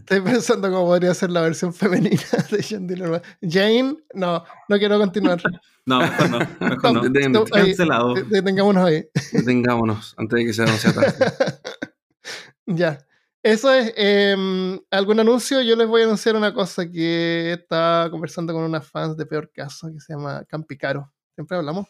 Estoy 0.00 0.20
pensando 0.20 0.70
cómo 0.70 0.86
podría 0.86 1.14
ser 1.14 1.30
la 1.30 1.40
versión 1.42 1.72
femenina 1.74 2.20
de 2.50 2.78
Dillerman. 2.80 3.22
Jane, 3.42 3.96
no, 4.14 4.44
no 4.68 4.78
quiero 4.78 4.98
continuar. 4.98 5.40
No, 5.86 5.98
mejor 6.00 6.30
no. 6.30 6.38
Mejor 6.60 6.92
no. 7.30 7.44
Cancelado. 7.44 8.14
de- 8.14 8.22
Detengámonos 8.24 8.84
ahí. 8.84 9.06
Detengámonos 9.32 10.14
antes 10.16 10.38
de 10.38 10.44
que 10.46 10.52
sea 10.52 10.64
demasiado 10.66 11.00
tarde. 11.00 11.32
ya. 12.66 12.98
Eso 13.42 13.72
es. 13.74 13.92
em, 13.96 14.80
¿Algún 14.90 15.20
anuncio? 15.20 15.60
Yo 15.60 15.76
les 15.76 15.86
voy 15.86 16.00
a 16.00 16.04
anunciar 16.04 16.34
una 16.36 16.54
cosa 16.54 16.90
que 16.90 17.52
estaba 17.52 18.10
conversando 18.10 18.52
con 18.54 18.62
unas 18.62 18.88
fans 18.88 19.16
de 19.18 19.26
Peor 19.26 19.50
Caso 19.52 19.88
que 19.92 20.00
se 20.00 20.14
llama 20.14 20.44
Campicaro. 20.46 21.12
Siempre 21.34 21.58
hablamos. 21.58 21.86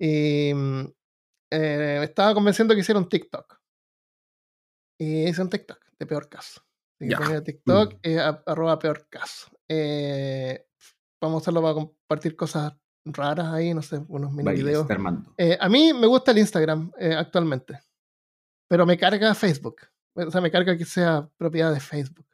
Y 0.00 0.50
eh, 0.50 1.96
me 2.00 2.04
estaba 2.04 2.34
convenciendo 2.34 2.74
que 2.74 2.80
hiciera 2.80 2.98
un 2.98 3.08
TikTok. 3.08 3.56
Y 5.00 5.28
hice 5.28 5.40
un 5.42 5.48
TikTok 5.50 5.78
de 5.96 6.06
Peor 6.06 6.28
Caso. 6.28 6.60
Así 7.00 7.08
que 7.08 7.10
Ya. 7.10 7.18
pongan 7.18 7.44
TikTok, 7.44 7.94
Mm. 7.94 7.98
eh, 8.02 8.18
a- 8.20 8.42
arroba 8.46 8.78
Peor 8.78 9.06
Caso. 9.08 9.50
Eh, 9.68 10.66
vamos 11.20 11.36
a 11.36 11.42
usarlo 11.42 11.62
para 11.62 11.74
compartir 11.74 12.34
cosas 12.36 12.72
raras 13.04 13.46
ahí, 13.46 13.72
no 13.72 13.82
sé, 13.82 14.00
unos 14.08 14.30
mini 14.32 14.44
Bailes, 14.44 14.64
videos. 14.64 14.86
Eh, 15.38 15.56
a 15.60 15.68
mí 15.68 15.92
me 15.92 16.06
gusta 16.06 16.32
el 16.32 16.38
Instagram 16.38 16.90
eh, 16.98 17.14
actualmente, 17.14 17.80
pero 18.68 18.84
me 18.84 18.98
carga 18.98 19.34
Facebook. 19.34 19.76
O 20.14 20.30
sea, 20.30 20.40
me 20.40 20.50
carga 20.50 20.76
que 20.76 20.84
sea 20.84 21.28
propiedad 21.36 21.72
de 21.72 21.80
Facebook. 21.80 22.26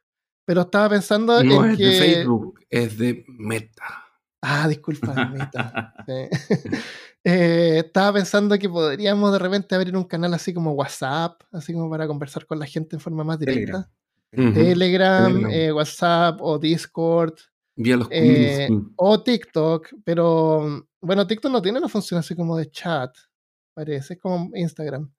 Pero 0.47 0.63
estaba 0.63 0.89
pensando 0.91 1.43
No 1.45 1.65
en 1.65 1.71
es 1.73 1.77
que. 1.79 1.85
de 1.85 1.99
Facebook, 1.99 2.61
es 2.71 2.99
de 2.99 3.25
Meta. 3.29 4.05
Ah, 4.43 4.67
disculpa, 4.69 5.13
Meta. 5.27 5.95
Sí. 6.07 6.29
Eh, 7.27 7.79
estaba 7.87 8.13
pensando 8.13 8.59
que 8.59 8.69
podríamos 8.69 9.33
de 9.33 9.39
repente 9.39 9.75
abrir 9.75 9.97
un 9.97 10.05
canal 10.05 10.35
así 10.35 10.53
como 10.53 10.73
WhatsApp, 10.73 11.41
así 11.53 11.73
como 11.73 11.89
para 11.89 12.07
conversar 12.07 12.45
con 12.45 12.59
la 12.59 12.67
gente 12.67 12.97
en 12.97 13.01
forma 13.01 13.25
más 13.25 13.39
directa. 13.39 13.61
Telegram. 13.61 13.91
Telegram, 14.35 15.33
Telegram. 15.33 15.51
eh, 15.51 15.73
WhatsApp 15.73 16.41
o 16.41 16.59
Discord 16.59 17.35
Vía 17.77 17.97
los 17.97 18.09
eh, 18.11 18.69
o 18.97 19.23
TikTok, 19.23 19.89
pero 20.05 20.87
bueno, 21.01 21.27
TikTok 21.27 21.51
no 21.51 21.61
tiene 21.63 21.79
una 21.79 21.89
función 21.89 22.21
así 22.21 22.35
como 22.35 22.57
de 22.57 22.71
chat, 22.71 23.15
parece, 23.75 24.15
es 24.15 24.21
como 24.21 24.51
Instagram. 24.55 25.13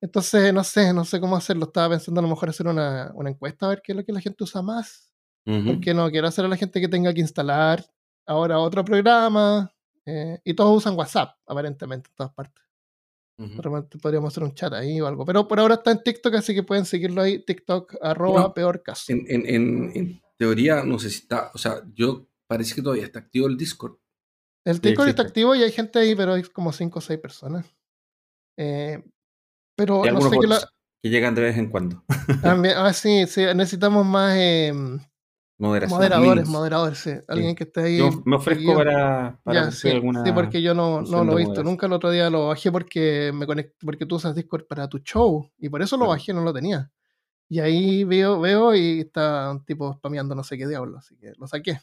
Entonces, 0.00 0.52
no 0.52 0.62
sé, 0.62 0.92
no 0.92 1.04
sé 1.04 1.18
cómo 1.18 1.36
hacerlo. 1.36 1.64
Estaba 1.66 1.90
pensando 1.90 2.20
a 2.20 2.22
lo 2.22 2.28
mejor 2.28 2.48
hacer 2.48 2.68
una, 2.68 3.10
una 3.14 3.30
encuesta 3.30 3.66
a 3.66 3.70
ver 3.70 3.82
qué 3.82 3.92
es 3.92 3.96
lo 3.96 4.04
que 4.04 4.12
la 4.12 4.20
gente 4.20 4.44
usa 4.44 4.62
más. 4.62 5.10
Porque 5.44 5.92
no 5.92 6.10
quiero 6.10 6.26
hacer 6.26 6.44
a 6.44 6.48
la 6.48 6.56
gente 6.56 6.80
que 6.80 6.88
tenga 6.88 7.12
que 7.12 7.20
instalar 7.20 7.84
ahora 8.26 8.58
otro 8.58 8.84
programa. 8.84 9.70
eh, 10.06 10.38
y 10.44 10.54
todos 10.54 10.76
usan 10.76 10.96
WhatsApp, 10.96 11.36
aparentemente, 11.46 12.08
en 12.10 12.14
todas 12.14 12.32
partes. 12.32 12.62
De 13.36 13.60
repente 13.62 13.98
podríamos 13.98 14.32
hacer 14.32 14.44
un 14.44 14.54
chat 14.54 14.72
ahí 14.72 15.00
o 15.00 15.06
algo. 15.06 15.24
Pero 15.24 15.48
por 15.48 15.58
ahora 15.58 15.74
está 15.74 15.90
en 15.90 16.02
TikTok, 16.02 16.34
así 16.34 16.54
que 16.54 16.62
pueden 16.62 16.84
seguirlo 16.84 17.20
ahí, 17.22 17.44
TikTok, 17.44 17.96
arroba 18.00 18.32
Bueno, 18.32 18.54
peor 18.54 18.82
caso. 18.82 19.12
En, 19.12 19.24
en, 19.28 19.46
en, 19.46 19.92
en 19.94 20.22
teoría, 20.38 20.84
no 20.84 20.98
sé 21.00 21.10
si 21.10 21.18
está. 21.20 21.50
O 21.54 21.58
sea, 21.58 21.82
yo 21.94 22.28
parece 22.46 22.74
que 22.76 22.82
todavía 22.82 23.04
está 23.04 23.18
activo 23.18 23.48
el 23.48 23.56
Discord. 23.56 23.96
El 24.64 24.76
Sí, 24.76 24.80
TikTok 24.82 25.08
está 25.08 25.22
activo 25.22 25.54
y 25.54 25.62
hay 25.62 25.72
gente 25.72 25.98
ahí, 25.98 26.14
pero 26.14 26.34
hay 26.34 26.42
como 26.44 26.72
5 26.72 27.00
o 27.00 27.02
6 27.02 27.18
personas. 27.20 27.66
Eh, 28.56 29.02
pero 29.76 30.04
no 30.04 30.20
sé 30.20 30.36
bots 30.36 30.48
la- 30.48 30.70
que 31.02 31.10
llegan 31.10 31.34
de 31.34 31.42
vez 31.42 31.58
en 31.58 31.70
cuando. 31.70 32.04
también, 32.40 32.74
ah, 32.78 32.92
sí, 32.92 33.26
sí, 33.26 33.42
necesitamos 33.54 34.06
más 34.06 34.34
eh, 34.38 34.72
Moderación. 35.56 35.98
moderadores, 35.98 36.48
moderadores, 36.48 36.98
sí. 36.98 37.10
Alguien 37.28 37.54
que 37.54 37.64
esté 37.64 37.80
ahí. 37.82 37.98
Yo 37.98 38.10
me 38.24 38.36
ofrezco 38.36 38.60
seguido. 38.62 38.76
para, 38.76 39.38
para 39.44 39.64
Ya, 39.66 39.70
sí, 39.70 39.88
alguna 39.88 40.24
sí, 40.24 40.32
porque 40.32 40.60
yo 40.60 40.74
no, 40.74 41.00
no 41.02 41.22
lo 41.24 41.32
he 41.34 41.36
visto 41.36 41.50
moderación. 41.50 41.66
nunca. 41.66 41.86
El 41.86 41.92
otro 41.92 42.10
día 42.10 42.28
lo 42.28 42.48
bajé 42.48 42.72
porque 42.72 43.30
me 43.32 43.46
conecté, 43.46 43.74
porque 43.86 44.04
tú 44.06 44.16
usas 44.16 44.34
Discord 44.34 44.66
para 44.66 44.88
tu 44.88 44.98
show 44.98 45.48
y 45.58 45.68
por 45.68 45.80
eso 45.82 45.96
lo 45.96 46.06
Claro. 46.06 46.10
bajé, 46.18 46.32
no 46.32 46.42
lo 46.42 46.52
tenía. 46.52 46.90
Y 47.48 47.60
ahí 47.60 48.02
veo, 48.04 48.40
veo 48.40 48.74
y 48.74 49.00
está 49.00 49.50
un 49.52 49.64
tipo 49.64 49.92
spameando 49.94 50.34
no 50.34 50.42
sé 50.42 50.58
qué 50.58 50.66
diablo, 50.66 50.98
así 50.98 51.16
que 51.16 51.32
lo 51.38 51.46
saqué. 51.46 51.78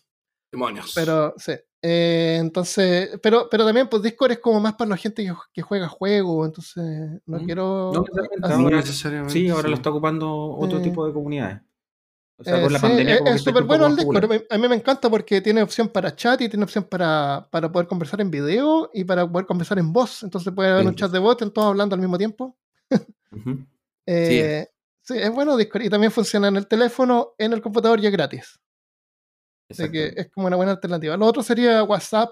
Demonios. 0.51 0.91
Pero 0.93 1.33
sí. 1.37 1.53
Eh, 1.81 2.37
entonces, 2.41 3.17
pero, 3.23 3.47
pero 3.49 3.65
también 3.65 3.87
pues 3.87 4.03
Discord 4.03 4.33
es 4.33 4.39
como 4.39 4.59
más 4.59 4.73
para 4.73 4.89
la 4.89 4.97
gente 4.97 5.23
que, 5.23 5.33
que 5.53 5.61
juega 5.61 5.87
juegos, 5.87 6.45
entonces 6.47 7.21
no 7.25 7.39
Mm. 7.39 7.45
quiero 7.45 7.91
No 7.93 8.01
necesariamente, 8.01 8.45
así- 8.47 8.57
no 8.57 8.63
ahora- 8.65 8.75
necesariamente. 8.77 9.33
Sí, 9.33 9.49
ahora 9.49 9.69
lo 9.69 9.75
está 9.75 9.89
ocupando 9.91 10.29
otro 10.57 10.79
Sí. 10.79 10.83
tipo 10.83 11.07
de 11.07 11.13
comunidades. 11.13 11.61
O 12.41 12.43
sea, 12.43 12.57
Eh, 12.59 12.63
con 12.63 12.73
la 12.73 12.79
sí, 12.79 12.85
pandemia 12.87 13.13
es- 13.13 13.19
como 13.21 13.31
es 13.33 13.41
súper 13.43 13.63
bueno 13.63 13.85
el 13.87 13.95
popular. 13.95 14.25
A 14.49 14.57
mí- 14.57 14.67
me 14.67 14.75
encanta 14.75 15.09
porque 15.09 15.41
tiene 15.41 15.61
opción 15.61 15.87
para 15.89 16.15
chat 16.15 16.41
y 16.41 16.49
tiene 16.49 16.63
opción 16.63 16.83
para, 16.83 17.47
para 17.51 17.71
poder 17.71 17.87
conversar 17.87 18.19
en 18.21 18.31
video 18.31 18.89
y 18.93 19.03
para 19.03 19.29
poder 19.31 19.45
conversar 19.45 19.77
en 19.79 19.93
voz. 19.93 20.23
Entonces 20.23 20.51
puede 20.53 20.69
haber 20.71 20.81
Sí. 20.83 20.87
un 20.89 20.95
chat 20.95 21.11
de 21.11 21.19
voz, 21.19 21.41
en 21.41 21.51
todos 21.51 21.67
hablando 21.69 21.93
al 21.95 22.01
mismo 22.01 22.17
tiempo. 22.17 22.57
Ujú. 22.89 22.99
Eh, 24.07 24.67
sí, 25.03 25.13
es 25.17 25.31
bueno 25.31 25.55
Discord. 25.55 25.83
Y 25.83 25.89
también 25.89 26.11
funciona 26.11 26.47
en 26.47 26.57
el 26.57 26.67
teléfono, 26.67 27.33
en 27.37 27.53
el 27.53 27.61
computador 27.61 27.99
y 27.99 28.07
es 28.07 28.11
gratis. 28.11 28.59
Así 29.69 29.89
que 29.91 30.11
es 30.17 30.29
como 30.31 30.47
una 30.47 30.55
buena 30.57 30.71
alternativa. 30.73 31.15
Lo 31.15 31.27
otro 31.27 31.43
sería 31.43 31.83
WhatsApp. 31.83 32.31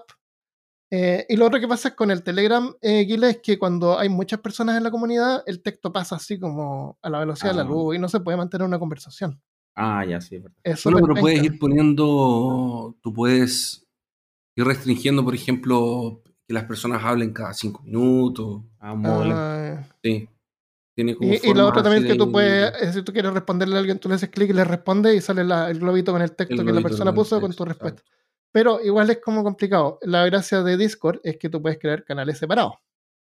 Eh, 0.92 1.24
y 1.28 1.36
lo 1.36 1.46
otro 1.46 1.60
que 1.60 1.68
pasa 1.68 1.94
con 1.94 2.10
el 2.10 2.24
Telegram, 2.24 2.74
eh, 2.82 3.04
Guile, 3.04 3.30
es 3.30 3.38
que 3.40 3.56
cuando 3.58 3.96
hay 3.98 4.08
muchas 4.08 4.40
personas 4.40 4.76
en 4.76 4.82
la 4.82 4.90
comunidad, 4.90 5.44
el 5.46 5.62
texto 5.62 5.92
pasa 5.92 6.16
así 6.16 6.38
como 6.40 6.98
a 7.00 7.08
la 7.08 7.20
velocidad 7.20 7.50
de 7.52 7.56
la 7.58 7.62
Ah. 7.62 7.66
luz 7.66 7.94
y 7.94 7.98
no 8.00 8.08
se 8.08 8.18
puede 8.18 8.36
mantener 8.36 8.66
una 8.66 8.80
conversación. 8.80 9.40
Ah, 9.76 10.04
ya, 10.04 10.20
sí, 10.20 10.36
es 10.36 10.42
verdad. 10.42 10.58
Es 10.64 10.84
Bueno, 10.84 10.98
pero 11.02 11.14
puedes 11.20 11.42
ir 11.42 11.58
poniendo, 11.58 12.96
tú 13.02 13.12
puedes 13.12 13.86
ir 14.56 14.64
restringiendo, 14.64 15.24
por 15.24 15.34
ejemplo, 15.34 16.22
que 16.46 16.54
las 16.54 16.64
personas 16.64 17.02
hablen 17.04 17.32
cada 17.32 17.54
cinco 17.54 17.82
minutos. 17.82 18.62
Ah. 18.78 18.94
Ah, 19.04 19.84
Sí. 20.02 20.28
Tiene 20.96 21.14
como 21.14 21.32
y, 21.32 21.36
y 21.42 21.54
lo 21.54 21.68
otro 21.68 21.82
también 21.82 22.04
es 22.04 22.12
que 22.12 22.18
tú 22.18 22.26
de- 22.26 22.32
puedes, 22.32 22.94
si 22.94 23.02
tú 23.02 23.12
quieres 23.12 23.32
responderle 23.32 23.76
a 23.76 23.78
alguien, 23.78 23.98
tú 23.98 24.08
le 24.08 24.16
haces 24.16 24.28
clic 24.28 24.50
y 24.50 24.52
le 24.52 24.64
responde 24.64 25.14
y 25.14 25.20
sale 25.20 25.44
la- 25.44 25.70
el 25.70 25.78
globito 25.78 26.12
con 26.12 26.20
el 26.20 26.32
texto 26.34 26.60
El 26.60 26.66
que 26.66 26.72
la 26.72 26.80
persona 26.82 27.14
puso 27.14 27.40
con 27.40 27.54
tu 27.54 27.64
respuesta. 27.64 28.02
exacto. 28.02 28.16
Pero 28.52 28.80
igual 28.82 29.08
es 29.08 29.18
como 29.20 29.44
complicado. 29.44 29.98
La 30.02 30.26
gracia 30.26 30.62
de 30.62 30.76
Discord 30.76 31.20
es 31.22 31.38
que 31.38 31.48
tú 31.48 31.62
puedes 31.62 31.78
crear 31.78 32.04
canales 32.04 32.36
separados. 32.38 32.74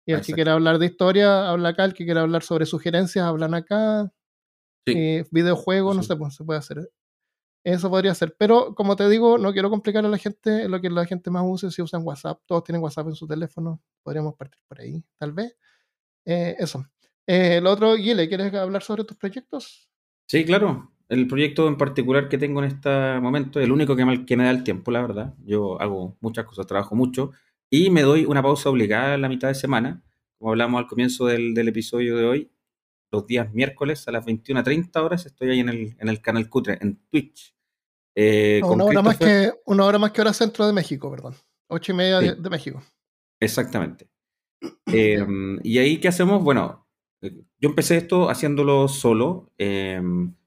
Y 0.06 0.12
el 0.12 0.20
que 0.22 0.32
quiera 0.32 0.52
hablar 0.54 0.78
de 0.78 0.86
historia, 0.86 1.50
habla 1.50 1.70
acá. 1.70 1.84
El 1.84 1.92
que 1.94 2.04
quiera 2.04 2.22
hablar 2.22 2.42
sobre 2.44 2.64
sugerencias, 2.64 3.24
hablan 3.26 3.54
acá. 3.54 4.10
Sí. 4.92 4.98
Eh, 4.98 5.24
videojuegos, 5.30 5.96
no 5.96 6.02
sé, 6.02 6.16
pues 6.16 6.34
se 6.34 6.44
puede 6.44 6.58
hacer. 6.58 6.90
Eso 7.62 7.90
podría 7.90 8.14
ser. 8.14 8.34
Pero 8.38 8.74
como 8.74 8.96
te 8.96 9.08
digo, 9.08 9.36
no 9.38 9.52
quiero 9.52 9.70
complicar 9.70 10.04
a 10.04 10.08
la 10.08 10.18
gente 10.18 10.68
lo 10.68 10.80
que 10.80 10.88
la 10.88 11.04
gente 11.04 11.30
más 11.30 11.42
use 11.46 11.70
si 11.70 11.82
usan 11.82 12.02
WhatsApp. 12.04 12.40
Todos 12.46 12.64
tienen 12.64 12.82
WhatsApp 12.82 13.08
en 13.08 13.14
su 13.14 13.26
teléfono. 13.26 13.82
Podríamos 14.02 14.34
partir 14.34 14.60
por 14.66 14.80
ahí, 14.80 15.04
tal 15.18 15.32
vez. 15.32 15.56
Eh, 16.24 16.56
eso. 16.58 16.86
Eh, 17.26 17.60
lo 17.60 17.70
otro, 17.70 17.94
Guile, 17.94 18.28
¿quieres 18.28 18.52
hablar 18.54 18.82
sobre 18.82 19.04
tus 19.04 19.16
proyectos? 19.16 19.88
Sí, 20.26 20.44
claro. 20.44 20.90
el 21.08 21.26
proyecto 21.26 21.68
en 21.68 21.76
particular 21.76 22.28
que 22.28 22.38
tengo 22.38 22.62
en 22.62 22.70
este 22.70 23.20
momento, 23.20 23.60
el 23.60 23.72
único 23.72 23.96
que 23.96 24.04
me, 24.04 24.24
que 24.24 24.36
me 24.36 24.44
da 24.44 24.50
el 24.50 24.64
tiempo, 24.64 24.90
la 24.90 25.02
verdad. 25.02 25.34
Yo 25.44 25.80
hago 25.80 26.16
muchas 26.20 26.46
cosas, 26.46 26.66
trabajo 26.66 26.94
mucho 26.94 27.32
y 27.68 27.90
me 27.90 28.02
doy 28.02 28.24
una 28.24 28.42
pausa 28.42 28.70
obligada 28.70 29.14
en 29.14 29.22
la 29.22 29.28
mitad 29.28 29.48
de 29.48 29.54
semana, 29.54 30.02
como 30.38 30.50
hablamos 30.50 30.80
al 30.80 30.86
comienzo 30.86 31.26
del, 31.26 31.54
del 31.54 31.68
episodio 31.68 32.16
de 32.16 32.24
hoy. 32.24 32.50
Los 33.12 33.26
días 33.26 33.52
miércoles 33.52 34.06
a 34.06 34.12
las 34.12 34.24
21.30 34.24 35.02
horas 35.02 35.26
estoy 35.26 35.50
ahí 35.50 35.60
en 35.60 35.68
el, 35.68 35.96
en 35.98 36.08
el 36.08 36.20
canal 36.20 36.48
Cutre, 36.48 36.78
en 36.80 37.00
Twitch. 37.10 37.54
Eh, 38.14 38.60
una, 38.64 38.84
hora 38.84 39.02
más 39.02 39.18
que, 39.18 39.52
una 39.66 39.84
hora 39.84 39.98
más 39.98 40.12
que 40.12 40.20
hora 40.20 40.32
centro 40.32 40.66
de 40.66 40.72
México, 40.72 41.10
perdón. 41.10 41.34
Ocho 41.68 41.92
y 41.92 41.94
media 41.94 42.20
de, 42.20 42.34
de, 42.34 42.50
México. 42.50 42.82
Exactamente. 43.40 44.08
Eh, 44.92 45.24
y 45.62 45.78
ahí, 45.78 45.98
¿qué 45.98 46.08
hacemos? 46.08 46.42
Bueno, 46.42 46.86
eh, 47.22 47.44
yo 47.58 47.68
empecé 47.68 47.96
esto 47.96 48.28
haciéndolo 48.28 48.88
solo. 48.88 49.52
Eh, 49.58 50.00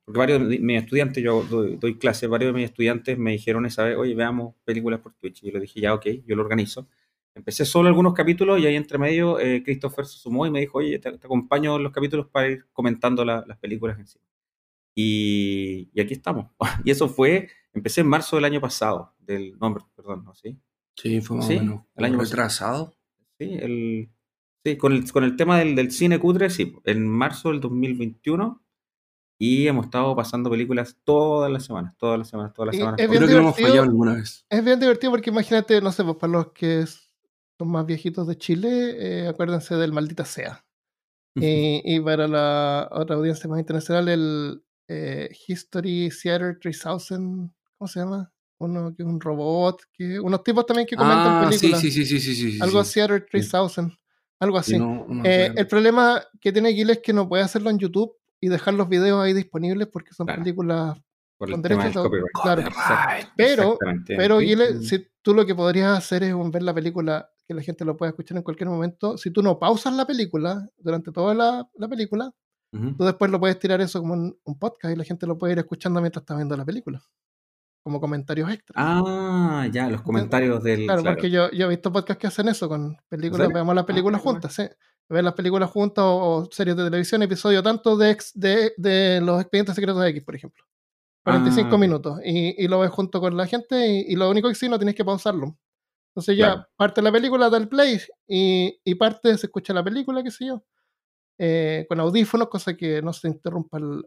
porque 0.06 0.20
varios 0.20 0.50
de 0.50 0.60
mis 0.60 0.82
estudiantes, 0.82 1.24
yo 1.24 1.44
doy, 1.44 1.78
doy 1.78 1.98
clases, 1.98 2.30
varios 2.30 2.54
de 2.54 2.60
mis 2.60 2.70
estudiantes 2.70 3.18
me 3.18 3.32
dijeron 3.32 3.66
esa 3.66 3.86
vez, 3.86 3.98
oye, 3.98 4.14
veamos 4.16 4.56
películas 4.66 5.00
por 5.00 5.14
Twitch. 5.14 5.44
Y 5.44 5.48
yo 5.48 5.54
le 5.54 5.62
dije, 5.62 5.80
ya, 5.80 5.94
ok, 5.94 6.06
yo 6.26 6.36
lo 6.36 6.44
organizo. 6.44 6.88
Empecé 7.36 7.66
solo 7.66 7.88
algunos 7.88 8.14
capítulos 8.14 8.60
y 8.60 8.68
ahí 8.68 8.76
entre 8.76 8.98
medio 8.98 9.40
eh, 9.40 9.64
Christopher 9.64 10.06
se 10.06 10.20
sumó 10.20 10.46
y 10.46 10.52
me 10.52 10.60
dijo, 10.60 10.78
oye, 10.78 11.00
te, 11.00 11.18
te 11.18 11.26
acompaño 11.26 11.78
en 11.78 11.84
los 11.84 11.92
capítulos 11.92 12.28
para 12.28 12.48
ir 12.50 12.66
comentando 12.72 13.26
la, 13.26 13.44
las 13.48 13.58
películas 13.58 13.98
en 13.98 14.08
sí. 14.08 14.20
Y, 14.96 15.90
y, 15.94 16.02
aquí 16.02 16.14
estamos. 16.14 16.52
Y 16.86 16.92
eso 16.92 17.10
fue, 17.10 17.50
empecé 17.74 18.02
en 18.02 18.08
marzo 18.08 18.36
del 18.36 18.46
año 18.46 18.62
pasado, 18.62 19.14
del 19.20 19.58
nombre, 19.58 19.84
perdón, 19.96 20.24
¿no? 20.26 20.36
¿Sí? 20.36 20.58
Sí, 20.96 21.22
fue 21.22 21.38
más 21.38 21.48
o 21.48 21.50
menos. 21.50 21.82
El 21.96 22.06
año 22.06 22.20
retrasado. 22.20 22.94
Sí, 23.40 23.58
el, 23.60 24.10
sí 24.64 24.78
con, 24.78 24.94
el, 24.94 25.12
con 25.12 25.24
el 25.24 25.36
tema 25.36 25.58
del, 25.58 25.76
del 25.76 25.92
cine 25.92 26.20
cutre, 26.20 26.52
sí, 26.52 26.76
en 26.86 27.08
marzo 27.08 27.50
del 27.50 27.60
2021 27.60 28.64
y 29.40 29.68
hemos 29.68 29.86
estado 29.86 30.16
pasando 30.16 30.50
películas 30.50 30.98
todas 31.04 31.52
las 31.52 31.66
semanas, 31.66 31.96
todas 31.98 32.18
las 32.18 32.30
semanas, 32.30 32.54
todas 32.54 32.68
las 32.68 32.76
semanas. 32.78 33.00
Es 33.00 33.08
Creo 33.10 33.28
que 33.28 33.34
no 33.34 33.40
hemos 33.40 33.60
fallado 33.60 33.86
ninguna 33.88 34.14
vez. 34.14 34.46
Es 34.50 34.64
bien 34.64 34.80
divertido 34.80 35.12
porque 35.12 35.32
imagínate, 35.32 35.82
no 35.82 35.92
sé, 35.92 36.04
pues 36.04 36.16
para 36.16 36.32
los 36.32 36.52
que 36.54 36.80
son 37.64 37.72
más 37.72 37.86
viejitos 37.86 38.28
de 38.28 38.38
Chile, 38.38 38.96
eh, 39.00 39.28
acuérdense 39.28 39.76
del 39.76 39.94
Maldita 39.94 40.26
Sea. 40.26 40.66
y, 41.36 41.82
y, 41.84 42.00
para 42.02 42.28
la 42.28 42.90
otra 42.92 43.16
audiencia 43.16 43.50
más 43.50 43.60
internacional, 43.60 44.08
el 44.10 44.64
eh, 44.88 45.30
History 45.48 46.10
Theater 46.22 46.60
3000, 46.60 47.50
¿cómo 47.78 47.88
se 47.88 48.00
llama? 48.02 48.32
Uno 48.60 48.94
que 48.96 49.02
es 49.04 49.10
un 49.10 49.20
robot, 49.20 49.82
que 49.94 50.20
unos 50.20 50.44
tipos 50.44 50.66
también 50.66 50.86
que 50.88 50.96
comentan 50.96 51.46
ah, 51.46 51.50
películas. 51.50 51.80
Sí, 51.82 51.90
sí, 51.90 52.06
sí, 52.06 52.20
sí, 52.20 52.36
sí, 52.36 52.52
sí 52.52 52.60
Algo 52.62 52.84
sí. 52.84 52.94
Theater 52.96 53.26
3000, 53.30 53.98
algo 54.40 54.58
así. 54.58 54.74
Sí, 54.74 54.78
no, 54.80 55.06
no 55.08 55.24
eh, 55.26 55.52
sé. 55.54 55.60
el 55.60 55.68
problema 55.68 56.22
que 56.40 56.52
tiene 56.52 56.74
Gil 56.74 56.90
es 56.92 57.00
que 57.00 57.14
no 57.14 57.28
puede 57.28 57.44
hacerlo 57.44 57.70
en 57.70 57.80
YouTube 57.80 58.14
y 58.40 58.50
dejar 58.50 58.74
los 58.76 58.88
videos 58.90 59.24
ahí 59.24 59.34
disponibles 59.34 59.88
porque 59.88 60.14
son 60.14 60.28
Claro. 60.28 60.44
películas 60.44 60.98
por 61.38 61.48
el 61.50 61.54
con 61.56 61.62
tema 61.64 61.84
del 61.86 61.94
copyright. 61.94 62.32
claro. 62.44 62.64
Copyright. 62.64 63.28
Pero, 63.36 63.78
pero. 64.06 64.40
Gile, 64.40 64.82
si 64.82 65.08
tú 65.24 65.34
lo 65.34 65.46
que 65.46 65.56
podrías 65.56 65.98
hacer 65.98 66.24
es 66.24 66.36
ver 66.52 66.62
la 66.64 66.74
película, 66.74 67.33
que 67.48 67.54
la 67.54 67.62
gente 67.62 67.84
lo 67.86 67.98
pueda 67.98 68.10
escuchar 68.12 68.38
en 68.38 68.44
cualquier 68.44 68.70
momento. 68.70 69.18
Si 69.18 69.32
tú 69.32 69.42
no 69.44 69.60
pausas 69.60 69.94
la 69.94 70.06
película 70.06 70.68
durante 70.78 71.12
toda 71.12 71.34
la, 71.34 71.68
la 71.76 71.88
película, 71.88 72.32
tú 72.98 73.04
después 73.04 73.30
lo 73.30 73.40
puedes 73.40 73.60
tirar 73.60 73.82
eso 73.82 74.00
como 74.00 74.14
un, 74.14 74.38
un 74.46 74.58
podcast 74.58 74.94
y 74.94 74.98
la 74.98 75.04
gente 75.04 75.28
lo 75.28 75.38
puede 75.38 75.54
ir 75.54 75.60
escuchando 75.60 76.02
mientras 76.02 76.22
está 76.24 76.36
viendo 76.36 76.56
la 76.58 76.66
película. 76.66 77.02
Como 77.84 78.00
comentarios 78.00 78.50
extra. 78.50 78.74
Ah, 78.78 79.68
ya, 79.72 79.90
los 79.90 80.02
comentarios 80.02 80.64
del. 80.64 80.86
claro, 80.86 81.02
claro. 81.02 81.16
porque 81.18 81.30
yo, 81.30 81.52
yo 81.52 81.66
he 81.66 81.70
visto 81.70 81.92
podcasts 81.92 82.20
que 82.22 82.28
hacen 82.28 82.48
eso 82.48 82.70
con 82.70 82.96
películas, 83.10 83.46
serio? 83.48 83.54
veamos 83.56 83.76
las 83.76 83.84
películas 83.86 84.20
Ah, 84.20 84.24
qué 84.24 84.30
juntas, 84.30 84.54
sí. 84.54 84.64
Ver 85.10 85.24
las 85.24 85.34
películas 85.34 85.70
juntas 85.70 86.04
o, 86.06 86.16
o 86.38 86.50
series 86.50 86.78
de 86.78 86.86
televisión, 86.86 87.22
episodio 87.24 87.62
tanto 87.62 87.98
de, 87.98 88.12
ex- 88.12 88.32
de, 88.40 88.72
de 88.78 89.20
los 89.22 89.42
expedientes 89.42 89.76
secretos 89.76 90.02
de 90.02 90.10
X, 90.10 90.24
por 90.24 90.34
ejemplo. 90.36 90.64
45 91.26 91.76
Ah, 91.76 91.78
minutos. 91.78 92.20
Y, 92.24 92.64
y 92.64 92.68
lo 92.70 92.80
ves 92.80 92.90
junto 92.90 93.20
con 93.20 93.36
la 93.36 93.46
gente 93.48 93.86
y, 93.86 94.14
y 94.14 94.16
lo 94.16 94.30
único 94.30 94.48
que 94.48 94.56
sí, 94.56 94.70
no 94.70 94.80
tienes 94.80 94.96
que 94.96 95.04
pausarlo. 95.06 95.58
Entonces 96.16 96.38
ya 96.38 96.54
Claro. 96.54 96.68
parte 96.76 97.02
la 97.02 97.12
película, 97.12 97.50
da 97.50 97.58
el 97.58 97.68
play 97.68 98.00
y, 98.28 98.80
y 98.84 98.96
parte, 98.96 99.36
se 99.38 99.48
escucha 99.48 99.74
la 99.74 99.84
película, 99.84 100.22
qué 100.24 100.30
sé 100.30 100.46
yo, 100.46 100.64
eh, 101.40 101.86
con 101.90 102.00
audífonos, 102.00 102.50
cosa 102.50 102.76
que 102.78 103.02
no 103.02 103.12
se 103.14 103.28
interrumpa 103.28 103.80
el, 103.80 104.06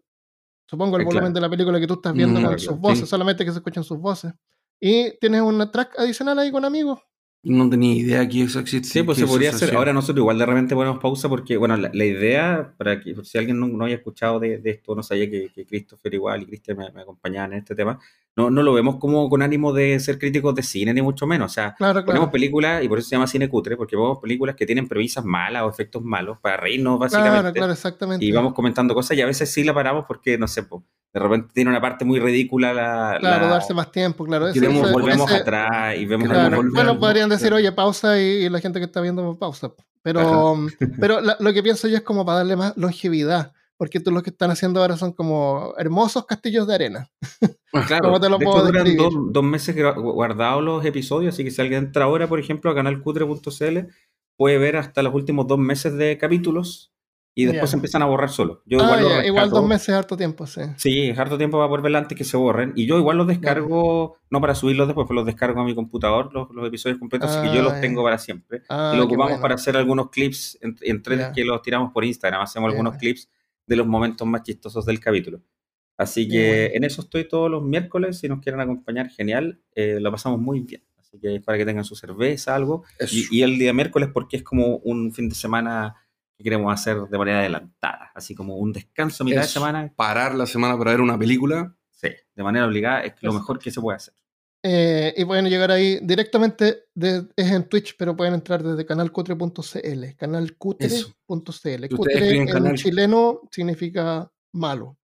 supongo, 0.68 0.96
el 0.96 1.02
Eh, 1.02 1.04
volumen 1.04 1.32
claro. 1.32 1.34
de 1.34 1.40
la 1.40 1.50
película 1.50 1.80
que 1.80 1.86
tú 1.88 1.94
estás 1.94 2.12
viendo 2.14 2.38
Mm, 2.38 2.42
con 2.44 2.54
claro, 2.54 2.59
sus 2.59 2.78
voces, 2.78 3.00
Sí. 3.00 3.07
solamente 3.07 3.44
que 3.44 3.50
se 3.50 3.59
escuchen 3.59 3.82
sus 3.84 3.98
voces. 3.98 4.32
Y 4.80 5.18
tienes 5.18 5.40
una 5.40 5.70
track 5.70 5.98
adicional 5.98 6.38
ahí 6.38 6.52
con 6.52 6.64
amigos. 6.64 7.00
No 7.42 7.68
tenía 7.70 7.94
idea 7.94 8.28
que 8.28 8.42
eso 8.42 8.59
existía. 8.61 8.92
Sí, 8.92 9.02
pues 9.04 9.18
se 9.18 9.26
podría 9.26 9.50
hacer. 9.50 9.74
Ahora 9.74 9.92
nosotros 9.92 10.18
igual 10.18 10.38
de 10.38 10.46
repente 10.46 10.74
ponemos 10.74 10.98
pausa 10.98 11.28
porque, 11.28 11.57
bueno, 11.57 11.76
la, 11.76 11.90
la 11.92 12.04
idea, 12.04 12.74
para 12.76 13.00
que 13.00 13.14
si 13.24 13.38
alguien 13.38 13.59
no, 13.61 13.68
no 13.68 13.84
haya 13.84 13.96
escuchado 13.96 14.38
de, 14.40 14.59
de 14.59 14.70
esto, 14.70 14.94
no 14.96 15.02
sabía 15.02 15.30
que, 15.30 15.50
que 15.54 15.64
Christopher 15.64 16.12
igual 16.14 16.42
y 16.42 16.46
Cristian 16.46 16.76
me, 16.78 16.90
me 16.90 17.02
acompañaban 17.02 17.52
en 17.52 17.61
este 17.61 17.74
tema, 17.76 17.98
no, 18.37 18.51
no 18.51 18.62
lo 18.62 18.74
vemos 18.74 18.97
como 18.97 19.28
con 19.30 19.41
ánimo 19.43 19.72
de 19.72 19.99
ser 19.99 20.18
críticos 20.18 20.55
de 20.55 20.62
cine, 20.62 20.93
ni 20.93 21.01
mucho 21.03 21.26
menos. 21.26 21.51
O 21.51 21.55
sea, 21.55 21.74
Claro, 21.76 22.01
ponemos 22.05 22.26
claro. 22.26 22.30
películas, 22.32 22.84
y 22.84 22.89
por 22.89 22.99
eso 22.99 23.09
se 23.09 23.16
llama 23.16 23.26
cine 23.26 23.49
cutre, 23.49 23.76
porque 23.76 23.97
vemos 23.97 24.18
películas 24.20 24.55
que 24.57 24.66
tienen 24.66 24.87
premisas 24.87 25.24
malas 25.24 25.62
o 25.62 25.70
efectos 25.70 26.03
malos 26.03 26.39
para 26.41 26.59
reírnos, 26.59 26.99
Claro, 26.99 27.14
básicamente. 27.24 27.59
claro, 27.59 27.72
exactamente. 27.72 28.24
y 28.24 28.30
vamos 28.32 28.53
comentando 28.53 28.95
cosas 28.95 29.16
y 29.16 29.22
a 29.22 29.26
veces 29.26 29.51
sí 29.51 29.64
la 29.64 29.72
paramos 29.72 30.05
porque, 30.07 30.37
no 30.37 30.47
sé, 30.49 30.62
po, 30.64 30.84
de 31.14 31.20
repente 31.20 31.49
tiene 31.55 31.70
una 31.70 31.80
parte 31.80 32.05
muy 32.05 32.20
ridícula 32.20 32.74
la... 32.74 33.16
Claro, 33.20 33.47
la- 33.47 33.53
darse 33.53 33.72
más 33.72 33.91
tiempo, 33.91 34.24
claro. 34.26 34.49
Ese- 34.49 34.61
Queremos 34.61 34.82
ese- 34.84 34.93
volvemos 34.93 35.30
ese- 35.30 35.41
atrás 35.41 35.97
y 35.97 36.05
vemos 36.05 36.28
Claro, 36.28 36.62
bueno, 36.74 36.99
podrían 37.01 37.30
decir, 37.30 37.49
claro. 37.49 37.57
oye, 37.57 37.72
pausa 37.72 38.20
y, 38.20 38.45
y 38.45 38.49
la 38.51 38.61
gente 38.61 38.78
que 38.80 38.84
está 38.84 39.01
viendo 39.01 39.34
pausa. 39.39 39.72
Pero, 40.03 40.59
pero 41.01 41.20
la- 41.20 41.37
lo 41.41 41.53
que 41.55 41.62
pienso 41.62 41.89
yo 41.89 41.97
es 41.97 42.03
como 42.03 42.24
para 42.26 42.39
darle 42.39 42.55
más 42.57 42.76
longevidad, 42.76 43.53
porque 43.76 44.00
tú 44.00 44.10
lo 44.10 44.22
que 44.22 44.30
están 44.30 44.50
haciendo 44.50 44.80
ahora 44.80 44.96
son 44.96 45.12
como 45.12 45.74
hermosos 45.78 46.26
castillos 46.26 46.66
de 46.66 46.74
arena. 46.74 47.10
Claro, 47.86 48.04
¿Cómo 48.04 48.20
te 48.20 48.30
lo 48.30 48.38
de 48.38 48.44
puedo 48.46 48.64
duran 48.64 48.96
dos, 48.96 49.12
dos 49.32 49.44
meses 49.44 49.76
guardados 49.96 50.64
los 50.64 50.82
episodios, 50.86 51.34
así 51.34 51.44
que 51.44 51.50
si 51.50 51.60
alguien 51.60 51.84
entra 51.84 52.06
ahora, 52.06 52.26
por 52.26 52.40
ejemplo, 52.40 52.70
a 52.70 52.74
canalcutre.cl, 52.74 53.78
puede 54.36 54.56
ver 54.58 54.76
hasta 54.78 55.02
los 55.02 55.12
últimos 55.14 55.46
dos 55.46 55.58
meses 55.58 55.94
de 55.96 56.16
capítulos 56.16 56.94
y 57.34 57.44
después 57.44 57.68
se 57.68 57.76
empiezan 57.76 58.00
a 58.00 58.06
borrar 58.06 58.30
solos. 58.30 58.60
Yo 58.64 58.78
Ah, 58.80 58.84
igual 58.84 59.02
los 59.02 59.10
ya, 59.12 59.26
igual 59.26 59.50
dos 59.50 59.66
meses 59.66 59.90
es 59.90 59.94
harto 59.94 60.16
tiempo, 60.16 60.46
sí. 60.46 60.62
Sí, 60.78 61.10
es 61.10 61.18
harto 61.18 61.36
tiempo 61.36 61.58
para 61.68 61.82
verla 61.82 61.98
antes 61.98 62.16
que 62.16 62.24
se 62.24 62.38
borren. 62.38 62.72
Y 62.76 62.86
yo 62.86 62.96
igual 62.96 63.18
los 63.18 63.26
descargo, 63.26 64.16
no 64.30 64.40
para 64.40 64.54
subirlos 64.54 64.88
después, 64.88 65.06
pero 65.06 65.16
los 65.16 65.26
descargo 65.26 65.60
a 65.60 65.64
mi 65.64 65.74
computador, 65.74 66.32
los, 66.32 66.48
los 66.52 66.66
episodios 66.66 66.98
completos, 66.98 67.30
así 67.30 67.46
que 67.46 67.54
yo 67.54 67.60
Ah, 67.60 67.64
los 67.64 67.80
tengo 67.82 68.02
para 68.02 68.16
siempre. 68.16 68.62
Ah, 68.70 68.92
y 68.94 68.96
lo 68.96 69.02
qué 69.02 69.06
ocupamos 69.08 69.32
bueno. 69.32 69.42
para 69.42 69.54
hacer 69.56 69.76
algunos 69.76 70.08
clips, 70.08 70.58
en- 70.62 70.76
Ya. 71.18 71.32
que 71.32 71.44
los 71.44 71.60
tiramos 71.60 71.92
por 71.92 72.06
Instagram, 72.06 72.40
hacemos 72.40 72.70
algunos 72.70 72.96
clips 72.96 73.28
de 73.66 73.76
los 73.76 73.86
momentos 73.86 74.26
más 74.26 74.42
chistosos 74.42 74.84
del 74.86 75.00
capítulo. 75.00 75.42
Así 75.98 76.28
que 76.28 76.66
en 76.74 76.84
eso 76.84 77.02
estoy 77.02 77.26
todos 77.26 77.50
los 77.50 77.62
miércoles, 77.62 78.18
si 78.18 78.28
nos 78.28 78.40
quieren 78.40 78.60
acompañar, 78.60 79.08
genial, 79.08 79.62
eh, 79.74 79.98
lo 80.00 80.10
pasamos 80.10 80.38
muy 80.38 80.60
bien. 80.60 80.82
Así 80.98 81.18
que 81.18 81.40
para 81.40 81.56
que 81.56 81.64
tengan 81.64 81.84
su 81.84 81.96
cerveza, 81.96 82.54
algo. 82.54 82.84
Y, 83.10 83.38
y 83.38 83.42
el 83.42 83.58
día 83.58 83.72
miércoles 83.72 84.10
porque 84.12 84.36
es 84.36 84.42
como 84.42 84.76
un 84.78 85.12
fin 85.12 85.28
de 85.28 85.34
semana 85.34 85.96
que 86.36 86.44
queremos 86.44 86.72
hacer 86.72 86.98
de 87.08 87.18
manera 87.18 87.38
adelantada, 87.40 88.12
así 88.14 88.34
como 88.34 88.56
un 88.56 88.72
descanso 88.72 89.22
a 89.22 89.26
mitad 89.26 89.40
de 89.40 89.48
semana, 89.48 89.92
Parar 89.96 90.34
la 90.34 90.44
semana 90.46 90.76
para 90.76 90.90
ver 90.90 91.00
una 91.00 91.18
película. 91.18 91.74
sí, 91.90 92.08
de 92.34 92.42
manera 92.42 92.66
obligada 92.66 93.00
es 93.00 93.14
lo 93.22 93.32
mejor 93.32 93.58
que 93.58 93.70
se 93.70 93.80
puede 93.80 93.96
hacer. 93.96 94.14
Eh, 94.68 95.14
y 95.16 95.24
pueden 95.24 95.44
llegar 95.48 95.70
ahí 95.70 96.00
directamente, 96.02 96.86
de- 96.94 97.24
es 97.36 97.50
en 97.52 97.68
Twitch, 97.68 97.94
pero 97.96 98.16
pueden 98.16 98.34
entrar 98.34 98.62
desde 98.64 98.84
canalcutre.cl. 98.84 100.04
Canalcutre.cl. 100.16 101.88
Cutre 101.96 102.36
en 102.36 102.46
canal- 102.48 102.74
chileno 102.74 103.42
significa 103.50 104.30
malo. 104.52 104.96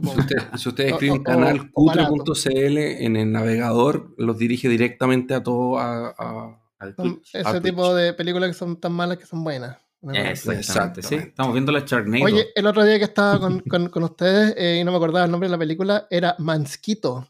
Si 0.00 0.20
ustedes 0.20 0.44
si 0.56 0.68
ustedes 0.68 0.92
O- 0.92 0.94
escriben 0.94 1.22
canalcutre.cl 1.24 2.78
en 3.04 3.16
el 3.16 3.32
navegador, 3.32 4.14
los 4.16 4.38
dirige 4.38 4.68
directamente 4.68 5.34
a 5.34 5.42
todo 5.42 5.78
a, 5.78 6.14
a- 6.16 6.56
Al 6.78 6.94
Son 6.94 7.14
Twitch. 7.16 7.34
ese 7.34 7.48
a 7.48 7.60
tipo 7.60 7.92
de 7.94 8.14
películas 8.14 8.48
que 8.50 8.54
son 8.54 8.78
tan 8.80 8.92
malas 8.92 9.18
que 9.18 9.26
son 9.26 9.42
buenas. 9.44 9.76
Exactamente, 10.14 11.02
sí. 11.02 11.16
Estamos 11.16 11.52
viendo 11.52 11.72
la 11.72 11.84
Charnado. 11.84 12.24
Oye, 12.24 12.46
el 12.54 12.66
otro 12.66 12.84
día 12.84 12.96
que 12.98 13.04
estaba 13.04 13.38
con, 13.40 13.60
con- 13.60 13.88
con 13.90 14.02
ustedes 14.04 14.54
eh, 14.56 14.78
y 14.80 14.84
no 14.84 14.92
me 14.92 14.96
acordaba 14.96 15.24
el 15.26 15.30
nombre 15.30 15.48
de 15.48 15.52
la 15.52 15.58
película, 15.58 16.06
era 16.08 16.36
Mansquito. 16.38 17.26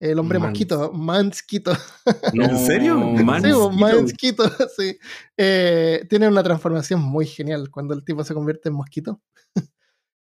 El 0.00 0.18
hombre 0.18 0.38
Mans- 0.38 0.50
mosquito, 0.50 0.92
Mansquito. 0.92 1.72
¿En 2.32 2.58
serio? 2.58 3.14
Sí, 3.16 3.24
Mansquito. 3.24 3.68
pues, 3.70 3.80
Mansquito, 3.80 4.44
sí. 4.78 4.96
Eh, 5.36 6.06
tiene 6.08 6.28
una 6.28 6.42
transformación 6.42 7.00
muy 7.02 7.26
genial 7.26 7.68
cuando 7.70 7.94
el 7.94 8.04
tipo 8.04 8.22
se 8.22 8.32
convierte 8.34 8.68
en 8.68 8.76
mosquito. 8.76 9.20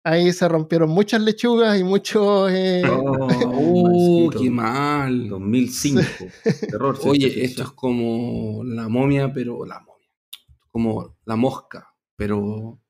Ahí 0.04 0.32
se 0.32 0.48
rompieron 0.48 0.88
muchas 0.88 1.20
lechugas 1.20 1.78
y 1.78 1.82
muchos... 1.84 2.50
eh, 2.52 2.82
Oh, 2.88 3.26
Oh, 3.44 3.82
Mansquito. 4.28 4.42
qué 4.42 4.50
mal. 4.50 5.28
2005. 5.28 6.00
Terror. 6.70 6.96
ciencia 6.96 7.10
Oye, 7.28 7.44
esto 7.44 7.62
es 7.64 7.70
como 7.72 8.62
la 8.64 8.88
momia, 8.88 9.32
pero 9.32 9.64
la 9.66 9.80
momia. 9.80 10.08
Como 10.70 11.16
la 11.24 11.36
mosca, 11.36 11.88
pero 12.16 12.80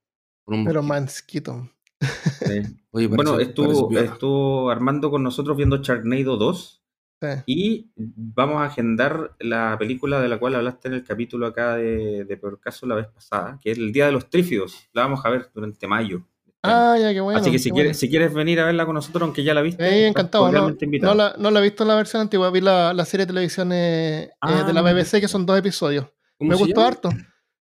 pero 0.45 0.59
mosquito. 0.59 0.83
Mansquito. 0.83 1.71
Sí. 2.01 2.63
Oye, 2.91 3.07
Bueno, 3.09 3.33
parece- 3.33 3.51
estuvo, 3.51 3.99
estuvo 3.99 4.71
Armando 4.71 5.11
con 5.11 5.23
nosotros 5.23 5.57
viendo 5.57 5.83
Charnado 5.83 6.37
2 6.37 6.83
Sí. 7.23 7.29
y 7.47 7.91
vamos 7.97 8.57
a 8.59 8.67
agendar 8.67 9.35
la 9.41 9.77
película 9.79 10.21
de 10.21 10.29
la 10.29 10.39
cual 10.39 10.55
hablaste 10.55 10.89
en 10.89 10.95
el 10.95 11.03
capítulo 11.05 11.47
acá 11.47 11.77
de, 11.77 12.25
de 12.25 12.37
Peor 12.37 12.61
Caso 12.61 12.87
la 12.87 12.95
vez 12.95 13.07
pasada, 13.07 13.59
que 13.63 13.71
es 13.71 13.79
El 13.79 13.91
Día 13.93 14.05
de 14.07 14.13
los 14.13 14.29
Trífidos. 14.29 14.89
La 14.93 15.03
vamos 15.03 15.25
a 15.25 15.31
ver 15.31 15.49
durante 15.55 15.87
mayo. 15.87 16.27
Ah, 16.63 16.97
ya, 17.01 17.15
qué 17.15 17.21
bueno. 17.21 17.41
Así 17.41 17.51
que 17.51 17.59
si 17.59 17.71
quieres, 17.71 17.91
bueno. 17.93 17.99
si 17.99 18.11
quieres 18.11 18.35
venir 18.35 18.61
a 18.61 18.67
verla 18.67 18.85
con 18.85 18.95
nosotros, 18.97 19.23
aunque 19.23 19.43
ya 19.45 19.55
la 19.55 19.63
viste, 19.63 19.83
Eh, 19.89 20.09
encantado. 20.09 20.51
No, 20.53 21.15
la, 21.15 21.35
no 21.39 21.51
la 21.51 21.61
he 21.61 21.63
visto 21.63 21.85
la 21.87 21.95
versión 21.95 22.23
antigua, 22.23 22.51
vi 22.51 22.61
la, 22.61 22.93
la 22.93 23.05
serie 23.07 23.25
de 23.25 23.33
televisión 23.33 23.73
eh, 23.73 24.25
eh, 24.25 24.31
Ah, 24.41 24.65
de 24.65 24.73
la 24.75 24.83
no. 24.83 24.89
BBC, 24.93 25.21
que 25.21 25.29
son 25.29 25.47
dos 25.47 25.59
episodios. 25.59 26.07
¿Cómo 26.37 26.51
Me 26.51 26.57
gustó 26.57 26.75
llama? 26.81 26.89
harto. 26.89 27.09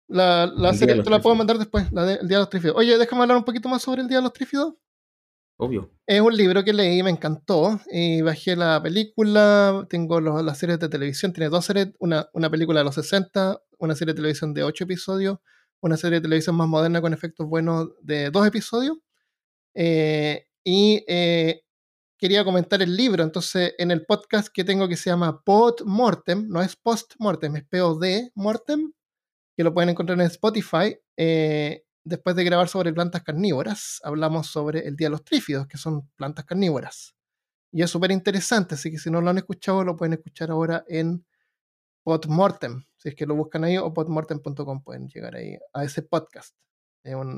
La, 0.07 0.45
la 0.45 0.73
serie 0.73 0.95
te 1.03 1.09
la 1.09 1.21
puedo 1.21 1.35
mandar 1.35 1.57
después, 1.57 1.91
la 1.91 2.05
de- 2.05 2.13
el 2.15 2.27
Día 2.27 2.37
de 2.37 2.41
los 2.43 2.49
Trífidos. 2.49 2.77
Oye, 2.77 2.97
déjame 2.97 3.23
hablar 3.23 3.37
un 3.37 3.43
poquito 3.43 3.67
más 3.69 3.81
sobre 3.81 4.01
el 4.01 4.07
Día 4.07 4.17
de 4.17 4.23
los 4.23 4.33
Trífidos. 4.33 4.73
Obvio. 5.59 5.91
Es 6.05 6.21
un 6.21 6.35
libro 6.37 6.63
que 6.63 6.71
leí, 6.71 7.01
me 7.03 7.09
encantó. 7.09 7.79
Y 7.91 8.21
bajé 8.21 8.55
la 8.55 8.81
película, 8.81 9.85
tengo 9.89 10.21
los- 10.21 10.43
las 10.43 10.57
series 10.59 10.79
de 10.79 10.87
televisión, 10.89 11.33
tiene 11.33 11.49
dos 11.49 11.65
series, 11.65 11.89
una, 11.99 12.29
una 12.33 12.49
película 12.49 12.79
de 12.79 12.85
los 12.85 12.95
60, 12.95 13.59
una 13.79 13.95
serie 13.95 14.13
de 14.13 14.17
televisión 14.17 14.53
de 14.53 14.63
8 14.63 14.83
episodios, 14.85 15.39
una 15.81 15.97
serie 15.97 16.19
de 16.19 16.23
televisión 16.23 16.55
más 16.55 16.67
moderna 16.67 17.01
con 17.01 17.13
efectos 17.13 17.47
buenos 17.47 17.89
de 18.01 18.29
dos 18.29 18.45
episodios. 18.47 18.97
Eh, 19.75 20.45
y 20.63 21.03
eh, 21.07 21.61
quería 22.17 22.43
comentar 22.43 22.81
el 22.81 22.95
libro, 22.95 23.23
entonces 23.23 23.73
en 23.77 23.91
el 23.91 24.05
podcast 24.05 24.47
que 24.53 24.63
tengo 24.63 24.87
que 24.87 24.97
se 24.97 25.09
llama 25.09 25.41
Pod 25.43 25.81
Mortem, 25.85 26.47
no 26.47 26.61
es 26.61 26.75
Post 26.75 27.13
Mortem, 27.19 27.55
es 27.57 27.63
POD 27.65 28.31
Mortem, 28.35 28.91
que 29.57 29.63
lo 29.63 29.73
pueden 29.73 29.89
encontrar 29.89 30.19
en 30.21 30.27
Spotify. 30.27 30.97
eh, 31.17 31.83
después 32.05 32.37
de 32.37 32.45
grabar 32.45 32.69
sobre 32.69 32.93
plantas 32.93 33.21
carnívoras, 33.23 33.99
hablamos 34.03 34.47
sobre 34.47 34.87
el 34.87 34.95
Día 34.95 35.07
de 35.07 35.11
los 35.11 35.25
Trífidos, 35.25 35.67
que 35.67 35.77
son 35.77 36.07
plantas 36.15 36.45
carnívoras. 36.45 37.15
Y 37.73 37.81
es 37.81 37.89
súper 37.89 38.11
interesante, 38.11 38.75
así 38.75 38.89
que 38.91 38.97
si 38.97 39.11
no 39.11 39.19
lo 39.19 39.29
han 39.29 39.37
escuchado, 39.39 39.83
lo 39.83 39.97
pueden 39.97 40.13
escuchar 40.13 40.49
ahora 40.51 40.85
en 40.87 41.25
Podmortem. 42.03 42.83
Si 42.95 43.09
es 43.09 43.15
que 43.15 43.25
lo 43.25 43.35
buscan 43.35 43.63
ahí 43.65 43.77
o 43.77 43.93
podmortem.com 43.93 44.83
pueden 44.83 45.07
llegar 45.09 45.35
ahí 45.35 45.57
a 45.73 45.83
ese 45.83 46.01
podcast. 46.01 46.55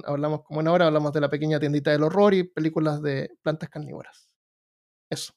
Hablamos 0.05 0.43
como 0.43 0.59
una 0.59 0.71
hora, 0.71 0.87
hablamos 0.87 1.13
de 1.13 1.21
la 1.21 1.29
pequeña 1.29 1.59
tiendita 1.59 1.91
del 1.91 2.03
horror 2.03 2.33
y 2.33 2.43
películas 2.43 3.01
de 3.01 3.31
plantas 3.41 3.69
carnívoras. 3.69 4.29
Eso. 5.09 5.33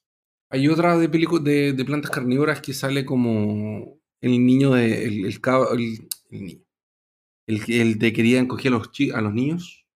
Hay 0.50 0.68
otra 0.68 0.98
de, 0.98 1.08
de, 1.08 1.72
de 1.72 1.84
plantas 1.84 2.10
carnívoras 2.10 2.60
que 2.60 2.74
sale 2.74 3.04
como 3.06 3.98
el 4.20 4.46
niño 4.46 4.72
de. 4.72 5.04
El- 5.06 5.26
el 5.26 6.08
niño. 6.30 6.58
El, 7.46 7.60
el 7.72 7.98
de 7.98 8.12
quería 8.12 8.38
encoger 8.38 8.72
a 8.72 8.76
los, 8.78 8.90
a 9.14 9.20
los 9.20 9.32
niños. 9.34 9.86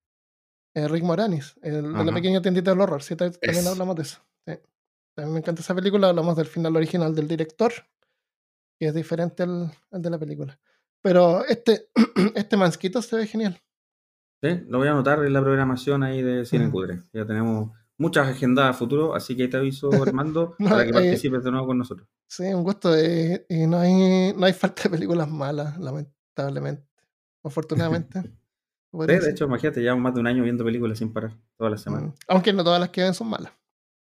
Eh, 0.75 0.89
Rick 0.89 1.05
Moranis, 1.05 1.55
el 1.63 1.75
de 1.75 1.83
la 1.83 2.01
Ajá. 2.01 2.13
pequeña 2.15 2.43
tiendita 2.43 2.71
del 2.73 2.81
horror. 2.81 3.03
Sí, 3.03 3.17
ta- 3.17 3.31
también 3.31 3.65
Es. 3.65 3.67
hablamos 3.67 3.97
de 3.97 4.03
eso. 4.03 4.21
sí. 4.47 4.55
También 5.15 5.33
me 5.35 5.39
encanta 5.41 5.63
esa 5.63 5.75
película. 5.75 6.09
Hablamos 6.11 6.37
del 6.37 6.47
final 6.47 6.77
original 6.77 7.15
del 7.15 7.27
director, 7.29 7.73
que 8.79 8.89
es 8.89 8.95
diferente 8.95 9.43
al, 9.45 9.73
al 9.91 10.03
de 10.03 10.11
la 10.11 10.19
película. 10.19 10.59
Pero 11.03 11.45
este, 11.47 11.89
este 12.35 12.57
mansquito 12.57 13.01
se 13.01 13.17
ve 13.17 13.27
genial. 13.27 13.59
Sí, 14.43 14.51
lo 14.69 14.79
voy 14.79 14.89
a 14.89 14.91
anotar 14.91 15.25
en 15.25 15.33
la 15.33 15.41
programación 15.41 16.03
ahí 16.03 16.21
de 16.21 16.45
Cine. 16.45 16.71
Cutre. 16.71 17.05
Ya 17.15 17.25
tenemos 17.25 17.71
muchas 17.97 18.29
agendas 18.29 18.69
a 18.69 18.73
futuro, 18.75 19.15
así 19.15 19.35
que 19.35 19.45
ahí 19.45 19.49
te 19.49 19.57
aviso, 19.57 19.91
Armando, 20.03 20.55
No, 20.59 20.69
para 20.69 20.83
que 20.85 20.91
eh, 20.91 20.93
participes 20.93 21.43
de 21.43 21.51
nuevo 21.53 21.69
con 21.69 21.79
nosotros. 21.79 22.07
Sí, 22.29 22.43
un 22.53 22.63
gusto. 22.63 22.95
eh, 22.95 23.47
y 23.49 23.67
no 23.67 23.79
hay, 23.79 24.35
no 24.37 24.45
hay 24.45 24.53
falta 24.53 24.83
de 24.83 24.91
películas 24.91 25.31
malas, 25.31 25.79
lamentablemente. 25.79 26.85
Afortunadamente. 27.47 28.23
Sí, 28.99 29.07
de 29.07 29.31
hecho, 29.31 29.45
imagínate, 29.45 29.81
llevamos 29.83 30.05
más 30.05 30.15
de 30.15 30.21
un 30.21 30.27
año 30.27 30.43
viendo 30.43 30.65
películas 30.65 30.97
sin 30.99 31.13
parar, 31.13 31.33
todas 31.59 31.71
las 31.71 31.83
semanas. 31.83 32.11
Mm, 32.13 32.15
Aunque 32.29 32.53
no 32.55 32.65
todas 32.65 32.81
las 32.81 32.89
que 32.89 33.03
ven 33.03 33.13
son 33.13 33.29
malas. 33.29 33.53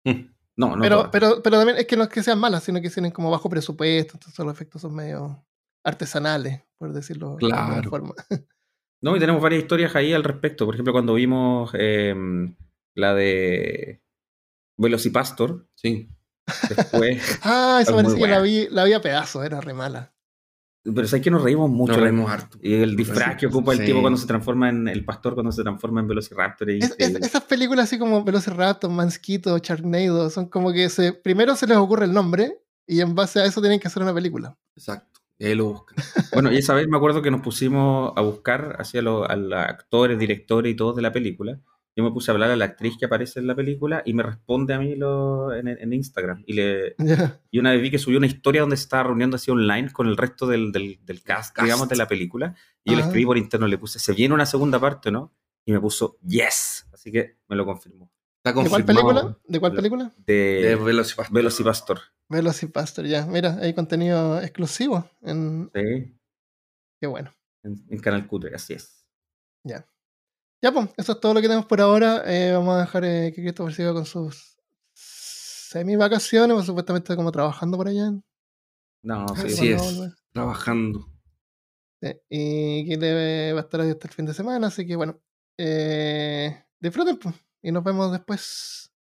No, 0.59 0.77
no. 0.77 0.81
pero, 0.83 0.97
todas. 0.99 1.11
pero, 1.11 1.43
pero 1.43 1.57
también 1.59 1.77
es 1.79 1.87
que 1.87 1.97
no 1.97 2.05
es 2.05 2.09
que 2.09 2.23
sean 2.23 2.39
malas, 2.39 2.63
sino 2.63 2.81
que 2.81 2.89
tienen 2.89 3.11
como 3.11 3.31
bajo 3.31 3.51
presupuesto, 3.51 4.15
entonces 4.15 4.39
los 4.45 4.55
efectos 4.55 4.81
son 4.83 4.95
medio 4.95 5.45
artesanales, 5.85 6.63
por 6.79 6.93
decirlo 6.93 7.37
de 7.37 7.47
alguna 7.47 7.73
Claro. 7.75 7.91
forma. 7.91 8.15
No, 9.03 9.17
y 9.17 9.19
tenemos 9.21 9.43
varias 9.43 9.63
historias 9.63 9.95
ahí 9.97 10.13
al 10.15 10.25
respecto. 10.25 10.65
Por 10.65 10.75
ejemplo, 10.75 10.93
cuando 10.93 11.13
vimos 11.15 11.71
eh, 11.75 12.15
la 12.95 13.15
de 13.15 14.03
Velocipastor, 14.79 15.69
Sí. 15.75 16.09
después. 16.69 17.41
Ah, 17.43 17.81
eso 17.83 17.91
Es 17.91 17.95
muy 17.97 18.05
parece 18.05 18.21
que 18.23 18.29
la 18.31 18.41
vi, 18.41 18.69
la 18.71 18.85
vi 18.85 18.93
a 18.95 19.01
pedazos, 19.03 19.45
era 19.45 19.61
re 19.61 19.75
mala. 19.75 20.15
Pero 20.95 21.07
sabes 21.07 21.23
que 21.25 21.31
nos 21.31 21.43
reímos 21.43 21.69
mucho. 21.71 21.93
Nos 21.93 22.03
reímos 22.03 22.31
harto. 22.31 22.59
Y 22.63 22.75
el 22.75 22.97
disfraz 22.97 23.33
Sí, 23.33 23.37
que 23.41 23.47
ocupa 23.47 23.73
el 23.73 23.79
sí. 23.81 23.87
tipo 23.87 24.01
cuando 24.01 24.19
se 24.19 24.27
transforma 24.27 24.69
en. 24.69 24.89
El 24.89 25.05
pastor 25.05 25.35
cuando 25.35 25.53
se 25.53 25.63
transforma 25.63 26.01
en 26.01 26.09
Velociraptor. 26.09 26.71
es 26.71 26.77
Es- 26.85 26.91
es- 26.91 26.95
increíble. 27.09 27.27
esas 27.27 27.43
películas 27.45 27.85
así 27.85 27.99
como 27.99 28.23
Velociraptor, 28.25 28.91
Mansquito, 28.91 29.57
Sharknado, 29.59 30.31
son 30.31 30.47
como 30.49 30.73
que 30.73 30.89
se, 30.89 31.13
primero 31.13 31.57
se 31.57 31.67
les 31.67 31.77
ocurre 31.77 32.05
el 32.07 32.13
nombre 32.13 32.59
y 32.87 33.01
en 33.01 33.15
base 33.15 33.41
a 33.41 33.45
eso 33.45 33.61
tienen 33.61 33.81
que 33.81 33.89
hacer 33.89 34.03
una 34.03 34.15
película. 34.15 34.57
Exacto. 34.77 35.21
Y 35.39 35.47
ahí 35.47 35.55
lo 35.55 35.67
buscan. 35.67 35.97
Bueno, 36.33 36.53
y 36.53 36.57
esa 36.59 36.75
vez 36.75 36.87
me 36.89 36.97
acuerdo 36.97 37.21
que 37.23 37.31
nos 37.31 37.41
pusimos 37.43 38.13
a 38.17 38.21
buscar 38.23 38.77
hacia 38.79 39.03
los, 39.03 39.29
a 39.29 39.37
los 39.37 39.59
actores, 39.59 40.19
directores 40.19 40.73
y 40.73 40.77
todos 40.77 40.97
de 40.97 41.03
la 41.03 41.13
película. 41.13 41.59
Yo 41.97 42.05
me 42.05 42.11
puse 42.13 42.31
a 42.31 42.35
hablar 42.35 42.51
a 42.51 42.57
la 42.57 42.67
actriz 42.67 42.97
que 42.99 43.07
aparece 43.07 43.41
en 43.41 43.47
la 43.47 43.55
película 43.55 44.03
y 44.05 44.13
me 44.13 44.23
responde 44.23 44.75
a 44.75 44.79
mí 44.79 44.95
lo, 44.97 45.55
en, 45.55 45.67
en 45.69 45.93
Instagram. 45.95 46.45
Y, 46.47 46.53
le, 46.53 46.95
y 47.51 47.59
una 47.59 47.73
vez 47.73 47.81
vi 47.81 47.91
que 47.91 47.99
subió 47.99 48.19
una 48.19 48.27
historia 48.27 48.61
donde 48.61 48.77
se 48.77 48.83
estaba 48.83 49.05
reuniendo 49.05 49.37
así 49.37 49.51
online 49.51 49.91
con 49.93 50.07
el 50.07 50.17
resto 50.19 50.47
del, 50.47 50.73
del, 50.73 50.99
del 51.05 51.23
cast, 51.23 51.55
Cast. 51.55 51.65
digamos, 51.65 51.89
de 51.89 51.97
la 51.97 52.07
película. 52.07 52.55
Y 52.85 52.91
yo 52.91 52.97
le 52.97 53.03
escribí 53.03 53.25
por 53.25 53.39
interno, 53.39 53.67
le 53.67 53.79
puse, 53.79 53.99
¿se 53.99 54.13
viene 54.13 54.35
una 54.35 54.45
segunda 54.47 54.79
parte 54.79 55.09
o 55.09 55.13
no? 55.13 55.35
Y 55.65 55.73
me 55.73 55.81
puso, 55.81 56.19
yes. 56.23 56.87
Así 56.93 57.11
que 57.11 57.39
me 57.49 57.57
lo 57.57 57.65
confirmó. 57.65 58.13
¿De 58.45 58.53
cuál 58.53 58.85
película? 58.85 59.37
¿De 59.49 59.59
cuál 59.59 59.73
La- 59.73 59.77
película? 59.77 60.15
De, 60.19 60.35
De 60.63 60.77
Velocipastor. 60.77 61.35
Velocipastor. 61.35 62.01
Velocipastor, 62.29 63.07
ya. 63.07 63.27
Mira, 63.27 63.59
hay 63.61 63.73
contenido 63.75 64.41
exclusivo. 64.41 65.11
En... 65.23 65.71
Sí, 65.75 66.15
Qué 67.01 67.07
bueno. 67.09 67.33
en, 67.65 67.85
en 67.89 67.99
Canal 67.99 68.27
Cutre, 68.29 68.55
así 68.55 68.75
es. 68.75 69.05
Ya, 69.65 69.85
pues, 70.73 70.89
eso 70.97 71.13
es 71.13 71.21
todo 71.21 71.35
lo 71.35 71.41
que 71.41 71.49
tenemos 71.49 71.67
por 71.67 71.81
ahora. 71.81 72.23
Eh, 72.27 72.53
vamos 72.53 72.75
a 72.77 72.81
dejar 72.81 73.05
eh, 73.05 73.33
que 73.35 73.43
Christopher 73.43 73.75
siga 73.75 73.93
con 73.93 74.07
sus 74.07 74.57
semi 74.95 75.97
vacaciones, 75.97 76.55
pues, 76.55 76.67
supuestamente 76.67 77.15
como 77.17 77.33
trabajando 77.33 77.77
por 77.77 77.89
allá. 77.89 78.13
No, 79.03 79.27
sí, 79.37 79.73
es. 79.73 80.01
Trabajando. 80.33 81.07
Sí, 82.03 82.13
Y 82.29 82.89
que 82.89 82.97
le 82.97 83.53
va 83.53 83.61
a 83.61 83.63
estar 83.63 83.81
ahí 83.81 83.91
hasta 83.91 84.09
el 84.09 84.15
fin 84.15 84.27
de 84.27 84.35
semana, 84.35 84.67
así 84.69 84.87
que 84.87 84.97
bueno. 84.97 85.21
Eh, 85.59 86.65
disfruten, 86.81 87.17
pues, 87.19 87.35
y 87.63 87.73
nos 87.73 87.83
vemos 87.85 88.13
después. 88.13 88.93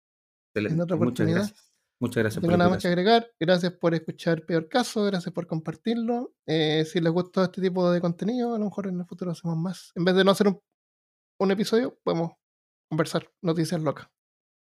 excelente. 0.55 0.75
en 0.75 0.81
otra 0.83 0.97
Muchas 0.97 1.07
oportunidad. 1.07 1.37
gracias. 1.39 1.65
Muchas 2.01 2.17
No 2.17 2.23
gracias 2.23 2.41
tengo 2.43 2.51
por 2.53 2.59
nada 2.59 2.71
más 2.71 2.83
que 2.83 2.89
agregar. 2.89 3.31
Gracias 3.41 3.73
por 3.73 3.95
escuchar 3.95 4.45
Peor 4.45 4.69
Caso, 4.69 5.05
gracias 5.05 5.33
por 5.33 5.47
compartirlo. 5.47 6.35
Eh, 6.47 6.85
si 6.85 7.01
les 7.01 7.13
gustó 7.13 7.43
este 7.45 7.61
tipo 7.63 7.91
de 7.91 8.01
contenido, 8.01 8.55
a 8.55 8.59
lo 8.59 8.65
mejor 8.67 8.89
en 8.89 8.99
el 9.01 9.07
futuro 9.07 9.31
hacemos 9.31 9.57
más. 9.57 9.93
En 9.95 10.05
vez 10.05 10.15
de 10.15 10.25
no 10.25 10.33
hacer 10.33 10.49
un, 10.49 10.61
un 11.39 11.51
episodio, 11.51 11.99
podemos 12.03 12.33
conversar 12.89 13.29
noticias 13.43 13.81
locas. 13.81 14.09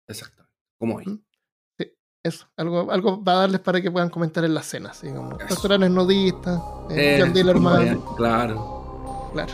Exactamente. 0.08 0.54
Como 0.80 0.96
hoy. 0.96 1.06
Mm. 1.06 1.24
Eso, 2.24 2.46
algo, 2.56 2.92
algo 2.92 3.24
para 3.24 3.40
darles 3.40 3.62
para 3.62 3.82
que 3.82 3.90
puedan 3.90 4.12
comentar 4.12 4.44
en 4.46 4.54
la 4.54 4.62
cena, 4.62 4.92
así 4.92 5.12
como 5.12 5.32
Eso. 5.40 5.48
restaurantes 5.48 5.90
nudistas, 5.90 6.62
eh, 6.92 7.16
Eh, 7.16 7.18
John 7.20 7.34
Dillerman, 7.34 7.74
vaya, 7.80 7.98
Claro. 8.16 9.30
claro. 9.34 9.54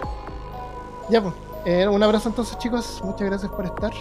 Ya 1.10 1.24
pues, 1.24 1.34
eh, 1.66 1.88
un 1.88 2.04
abrazo 2.04 2.28
entonces 2.28 2.58
chicos, 2.58 3.00
muchas 3.06 3.22
gracias 3.26 3.50
por 3.54 3.64
estar 3.66 3.94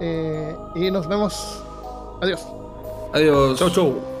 eh, 0.00 0.56
y 0.76 0.92
nos 0.92 1.08
vemos. 1.08 1.60
Adiós. 2.22 2.46
Adiós. 3.12 3.58
Chau, 3.58 3.70
chau. 3.70 4.17